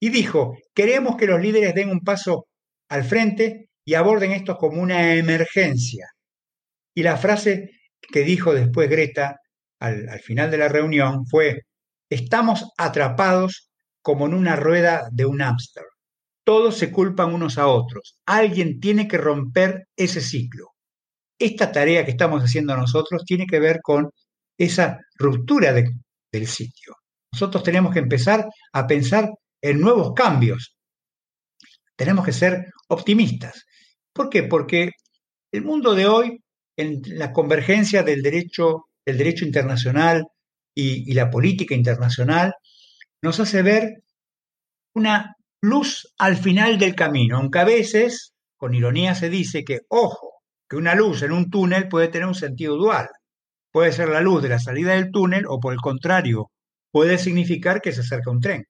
[0.00, 2.46] Y dijo, queremos que los líderes den un paso
[2.92, 6.08] al frente y aborden esto como una emergencia.
[6.94, 7.70] Y la frase
[8.00, 9.36] que dijo después Greta
[9.80, 11.62] al, al final de la reunión fue,
[12.10, 13.70] estamos atrapados
[14.02, 15.84] como en una rueda de un hámster.
[16.44, 18.18] Todos se culpan unos a otros.
[18.26, 20.66] Alguien tiene que romper ese ciclo.
[21.38, 24.10] Esta tarea que estamos haciendo nosotros tiene que ver con
[24.58, 26.96] esa ruptura del sitio.
[27.32, 29.30] Nosotros tenemos que empezar a pensar
[29.62, 30.76] en nuevos cambios.
[31.96, 33.66] Tenemos que ser optimistas.
[34.12, 34.42] ¿Por qué?
[34.42, 34.90] Porque
[35.50, 36.42] el mundo de hoy,
[36.76, 40.26] en la convergencia del derecho, del derecho internacional
[40.74, 42.54] y, la política internacional,
[43.22, 44.02] nos hace ver
[44.94, 50.42] una luz al final del camino, aunque a veces, con ironía se dice que, ojo,
[50.68, 53.08] que una luz en un túnel puede tener un sentido dual.
[53.70, 56.50] Puede ser la luz de la salida del túnel o por el contrario,
[56.90, 58.66] puede significar que se acerca un tren.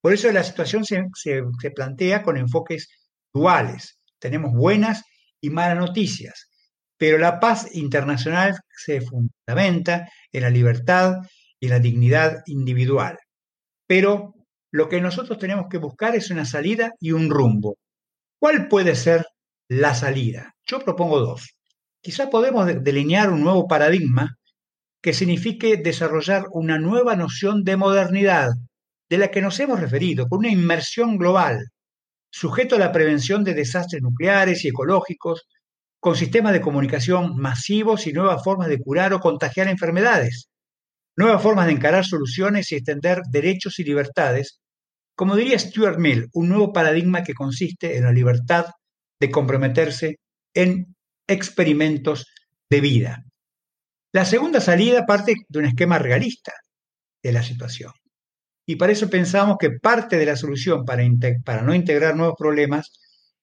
[0.00, 2.88] Por eso la situación se, se plantea con enfoques
[3.34, 3.98] duales.
[4.18, 5.02] Tenemos buenas
[5.40, 6.48] y malas noticias,
[6.96, 11.16] pero la paz internacional se fundamenta en la libertad
[11.60, 13.18] y en la dignidad individual.
[13.86, 14.34] Pero
[14.70, 17.76] lo que nosotros tenemos que buscar es una salida y un rumbo.
[18.40, 19.26] ¿Cuál puede ser
[19.68, 20.54] la salida?
[20.66, 21.56] Yo propongo dos.
[22.00, 24.36] Quizá podemos delinear un nuevo paradigma
[25.02, 28.50] que signifique desarrollar una nueva noción de modernidad
[29.08, 31.66] de la que nos hemos referido, con una inmersión global,
[32.34, 35.46] sujeto a la prevención de desastres nucleares y ecológicos,
[36.00, 40.48] con sistemas de comunicación masivos y nuevas formas de curar o contagiar enfermedades,
[41.16, 44.58] nuevas formas de encarar soluciones y extender derechos y libertades,
[45.14, 48.66] como diría Stuart Mill, un nuevo paradigma que consiste en la libertad
[49.20, 50.16] de comprometerse
[50.54, 50.96] en
[51.28, 52.26] experimentos
[52.68, 53.24] de vida.
[54.12, 56.52] La segunda salida parte de un esquema realista
[57.22, 57.92] de la situación.
[58.66, 61.04] Y para eso pensamos que parte de la solución para,
[61.44, 62.92] para no integrar nuevos problemas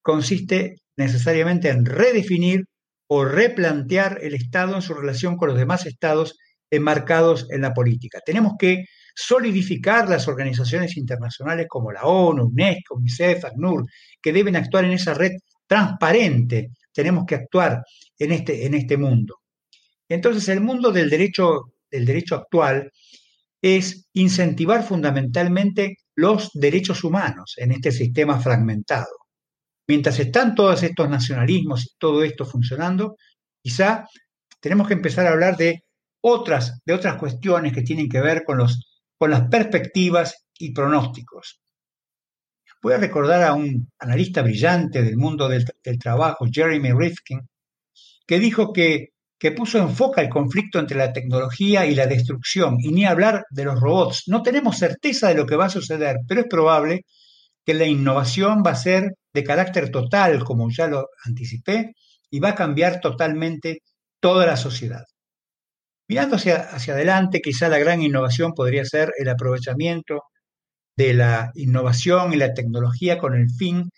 [0.02, 2.66] consiste necesariamente en redefinir
[3.08, 6.38] o replantear el Estado en su relación con los demás estados
[6.72, 8.20] enmarcados en la política.
[8.26, 13.86] Tenemos que solidificar las organizaciones internacionales como la ONU, UNESCO, UNICEF, ACNUR,
[14.22, 15.32] que deben actuar en esa red
[15.68, 16.70] transparente.
[16.94, 17.84] Tenemos que actuar
[18.18, 19.40] en este, en este mundo.
[20.08, 22.92] Entonces, el mundo del derecho, del derecho actual
[23.62, 29.22] es incentivar fundamentalmente los derechos humanos en este sistema fragmentado.
[29.88, 33.18] Mientras están todos estos nacionalismos y todo esto funcionando,
[33.62, 34.08] quizá
[34.60, 35.84] tenemos que empezar a hablar de
[36.22, 41.60] otras, de otras cuestiones que tienen que ver con, los, con las perspectivas y pronósticos.
[42.82, 45.66] Voy a recordar a un analista brillante del mundo del,
[46.00, 47.42] trabajo, Jeremy Rifkin,
[48.26, 49.10] que dijo que,
[49.42, 53.46] que puso en foca el conflicto entre la tecnología y la destrucción, y ni hablar
[53.50, 54.26] de los robots.
[54.28, 57.06] No tenemos certeza de lo que va a suceder, pero es probable
[57.66, 61.94] que la innovación va a ser de carácter total, como ya lo anticipé,
[62.30, 63.80] y va a cambiar totalmente
[64.20, 65.06] toda la sociedad.
[66.08, 70.22] Mirando hacia, hacia adelante, quizá la gran innovación podría ser el aprovechamiento
[70.96, 73.90] de la innovación y la tecnología con el fin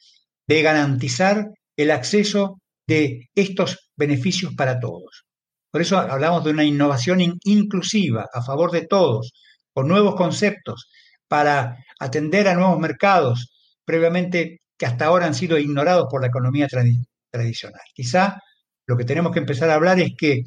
[0.48, 5.26] de garantizar el acceso de estos beneficios para todos.
[5.74, 9.34] Por eso hablamos de una innovación inclusiva, a favor de todos,
[9.74, 10.88] con nuevos conceptos,
[11.28, 13.52] para atender a nuevos mercados,
[13.84, 17.82] previamente que hasta ahora han sido ignorados por la economía tradicional.
[17.95, 18.38] Quizá
[18.86, 20.44] lo que tenemos que empezar a hablar es que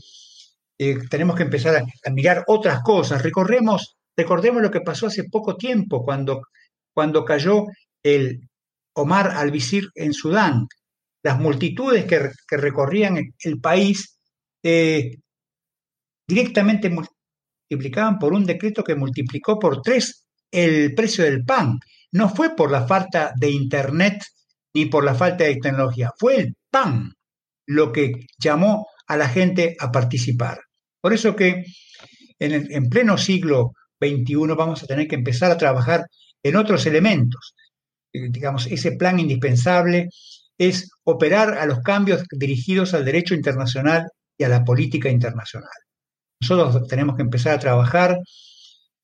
[0.78, 3.20] eh, tenemos que empezar a, mirar otras cosas.
[3.20, 6.43] Recorremos, recordemos lo que pasó hace poco tiempo cuando,
[6.94, 7.65] cuando cayó
[8.01, 8.48] el
[8.94, 10.69] Omar al-Bisir en Sudán.
[11.24, 14.15] Las multitudes que, recorrían el país
[14.68, 15.20] eh,
[16.26, 21.78] directamente multiplicaban por un decreto que multiplicó por tres el precio del pan.
[22.10, 24.24] No fue por la falta de Internet
[24.74, 27.12] ni por la falta de tecnología, fue el pan
[27.66, 30.59] lo que llamó a la gente a participar.
[31.01, 31.64] Por eso que
[32.40, 33.70] en, pleno siglo
[34.01, 36.06] XXI vamos a tener que empezar a trabajar
[36.43, 37.55] en otros elementos.
[38.12, 40.09] Eh, digamos, ese plan indispensable
[40.59, 44.06] es operar a los cambios dirigidos al derecho internacional
[44.38, 45.70] y a la política internacional.
[46.40, 48.18] Nosotros tenemos que empezar a trabajar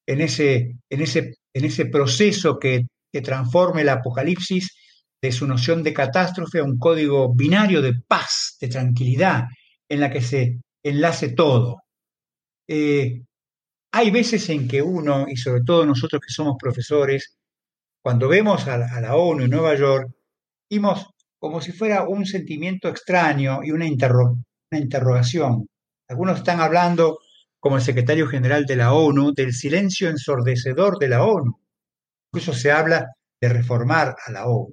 [0.06, 2.86] en ese, en ese, en ese proceso que,
[3.22, 4.74] transforme el apocalipsis
[5.20, 9.44] de su noción de catástrofe a un código binario de paz, de tranquilidad,
[9.86, 11.82] en la que se enlace todo.
[12.66, 13.20] Eh,
[13.92, 17.36] hay veces en que uno, y sobre todo nosotros que somos profesores,
[18.02, 20.10] cuando vemos a, la ONU en Nueva York,
[20.70, 21.06] vimos
[21.38, 23.86] como si fuera un sentimiento extraño y una,
[24.72, 25.68] una interrogación.
[26.08, 27.18] Algunos están hablando,
[27.60, 31.60] como el secretario general de la ONU, del silencio ensordecedor de la ONU.
[32.32, 33.06] Incluso se habla
[33.40, 34.72] de reformar a la ONU.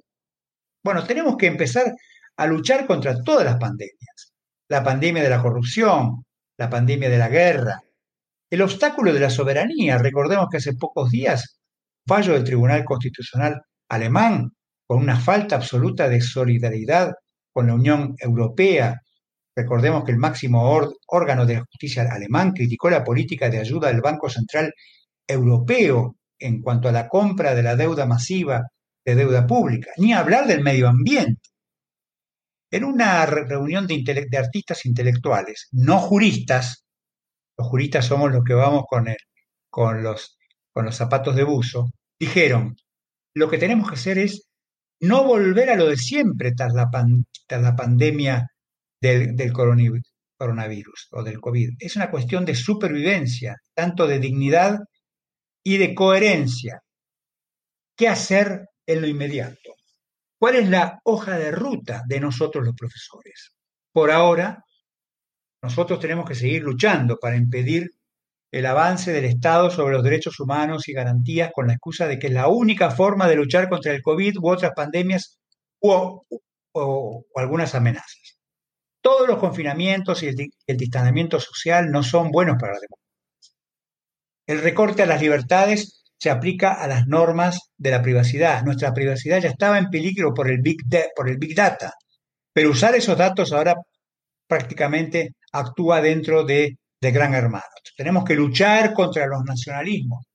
[0.82, 1.94] Bueno, tenemos que empezar
[2.36, 4.32] a luchar contra todas las pandemias.
[4.68, 6.24] La pandemia de la corrupción,
[6.56, 7.80] la pandemia de la guerra,
[8.50, 9.98] el obstáculo de la soberanía.
[9.98, 11.60] Recordemos que hace pocos días,
[12.06, 14.52] fallo del Tribunal Constitucional alemán,
[14.86, 17.12] con una falta absoluta de solidaridad
[17.52, 19.00] con la Unión Europea.
[19.54, 20.70] Recordemos que el máximo
[21.06, 24.72] órgano de la justicia alemán criticó la política de ayuda del Banco Central
[25.26, 28.68] Europeo en cuanto a la compra de la deuda masiva
[29.04, 31.50] de deuda pública, ni hablar del medio ambiente.
[32.70, 36.84] En una reunión de, artistas intelectuales, no juristas,
[37.58, 39.16] los juristas somos los que vamos con, el,
[39.68, 40.38] con, los,
[40.72, 42.76] con los zapatos de buzo, dijeron,
[43.34, 44.46] lo que tenemos que hacer es
[45.00, 46.88] no volver a lo de siempre tras la,
[47.48, 48.48] la pandemia
[49.00, 51.70] del, coronavirus o del COVID.
[51.78, 54.78] Es una cuestión de supervivencia, tanto de dignidad
[55.64, 56.80] y de coherencia.
[57.96, 59.74] ¿Qué hacer en lo inmediato?
[60.38, 63.52] ¿Cuál es la hoja de ruta de nosotros los profesores?
[63.92, 64.64] Por ahora,
[65.62, 67.90] nosotros tenemos que seguir luchando para impedir
[68.52, 72.28] el avance del Estado sobre los derechos humanos y garantías con la excusa de que
[72.28, 75.38] es la única forma de luchar contra el COVID u otras pandemias
[75.80, 76.24] o,
[77.36, 78.29] algunas amenazas.
[79.00, 83.00] Todos los confinamientos y el, distanciamiento social no son buenos para la democracia.
[84.46, 88.62] El recorte a las libertades se aplica a las normas de la privacidad.
[88.62, 90.78] Nuestra privacidad ya estaba en peligro por el Big,
[91.16, 91.92] por el big Data,
[92.52, 93.74] pero usar esos datos ahora
[94.46, 97.64] prácticamente actúa dentro de, de Gran Hermano.
[97.96, 100.26] Tenemos que luchar contra los nacionalismos.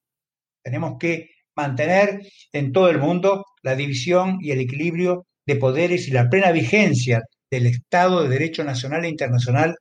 [0.63, 2.19] Tenemos que mantener
[2.51, 7.21] en todo el mundo la división y el equilibrio de poderes y la plena vigencia
[7.55, 9.75] del Estado de Derecho Nacional e Internacional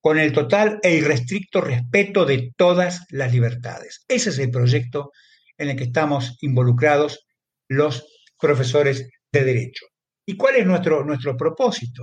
[0.00, 4.04] con el total e irrestricto respeto de todas las libertades.
[4.08, 5.12] Ese es el proyecto
[5.56, 7.24] en el que estamos involucrados
[7.68, 8.04] los
[8.38, 9.86] profesores de Derecho.
[10.26, 12.02] ¿Y cuál es nuestro, nuestro propósito?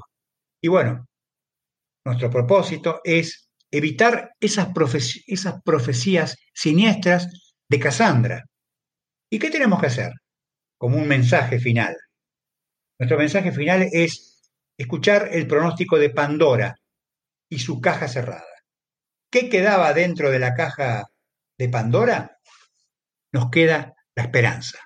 [0.62, 1.06] Y bueno,
[2.06, 4.70] nuestro propósito es evitar esas,
[5.28, 8.46] esas profecías siniestras de Casandra.
[9.30, 10.12] ¿Y qué tenemos que hacer?
[10.78, 11.96] Como un mensaje final.
[12.98, 14.29] Nuestro mensaje final es
[14.80, 16.76] escuchar el pronóstico de Pandora
[17.50, 18.46] y su caja cerrada.
[19.30, 21.04] ¿Qué quedaba dentro de la caja
[21.58, 22.38] de Pandora?
[23.34, 24.80] Nos queda la esperanza.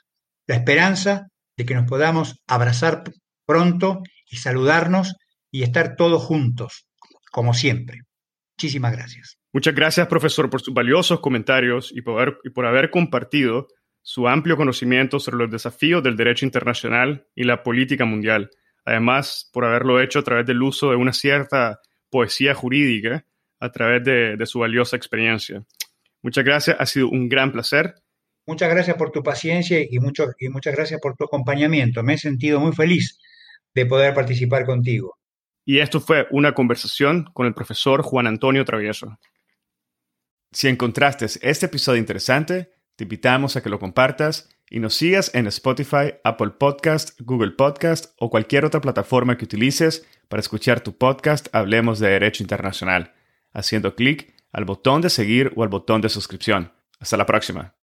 [0.48, 3.04] La esperanza de que nos podamos abrazar
[3.46, 5.16] pronto y saludarnos
[5.52, 6.88] y estar todos juntos,
[7.32, 8.00] como siempre.
[8.58, 9.38] Muchísimas gracias.
[9.54, 13.68] Muchas gracias, profesor, por sus valiosos comentarios y por, haber, y por haber compartido
[14.02, 18.50] su amplio conocimiento sobre los desafíos del derecho internacional y la política mundial.
[18.86, 21.80] Además, por haberlo hecho a través del uso de una cierta
[22.10, 23.26] poesía jurídica
[23.60, 25.64] a través de, de su valiosa experiencia.
[26.22, 27.96] Muchas gracias, ha sido un gran placer.
[28.46, 32.04] Muchas gracias por tu paciencia y, mucho, y muchas gracias por tu acompañamiento.
[32.04, 33.20] Me he sentido muy feliz
[33.74, 35.18] de poder participar contigo.
[35.66, 39.18] Y esto fue una conversación con el profesor Juan Antonio Travieso.
[40.52, 45.48] Si encontraste este episodio interesante, te invitamos a que lo compartas y nos sigas en
[45.48, 51.48] Spotify, Apple Podcast, Google Podcast o cualquier otra plataforma que utilices para escuchar tu podcast
[51.54, 53.14] Hablemos de Derecho Internacional,
[53.52, 56.72] haciendo clic al botón de seguir o al botón de suscripción.
[57.00, 57.74] Hasta la próxima.